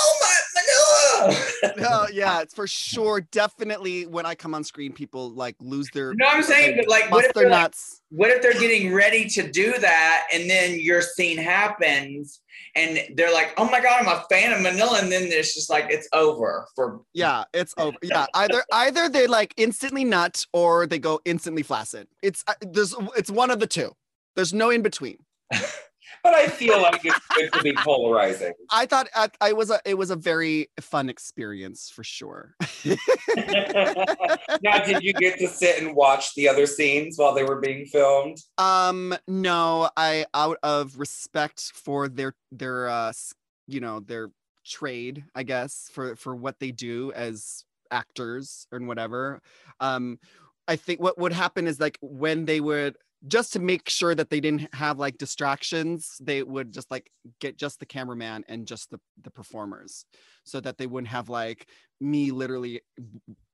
my 0.68 1.36
Manila!" 1.76 1.90
oh 1.90 2.08
yeah, 2.14 2.42
it's 2.42 2.54
for 2.54 2.68
sure. 2.68 3.22
Definitely, 3.22 4.06
when 4.06 4.26
I 4.26 4.36
come 4.36 4.54
on 4.54 4.64
screen, 4.64 4.94
people 4.94 5.32
like 5.32 5.56
lose 5.60 5.90
their. 5.94 6.12
You 6.12 6.18
know 6.18 6.26
what 6.26 6.38
I'm 6.38 6.44
saying? 6.44 6.78
But 6.78 6.88
like, 6.88 7.12
what 7.12 7.26
if 7.26 7.34
they're 7.34 7.50
like, 7.50 7.62
nuts. 7.62 8.02
what 8.10 8.30
if 8.30 8.42
they're 8.42 8.54
getting 8.54 8.94
ready 8.94 9.28
to 9.30 9.52
do 9.52 9.78
that, 9.80 10.28
and 10.34 10.50
then 10.50 10.80
your 10.80 11.02
scene 11.02 11.38
happens, 11.38 12.42
and 12.76 13.00
they're 13.16 13.34
like, 13.34 13.54
"Oh 13.58 13.70
my 13.70 13.82
god, 13.82 14.02
I'm 14.02 14.08
a 14.08 14.26
fan 14.30 14.54
of 14.54 14.62
Manila," 14.62 15.00
and 15.02 15.12
then 15.12 15.24
it's 15.24 15.54
just 15.54 15.70
like 15.70 15.88
it's 15.90 16.08
over 16.14 16.68
for 16.76 17.02
Yeah, 17.14 17.44
it's 17.54 17.74
over. 17.78 17.98
Yeah, 18.02 18.28
either 18.34 18.64
either 18.72 19.10
they 19.10 19.28
like 19.28 19.54
instantly 19.58 20.04
nut 20.04 20.46
or 20.54 20.88
they 20.88 21.00
go 21.00 21.20
instantly 21.26 21.64
flaccid. 21.64 22.08
It's 22.22 22.44
uh, 22.48 22.54
there's 22.62 22.96
it's 23.18 23.32
one 23.32 23.52
of 23.52 23.60
the 23.60 23.68
two. 23.68 23.92
There's 24.36 24.54
no 24.54 24.70
in 24.70 24.82
between. 24.82 25.18
But 26.24 26.34
I 26.34 26.48
feel 26.48 26.82
like 26.82 27.02
it's 27.04 27.20
good 27.36 27.54
to 27.54 27.64
be 27.64 27.74
polarizing. 27.74 28.54
I 28.70 28.86
thought 28.86 29.08
I, 29.16 29.30
I 29.42 29.54
was 29.54 29.70
a 29.70 29.80
it 29.86 29.96
was 29.96 30.10
a 30.10 30.16
very 30.16 30.70
fun 30.80 31.10
experience 31.10 31.90
for 31.90 32.04
sure. 32.04 32.56
now, 32.86 34.80
did 34.86 35.04
you 35.04 35.14
get 35.14 35.40
to 35.40 35.48
sit 35.48 35.82
and 35.82 35.96
watch 35.96 36.36
the 36.36 36.48
other 36.48 36.66
scenes 36.66 37.18
while 37.18 37.34
they 37.34 37.44
were 37.44 37.60
being 37.60 37.86
filmed? 37.86 38.38
um, 38.58 39.16
no, 39.28 39.90
I 39.96 40.26
out 40.34 40.58
of 40.64 40.98
respect 40.98 41.72
for 41.74 42.08
their 42.08 42.36
their 42.52 42.90
uh 42.90 43.14
you 43.68 43.80
know 43.80 44.00
their 44.00 44.30
trade, 44.66 45.24
I 45.36 45.44
guess 45.44 45.90
for 45.92 46.16
for 46.16 46.36
what 46.36 46.60
they 46.60 46.72
do 46.72 47.12
as 47.14 47.66
actors 47.92 48.68
and 48.72 48.88
whatever. 48.88 49.42
Um, 49.80 50.20
I 50.68 50.76
think 50.76 51.02
what 51.02 51.18
would 51.18 51.34
happen 51.34 51.68
is 51.68 51.80
like 51.80 51.98
when 52.02 52.46
they 52.46 52.60
would 52.60 52.96
just 53.28 53.54
to 53.54 53.60
make 53.60 53.90
sure 53.90 54.16
that 54.16 54.30
they 54.30 54.40
didn't 54.40 54.74
have 54.74 54.98
like 55.00 55.18
distractions, 55.18 56.18
they 56.22 56.42
would 56.42 56.72
just 56.72 56.90
like 56.90 57.12
get 57.40 57.58
just 57.58 57.80
the 57.80 57.86
cameraman 57.86 58.46
and 58.48 58.66
just 58.66 58.90
the 58.92 59.00
the 59.22 59.32
performers, 59.32 60.06
so 60.44 60.60
that 60.62 60.78
they 60.78 60.88
wouldn't 60.88 61.10
have 61.10 61.30
like 61.30 61.68
me 62.02 62.32
literally 62.32 62.82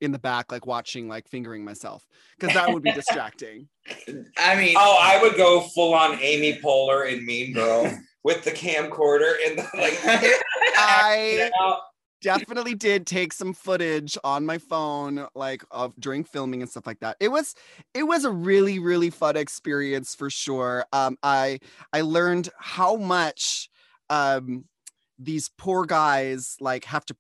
in 0.02 0.12
the 0.12 0.20
back 0.20 0.52
like 0.52 0.68
watching 0.68 1.08
like 1.08 1.28
fingering 1.28 1.66
myself 1.66 2.06
because 2.38 2.54
that 2.54 2.72
would 2.72 2.84
be 2.84 2.92
distracting. 2.92 3.68
I 4.38 4.56
mean, 4.56 4.76
Oh, 4.78 5.00
I 5.02 5.22
would 5.22 5.36
go 5.36 5.62
full 5.62 5.94
on 5.94 6.20
Amy 6.22 6.60
Poehler 6.64 7.12
in 7.12 7.26
Mean 7.26 7.54
girl 7.54 7.92
with 8.24 8.44
the 8.44 8.52
camcorder 8.52 9.36
and 9.48 9.60
the, 9.60 9.68
like. 9.76 9.98
I 10.78 11.50
out. 11.62 11.80
Definitely 12.22 12.74
did 12.76 13.06
take 13.06 13.34
some 13.34 13.54
footage 13.54 14.18
on 14.24 14.46
my 14.46 14.58
phone 14.58 15.28
like 15.36 15.64
of 15.72 15.94
during 16.00 16.24
filming 16.24 16.62
and 16.62 16.70
stuff 16.70 16.88
like 16.88 17.00
that. 17.02 17.18
It 17.20 17.30
was 17.30 17.56
it 17.94 18.04
was 18.04 18.26
a 18.26 18.32
really 18.32 18.80
really 18.80 19.10
fun 19.10 19.38
experience 19.38 20.16
for 20.16 20.30
sure. 20.30 20.86
Um 20.94 21.18
i 21.24 21.60
i 21.94 22.02
learned 22.02 22.50
how 22.60 22.96
much 22.96 23.70
um 24.10 24.66
these 25.20 25.50
poor 25.58 25.86
guys 25.86 26.56
like 26.60 26.86
have 26.86 27.06
to 27.06 27.16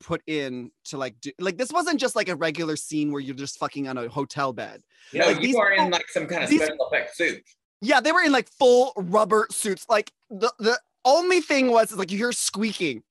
put 0.00 0.22
in 0.26 0.70
to 0.84 0.98
like 0.98 1.18
do 1.20 1.30
like 1.38 1.56
this 1.56 1.72
wasn't 1.72 1.98
just 1.98 2.14
like 2.14 2.28
a 2.28 2.36
regular 2.36 2.76
scene 2.76 3.10
where 3.10 3.20
you're 3.20 3.34
just 3.34 3.58
fucking 3.58 3.88
on 3.88 3.96
a 3.98 4.08
hotel 4.08 4.52
bed. 4.52 4.82
No, 5.14 5.26
like 5.26 5.36
you 5.36 5.42
these 5.42 5.56
are 5.56 5.72
in 5.72 5.90
like 5.90 6.08
some 6.08 6.26
kind 6.26 6.44
of 6.44 6.50
these- 6.50 6.62
special 6.62 6.86
effect 6.88 7.16
suit. 7.16 7.42
yeah 7.80 8.00
they 8.00 8.12
were 8.12 8.22
in 8.22 8.32
like 8.32 8.48
full 8.48 8.92
rubber 8.96 9.46
suits. 9.50 9.86
Like 9.88 10.12
the 10.30 10.52
the 10.58 10.78
only 11.04 11.40
thing 11.40 11.70
was 11.70 11.92
is 11.92 11.98
like 11.98 12.10
you 12.10 12.18
hear 12.18 12.32
squeaking 12.32 13.02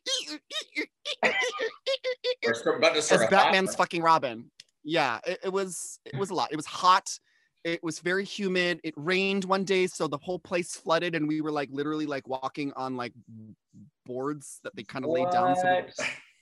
Or 2.46 2.54
sort- 2.54 2.78
about 2.78 2.94
to 2.94 3.00
as 3.00 3.26
Batman's 3.30 3.76
fucking 3.76 4.02
Robin. 4.02 4.50
Yeah, 4.84 5.20
it, 5.26 5.40
it 5.46 5.54
was 5.54 6.00
it 6.06 6.18
was 6.18 6.30
a 6.30 6.34
lot. 6.34 6.52
It 6.52 6.56
was 6.56 6.66
hot. 6.66 7.18
It 7.64 7.84
was 7.84 8.00
very 8.00 8.26
humid. 8.26 8.80
It 8.84 8.96
rained 8.98 9.46
one 9.46 9.64
day, 9.64 9.86
so 9.86 10.08
the 10.08 10.18
whole 10.18 10.40
place 10.40 10.76
flooded, 10.76 11.14
and 11.14 11.28
we 11.28 11.42
were 11.42 11.52
like 11.52 11.70
literally 11.72 12.08
like 12.08 12.28
walking 12.28 12.74
on 12.76 12.98
like 12.98 13.14
boards 14.06 14.60
that 14.64 14.76
they 14.76 14.84
kind 14.84 15.06
of 15.06 15.12
laid 15.12 15.30
down. 15.30 15.56
So 15.56 15.86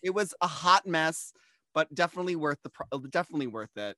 it 0.02 0.12
was 0.12 0.34
a 0.40 0.48
hot 0.48 0.88
mess, 0.88 1.34
but 1.74 1.94
definitely 1.94 2.38
worth 2.38 2.60
the 2.64 2.70
pro- 2.70 3.00
definitely 3.10 3.48
worth 3.48 3.76
it. 3.76 3.98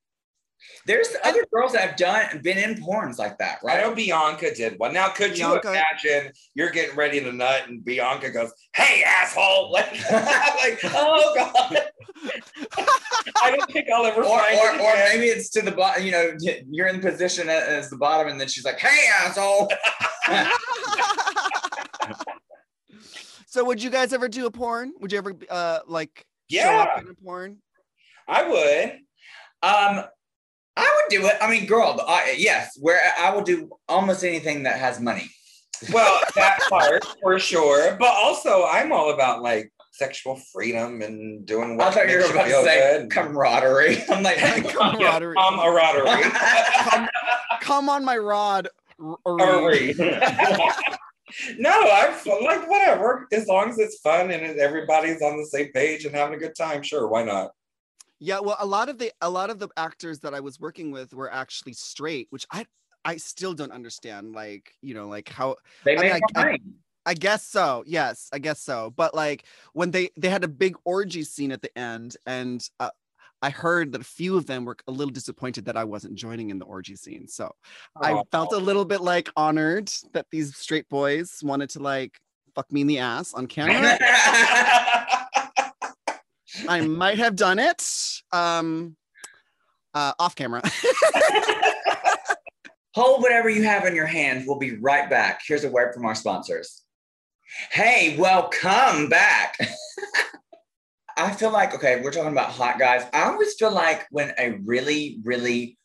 There's 0.85 1.15
other 1.23 1.45
girls 1.53 1.73
that 1.73 1.81
have 1.81 1.95
done 1.97 2.41
been 2.43 2.57
in 2.57 2.75
porns 2.75 3.17
like 3.17 3.37
that, 3.39 3.59
right? 3.63 3.77
I 3.79 3.81
right? 3.83 3.89
know 3.89 3.95
Bianca 3.95 4.53
did 4.53 4.77
one. 4.79 4.93
Now, 4.93 5.09
could 5.09 5.33
Bianca- 5.33 5.61
you 5.67 5.71
imagine 5.71 6.31
you're 6.55 6.69
getting 6.69 6.95
ready 6.95 7.19
to 7.19 7.31
nut 7.31 7.63
and 7.67 7.83
Bianca 7.83 8.29
goes, 8.31 8.51
"Hey, 8.75 9.03
asshole!" 9.05 9.71
Like, 9.81 9.91
like 10.11 10.79
oh 10.85 11.33
god. 11.37 11.77
I 13.43 13.55
don't 13.55 13.71
think 13.71 13.87
I'll 13.93 14.05
ever 14.05 14.21
Or, 14.23 14.37
find 14.39 14.59
or, 14.59 14.75
it 14.75 14.81
or 14.81 14.93
again. 14.93 15.09
maybe 15.13 15.25
it's 15.27 15.49
to 15.51 15.61
the 15.61 15.71
bottom, 15.71 16.03
you 16.05 16.11
know, 16.11 16.33
you're 16.69 16.87
in 16.87 16.99
position 17.01 17.49
as 17.49 17.89
the 17.89 17.97
bottom, 17.97 18.27
and 18.27 18.39
then 18.39 18.47
she's 18.47 18.63
like, 18.65 18.77
hey, 18.79 19.07
asshole. 19.21 19.71
so, 23.47 23.63
would 23.63 23.81
you 23.81 23.89
guys 23.89 24.13
ever 24.13 24.27
do 24.27 24.45
a 24.45 24.51
porn? 24.51 24.93
Would 24.99 25.11
you 25.11 25.17
ever 25.17 25.33
uh 25.49 25.79
like 25.87 26.25
show 26.49 26.59
up 26.69 27.01
in 27.01 27.07
a 27.09 27.13
porn? 27.15 27.57
I 28.27 28.47
would. 28.47 28.99
Um, 29.63 30.05
I 30.77 30.81
would 31.03 31.09
do 31.09 31.25
it. 31.27 31.35
I 31.41 31.49
mean, 31.49 31.65
girl, 31.65 31.99
I, 32.07 32.35
yes, 32.37 32.77
where 32.79 32.99
I 33.19 33.33
will 33.35 33.41
do 33.43 33.69
almost 33.89 34.23
anything 34.23 34.63
that 34.63 34.79
has 34.79 34.99
money. 34.99 35.29
Well, 35.91 36.21
that 36.35 36.59
part 36.69 37.03
for 37.21 37.39
sure. 37.39 37.95
But 37.99 38.09
also, 38.09 38.65
I'm 38.65 38.91
all 38.91 39.11
about 39.13 39.41
like 39.41 39.71
sexual 39.91 40.39
freedom 40.53 41.01
and 41.01 41.45
doing 41.45 41.75
what 41.77 41.87
I 41.87 41.91
thought 41.91 42.09
you 42.09 42.15
were 42.17 42.21
makes 42.21 42.31
about 42.31 42.43
to 42.43 42.49
feel 42.49 42.63
say 42.63 42.99
good. 42.99 43.11
camaraderie. 43.11 44.03
I'm 44.09 44.23
like, 44.23 44.37
Camaraderie. 44.37 45.35
Yeah, 45.37 45.49
camaraderie. 45.49 46.31
come, 46.89 47.09
come 47.61 47.89
on 47.89 48.05
my 48.05 48.17
rod. 48.17 48.69
r- 48.99 49.17
r- 49.25 49.37
no, 51.57 51.71
I'm 51.71 52.13
like 52.43 52.69
whatever. 52.69 53.27
As 53.31 53.47
long 53.47 53.69
as 53.69 53.79
it's 53.79 53.99
fun 53.99 54.31
and 54.31 54.59
everybody's 54.59 55.21
on 55.21 55.37
the 55.37 55.45
same 55.45 55.71
page 55.71 56.05
and 56.05 56.15
having 56.15 56.35
a 56.35 56.37
good 56.39 56.55
time, 56.55 56.83
sure, 56.83 57.07
why 57.07 57.23
not? 57.23 57.51
Yeah, 58.23 58.39
well, 58.39 58.55
a 58.59 58.65
lot 58.67 58.87
of 58.87 58.99
the 58.99 59.11
a 59.21 59.29
lot 59.29 59.49
of 59.49 59.57
the 59.57 59.67
actors 59.77 60.19
that 60.19 60.33
I 60.35 60.39
was 60.39 60.59
working 60.59 60.91
with 60.91 61.11
were 61.11 61.33
actually 61.33 61.73
straight, 61.73 62.27
which 62.29 62.45
I 62.51 62.67
I 63.03 63.17
still 63.17 63.53
don't 63.55 63.71
understand. 63.71 64.33
Like, 64.33 64.73
you 64.83 64.93
know, 64.93 65.07
like 65.07 65.27
how 65.27 65.55
they 65.83 65.97
I 65.97 66.01
make 66.01 66.13
mean, 66.13 66.21
I- 66.35 66.59
I 67.03 67.15
guess 67.15 67.43
so. 67.43 67.83
Yes, 67.87 68.29
I 68.31 68.37
guess 68.37 68.61
so. 68.61 68.93
But 68.95 69.15
like 69.15 69.45
when 69.73 69.89
they 69.89 70.11
they 70.17 70.29
had 70.29 70.43
a 70.43 70.47
big 70.47 70.75
orgy 70.85 71.23
scene 71.23 71.51
at 71.51 71.63
the 71.63 71.75
end, 71.75 72.15
and 72.27 72.63
uh, 72.79 72.91
I 73.41 73.49
heard 73.49 73.91
that 73.93 74.01
a 74.01 74.03
few 74.03 74.37
of 74.37 74.45
them 74.45 74.65
were 74.65 74.77
a 74.87 74.91
little 74.91 75.11
disappointed 75.11 75.65
that 75.65 75.75
I 75.75 75.83
wasn't 75.83 76.13
joining 76.13 76.51
in 76.51 76.59
the 76.59 76.65
orgy 76.65 76.95
scene. 76.95 77.27
So 77.27 77.55
I 77.99 78.13
Oh. 78.13 78.23
felt 78.31 78.53
a 78.53 78.57
little 78.57 78.85
bit 78.85 79.01
like 79.01 79.31
honored 79.35 79.91
that 80.13 80.27
these 80.29 80.55
straight 80.55 80.87
boys 80.89 81.39
wanted 81.41 81.71
to 81.71 81.79
like 81.79 82.19
fuck 82.53 82.71
me 82.71 82.81
in 82.81 82.87
the 82.87 82.99
ass 82.99 83.33
on 83.33 83.47
camera. 83.47 83.97
I 86.67 86.81
might 86.81 87.17
have 87.17 87.35
done 87.35 87.59
it 87.59 87.83
um 88.31 88.95
uh 89.93 90.13
off 90.19 90.35
camera. 90.35 90.61
Hold 92.93 93.21
whatever 93.21 93.49
you 93.49 93.63
have 93.63 93.85
in 93.85 93.95
your 93.95 94.05
hand. 94.05 94.43
We'll 94.45 94.59
be 94.59 94.77
right 94.77 95.09
back. 95.09 95.41
Here's 95.45 95.63
a 95.63 95.69
word 95.69 95.93
from 95.93 96.05
our 96.05 96.15
sponsors. 96.15 96.81
Hey, 97.71 98.17
welcome 98.17 99.07
back. 99.09 99.57
I 101.17 101.31
feel 101.31 101.51
like, 101.51 101.73
okay, 101.75 102.01
we're 102.01 102.11
talking 102.11 102.31
about 102.31 102.51
hot 102.51 102.79
guys. 102.79 103.05
I 103.13 103.23
always 103.23 103.53
feel 103.53 103.71
like 103.71 104.07
when 104.11 104.33
a 104.37 104.59
really, 104.65 105.19
really 105.23 105.77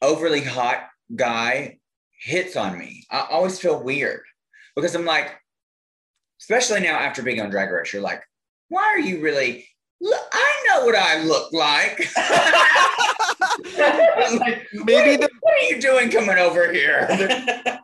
overly 0.00 0.42
hot 0.42 0.88
guy 1.14 1.78
hits 2.18 2.56
on 2.56 2.78
me, 2.78 3.04
I 3.10 3.26
always 3.30 3.58
feel 3.58 3.82
weird 3.82 4.22
because 4.74 4.94
I'm 4.94 5.04
like, 5.04 5.34
especially 6.40 6.80
now 6.80 6.98
after 6.98 7.22
being 7.22 7.40
on 7.40 7.50
Drag 7.50 7.70
Race, 7.70 7.92
you're 7.92 8.02
like, 8.02 8.22
why 8.68 8.84
are 8.84 8.98
you 8.98 9.20
really? 9.20 9.66
Look, 10.02 10.20
I 10.32 10.64
know 10.66 10.84
what 10.84 10.96
I 10.96 11.22
look 11.22 11.52
like. 11.52 12.08
Like, 13.68 14.66
maybe 14.72 15.10
what, 15.10 15.20
they're 15.20 15.28
what 15.40 15.54
are 15.54 15.68
you 15.68 15.80
doing 15.80 16.10
coming 16.10 16.38
over 16.38 16.72
here? 16.72 17.08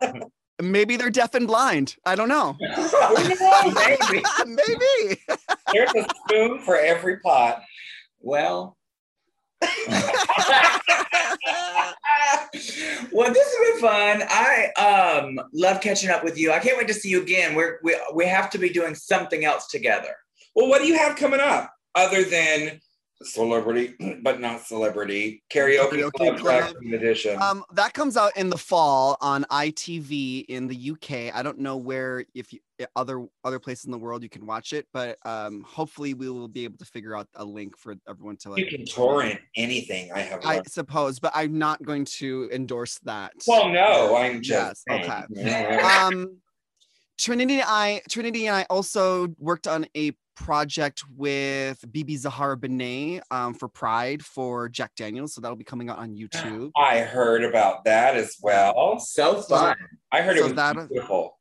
maybe 0.61 0.97
they're 0.97 1.09
deaf 1.09 1.33
and 1.35 1.47
blind. 1.47 1.95
I 2.05 2.15
don't 2.15 2.29
know. 2.29 2.57
Maybe. 2.59 3.35
maybe. 4.45 5.21
There's 5.73 5.93
a 5.95 6.05
spoon 6.25 6.59
for 6.59 6.77
every 6.77 7.19
pot. 7.19 7.61
Well, 8.19 8.77
well, 9.61 9.69
this 13.33 13.53
has 13.53 13.71
been 13.71 13.79
fun. 13.79 14.23
I 14.29 14.71
um 14.77 15.39
love 15.53 15.81
catching 15.81 16.09
up 16.09 16.23
with 16.23 16.37
you. 16.37 16.51
I 16.51 16.59
can't 16.59 16.77
wait 16.77 16.87
to 16.87 16.93
see 16.93 17.09
you 17.09 17.21
again. 17.21 17.55
We're 17.55 17.79
we 17.83 17.97
we 18.13 18.25
have 18.25 18.49
to 18.51 18.57
be 18.57 18.69
doing 18.69 18.95
something 18.95 19.45
else 19.45 19.67
together. 19.67 20.15
Well, 20.55 20.67
what 20.67 20.81
do 20.81 20.87
you 20.87 20.97
have 20.97 21.15
coming 21.15 21.39
up 21.39 21.71
other 21.95 22.23
than 22.23 22.79
celebrity, 23.21 23.95
but 24.23 24.39
not 24.39 24.61
celebrity 24.61 25.43
karaoke, 25.51 25.89
Karaoke 25.89 26.11
club, 26.11 26.37
club. 26.37 26.73
Black 26.73 26.93
edition? 26.93 27.41
Um, 27.41 27.63
that 27.73 27.93
comes 27.93 28.17
out 28.17 28.35
in 28.37 28.49
the 28.49 28.57
fall 28.57 29.17
on 29.21 29.43
ITV 29.45 30.45
in 30.47 30.67
the 30.67 30.91
UK. 30.91 31.35
I 31.35 31.43
don't 31.43 31.59
know 31.59 31.77
where 31.77 32.25
if 32.33 32.53
you 32.53 32.59
eh, 32.79 32.85
other 32.95 33.25
other 33.43 33.59
places 33.59 33.85
in 33.85 33.91
the 33.91 33.97
world 33.97 34.23
you 34.23 34.29
can 34.29 34.45
watch 34.45 34.73
it, 34.73 34.87
but 34.93 35.17
um, 35.25 35.63
hopefully 35.67 36.13
we 36.13 36.29
will 36.29 36.47
be 36.47 36.63
able 36.63 36.77
to 36.77 36.85
figure 36.85 37.15
out 37.15 37.27
a 37.35 37.43
link 37.43 37.77
for 37.77 37.95
everyone 38.07 38.37
to 38.37 38.51
like. 38.51 38.59
you 38.59 38.77
can 38.77 38.85
torrent 38.85 39.39
anything. 39.55 40.11
I 40.11 40.19
have. 40.19 40.45
I 40.45 40.55
learned. 40.55 40.71
suppose, 40.71 41.19
but 41.19 41.31
I'm 41.35 41.57
not 41.57 41.83
going 41.83 42.05
to 42.05 42.49
endorse 42.51 42.99
that. 43.03 43.33
well, 43.47 43.69
no, 43.69 44.15
I'm 44.15 44.41
Yes, 44.43 44.43
just. 44.43 44.83
saying. 44.87 45.03
okay. 45.03 45.23
Yeah. 45.29 46.07
um 46.09 46.37
trinity 47.19 47.55
and 47.55 47.65
i 47.67 48.01
trinity 48.09 48.47
and 48.47 48.55
i 48.55 48.65
also 48.69 49.27
worked 49.37 49.67
on 49.67 49.85
a 49.95 50.11
project 50.35 51.03
with 51.17 51.81
BeBe 51.91 52.17
Zahara 52.17 52.55
Benet 52.55 53.19
um, 53.29 53.53
for 53.53 53.67
pride 53.67 54.23
for 54.23 54.69
jack 54.69 54.95
daniels 54.95 55.33
so 55.33 55.41
that'll 55.41 55.57
be 55.57 55.65
coming 55.65 55.89
out 55.89 55.97
on 55.99 56.15
youtube 56.15 56.71
I 56.77 56.99
heard 57.01 57.43
about 57.43 57.83
that 57.83 58.15
as 58.15 58.37
well. 58.41 58.99
So 58.99 59.41
fun. 59.41 59.75
I 60.13 60.21
heard 60.21 60.37
So 60.37 60.43
it 60.43 60.45
was 60.45 60.53
that- 60.53 60.87
beautiful. 60.87 61.37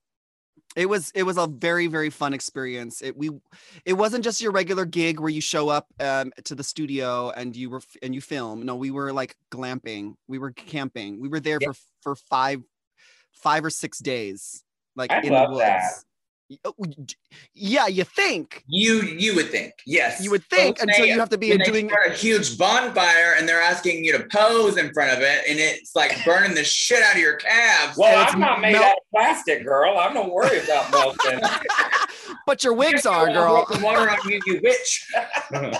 it 0.74 0.86
was 0.86 1.12
it 1.14 1.22
was 1.22 1.36
a 1.38 1.46
very 1.46 1.86
very 1.86 2.10
fun 2.10 2.34
experience 2.34 3.00
it 3.00 3.16
we 3.16 3.30
it 3.84 3.92
wasn't 3.92 4.24
just 4.24 4.40
your 4.40 4.50
regular 4.50 4.84
gig 4.84 5.20
where 5.20 5.30
you 5.30 5.40
show 5.40 5.68
up 5.68 5.86
um, 6.00 6.32
to 6.44 6.56
the 6.56 6.64
studio 6.64 7.30
and 7.30 7.54
you 7.54 7.70
were 7.70 7.80
and 8.02 8.16
you 8.16 8.20
film 8.20 8.66
no 8.66 8.74
we 8.74 8.90
were 8.90 9.12
like 9.12 9.36
glamping 9.52 10.14
we 10.26 10.38
were 10.38 10.50
camping 10.50 11.20
we 11.20 11.28
were 11.28 11.40
there 11.40 11.58
Yeah. 11.60 11.68
for 11.68 11.74
for 12.02 12.16
five 12.16 12.62
five 13.32 13.64
or 13.64 13.70
six 13.70 13.98
days 14.00 14.64
like 14.98 15.10
I 15.12 15.20
in 15.22 15.32
love 15.32 15.48
the 15.50 15.54
woods 15.54 15.64
that. 15.64 16.04
Y- 16.50 16.56
oh, 16.64 16.74
y- 16.78 16.94
yeah 17.52 17.86
you 17.88 18.04
think 18.04 18.64
You 18.66 19.02
you 19.02 19.34
would 19.36 19.50
think 19.50 19.74
yes. 19.84 20.22
you 20.24 20.30
would 20.30 20.42
think 20.46 20.78
When 20.80 20.88
until 20.88 21.04
you 21.04 21.18
have 21.18 21.28
to 21.28 21.36
be 21.36 21.50
when 21.50 21.58
they 21.58 21.64
doing 21.64 21.88
start 21.90 22.08
a 22.10 22.14
huge 22.14 22.56
bonfire 22.56 23.34
and 23.36 23.46
they're 23.46 23.60
asking 23.60 24.02
you 24.02 24.16
to 24.16 24.24
pose 24.32 24.78
in 24.78 24.90
front 24.94 25.12
of 25.12 25.18
it, 25.20 25.42
and 25.46 25.58
it's 25.58 25.94
like 25.94 26.24
burning 26.24 26.54
the 26.54 26.64
shit 26.64 27.02
out 27.02 27.16
of 27.16 27.20
your 27.20 27.36
calves. 27.36 27.98
Well, 27.98 28.16
And 28.18 28.28
I'm 28.30 28.40
not 28.40 28.60
made 28.62 28.72
melt- 28.72 28.84
out 28.84 28.92
of 28.96 29.02
plastic, 29.14 29.62
girl. 29.62 29.98
I'm 29.98 30.14
not 30.14 30.32
worried 30.32 30.64
about 30.64 30.90
melting. 30.90 31.40
but 32.46 32.64
your 32.64 32.72
wigs 32.72 33.04
are 33.04 33.26
girl 33.30 33.66
Pour 33.66 33.82
Water 33.82 34.10
on 34.10 34.16
you, 34.30 34.40
you 34.46 34.60
witch. 34.62 35.06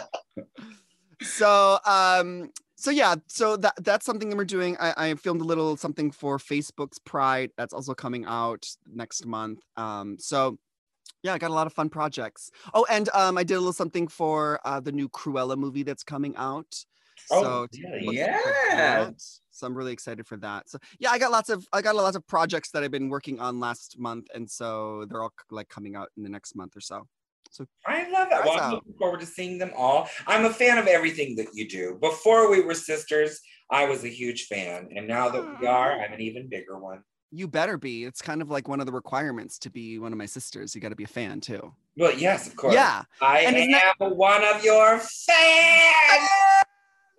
so 1.23 1.79
um 1.87 2.51
so 2.79 2.93
yeah 2.93 3.17
so 3.27 3.57
that 3.57 3.75
that's 3.83 4.07
something 4.07 4.31
that 4.31 4.37
we're 4.37 4.45
doing. 4.45 4.77
I, 4.79 4.95
I 4.97 5.15
filmed 5.15 5.41
a 5.41 5.45
little 5.45 5.77
something 5.77 6.13
for 6.13 6.39
facebook's 6.39 7.01
pride 7.01 7.51
that's 7.57 7.75
also 7.75 7.93
coming 7.93 8.25
out 8.25 8.67
next 8.87 9.27
month. 9.27 9.61
Um 9.77 10.17
so 10.19 10.59
yeah 11.25 11.35
i 11.35 11.39
got 11.39 11.51
a 11.51 11.55
lot 11.55 11.67
of 11.67 11.73
fun 11.73 11.89
projects. 11.89 12.51
Oh 12.73 12.87
and 12.89 13.09
um 13.15 13.37
i 13.37 13.43
did 13.43 13.55
a 13.55 13.59
little 13.59 13.73
something 13.73 14.07
for 14.07 14.61
uh 14.65 14.79
the 14.79 14.93
new 14.93 15.09
cruella 15.09 15.57
movie 15.59 15.83
that's 15.83 16.05
coming 16.05 16.37
out. 16.37 16.85
Oh, 17.33 17.43
so? 17.43 17.67
Yeah. 17.73 19.11
so 19.51 19.67
i'm 19.67 19.75
really 19.75 19.93
excited 19.93 20.25
for 20.25 20.37
that. 20.37 20.69
So 20.69 20.79
yeah 21.01 21.11
i 21.11 21.19
got 21.19 21.33
lots 21.33 21.51
of 21.51 21.67
i 21.73 21.83
got 21.83 21.97
a 21.97 22.01
lot 22.01 22.15
of 22.15 22.25
projects 22.29 22.71
that 22.71 22.85
i've 22.85 22.93
been 22.93 23.09
working 23.09 23.41
on 23.41 23.59
last 23.59 23.99
month 23.99 24.29
and 24.33 24.49
so 24.49 25.05
they're 25.09 25.23
all 25.23 25.35
like 25.51 25.69
coming 25.69 25.97
out 25.97 26.11
in 26.17 26.23
the 26.23 26.31
next 26.31 26.55
month 26.55 26.77
or 26.77 26.81
so 26.81 27.09
I 27.87 28.09
love 28.11 28.29
that. 28.31 28.45
Well, 28.45 28.59
I'm 28.61 28.73
looking 28.75 28.95
forward 28.99 29.21
to 29.21 29.27
seeing 29.27 29.59
them 29.59 29.73
all. 29.77 30.09
I'm 30.27 30.45
a 30.45 30.51
fan 30.53 30.79
of 30.79 30.87
everything 30.87 31.37
that 31.37 31.49
you 31.55 31.69
do. 31.69 31.99
Before 32.01 32.51
we 32.51 32.61
were 32.63 32.75
sisters, 32.75 33.41
I 33.71 33.85
was 33.87 34.05
a 34.05 34.09
huge 34.09 34.47
fan. 34.47 34.89
And 34.95 35.07
now 35.09 35.29
that 35.29 35.61
we 35.61 35.67
are, 35.67 35.93
I'm 36.01 36.13
an 36.13 36.21
even 36.21 36.49
bigger 36.49 36.79
one. 36.79 37.03
you 37.31 37.47
better 37.47 37.77
be 37.77 38.05
it's 38.05 38.23
kind 38.23 38.41
of 38.41 38.49
like 38.51 38.67
one 38.69 38.81
of 38.81 38.87
the 38.87 38.93
requirements 38.93 39.59
to 39.59 39.69
be 39.71 39.99
one 39.99 40.13
of 40.13 40.19
my 40.19 40.25
sisters 40.25 40.75
you 40.75 40.81
got 40.81 40.89
to 40.89 40.97
be 40.97 41.05
a 41.05 41.07
fan 41.21 41.41
too 41.41 41.75
Well, 41.99 42.15
yes, 42.17 42.47
of 42.49 42.57
course. 42.57 42.73
yeah 42.73 43.03
I 43.21 43.41
And 43.41 43.55
am 43.57 43.71
that- 43.73 44.17
one 44.17 44.43
of 44.45 44.65
your 44.65 44.99
fans. 44.99 46.29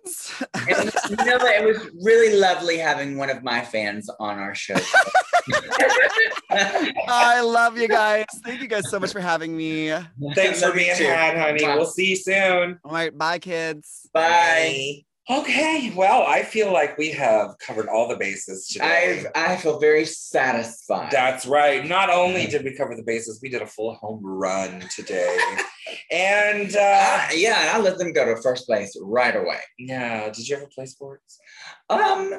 And 0.54 0.90
you 1.10 1.16
know? 1.26 1.38
It 1.58 1.64
was 1.64 1.90
really 2.02 2.34
lovely 2.36 2.78
having 2.78 3.16
one 3.18 3.30
of 3.30 3.42
my 3.44 3.60
fans 3.60 4.08
on 4.18 4.38
our 4.38 4.54
show. 4.54 4.74
I 6.50 7.40
love 7.42 7.78
you 7.78 7.88
guys. 7.88 8.24
Thank 8.44 8.60
you 8.62 8.68
guys 8.68 8.90
so 8.90 8.98
much 9.00 9.12
for 9.12 9.20
having 9.20 9.56
me. 9.56 9.90
Thanks 10.34 10.62
for 10.62 10.72
being 10.72 10.96
too. 10.96 11.04
had, 11.04 11.36
honey. 11.36 11.60
Mwah. 11.64 11.76
We'll 11.76 11.86
see 11.86 12.10
you 12.10 12.16
soon. 12.16 12.78
All 12.84 12.92
right. 12.92 13.16
bye, 13.16 13.38
kids. 13.38 14.08
Bye. 14.12 15.04
Okay, 15.28 15.92
well, 15.94 16.24
I 16.26 16.42
feel 16.42 16.72
like 16.72 16.98
we 16.98 17.10
have 17.12 17.54
covered 17.64 17.86
all 17.88 18.08
the 18.08 18.16
bases 18.16 18.66
today. 18.66 19.24
I 19.36 19.52
I 19.52 19.56
feel 19.56 19.78
very 19.78 20.04
satisfied. 20.04 21.12
That's 21.12 21.46
right. 21.46 21.86
Not 21.86 22.10
only 22.10 22.46
did 22.48 22.64
we 22.64 22.74
cover 22.76 22.96
the 22.96 23.04
bases, 23.04 23.38
we 23.40 23.48
did 23.48 23.62
a 23.62 23.66
full 23.66 23.94
home 23.94 24.20
run 24.24 24.80
today. 24.96 25.38
and 26.10 26.74
uh, 26.74 26.80
Ah, 26.80 27.28
yeah, 27.32 27.70
I 27.74 27.78
let 27.80 27.98
them 27.98 28.12
go 28.12 28.24
to 28.34 28.42
first 28.42 28.66
place 28.66 28.96
right 29.00 29.36
away. 29.36 29.60
yeah, 29.78 30.30
did 30.30 30.48
you 30.48 30.56
ever 30.56 30.66
play 30.66 30.86
sports? 30.86 31.38
Um, 31.88 32.34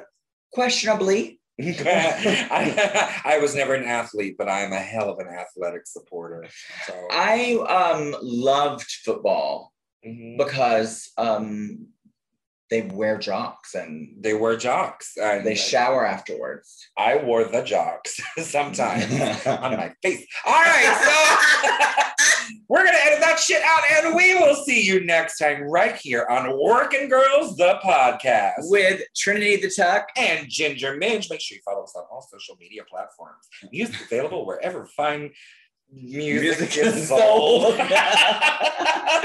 questionably. 0.52 1.40
I, 1.62 3.22
I 3.26 3.38
was 3.40 3.56
never 3.56 3.74
an 3.76 3.86
athlete, 3.86 4.36
but 4.38 4.50
I'm 4.50 4.74
a 4.74 4.80
hell 4.80 5.10
of 5.10 5.20
an 5.20 5.28
athletic 5.28 5.86
supporter. 5.88 6.46
So 6.88 6.94
I 7.12 7.56
um 7.70 8.16
loved 8.22 8.90
football 9.06 9.72
Mhm. 10.06 10.38
because 10.38 11.12
um 11.18 11.88
they 12.72 12.82
wear 12.84 13.18
jocks 13.18 13.76
and 13.76 14.16
they 14.18 14.34
wear 14.34 14.56
jocks. 14.56 15.18
And 15.22 15.46
they 15.46 15.56
shower 15.56 16.06
afterwards. 16.06 16.88
I 16.98 17.18
wore 17.18 17.44
the 17.44 17.62
jocks 17.62 18.20
sometimes 18.38 19.12
on 19.46 19.76
my 19.76 19.94
face. 20.02 20.26
All 20.46 20.54
right, 20.54 22.06
so 22.24 22.54
we're 22.70 22.86
gonna 22.86 22.98
edit 23.04 23.20
that 23.20 23.40
shit 23.40 23.62
out, 23.62 24.06
and 24.06 24.16
we 24.16 24.36
will 24.36 24.56
see 24.56 24.82
you 24.82 25.04
next 25.04 25.38
time 25.38 25.64
right 25.64 25.98
here 25.98 26.26
on 26.30 26.58
Working 26.58 27.10
Girls, 27.10 27.58
the 27.58 27.78
podcast. 27.84 28.54
With 28.70 29.02
Trinity 29.18 29.58
the 29.58 29.70
Tuck. 29.70 30.08
and 30.16 30.48
Ginger 30.50 30.98
Minj. 30.98 31.30
Make 31.30 31.42
sure 31.42 31.58
you 31.58 31.62
follow 31.66 31.84
us 31.84 31.94
on 31.98 32.06
all 32.10 32.22
social 32.22 32.56
media 32.58 32.84
platforms. 32.90 33.48
Music 33.72 34.00
available 34.06 34.46
wherever 34.46 34.86
fine 34.86 35.32
music, 35.92 36.60
Music 36.60 36.78
is 36.78 37.08
sold. 37.08 37.78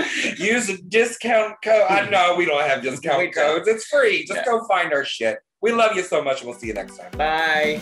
Use 0.38 0.68
a 0.68 0.78
discount 0.82 1.54
code. 1.62 1.86
I 1.88 2.04
hmm. 2.04 2.10
know 2.10 2.34
we 2.36 2.46
don't 2.46 2.62
have 2.62 2.82
discount 2.82 3.34
codes. 3.34 3.68
It's 3.68 3.86
free. 3.86 4.24
Just 4.24 4.40
Yeah. 4.40 4.44
go 4.44 4.66
find 4.66 4.92
our 4.92 5.04
shit. 5.04 5.38
We 5.62 5.72
love 5.72 5.96
you 5.96 6.02
so 6.02 6.22
much. 6.22 6.42
We'll 6.42 6.54
see 6.54 6.68
you 6.68 6.74
next 6.74 6.98
time. 6.98 7.10
Bye. 7.12 7.80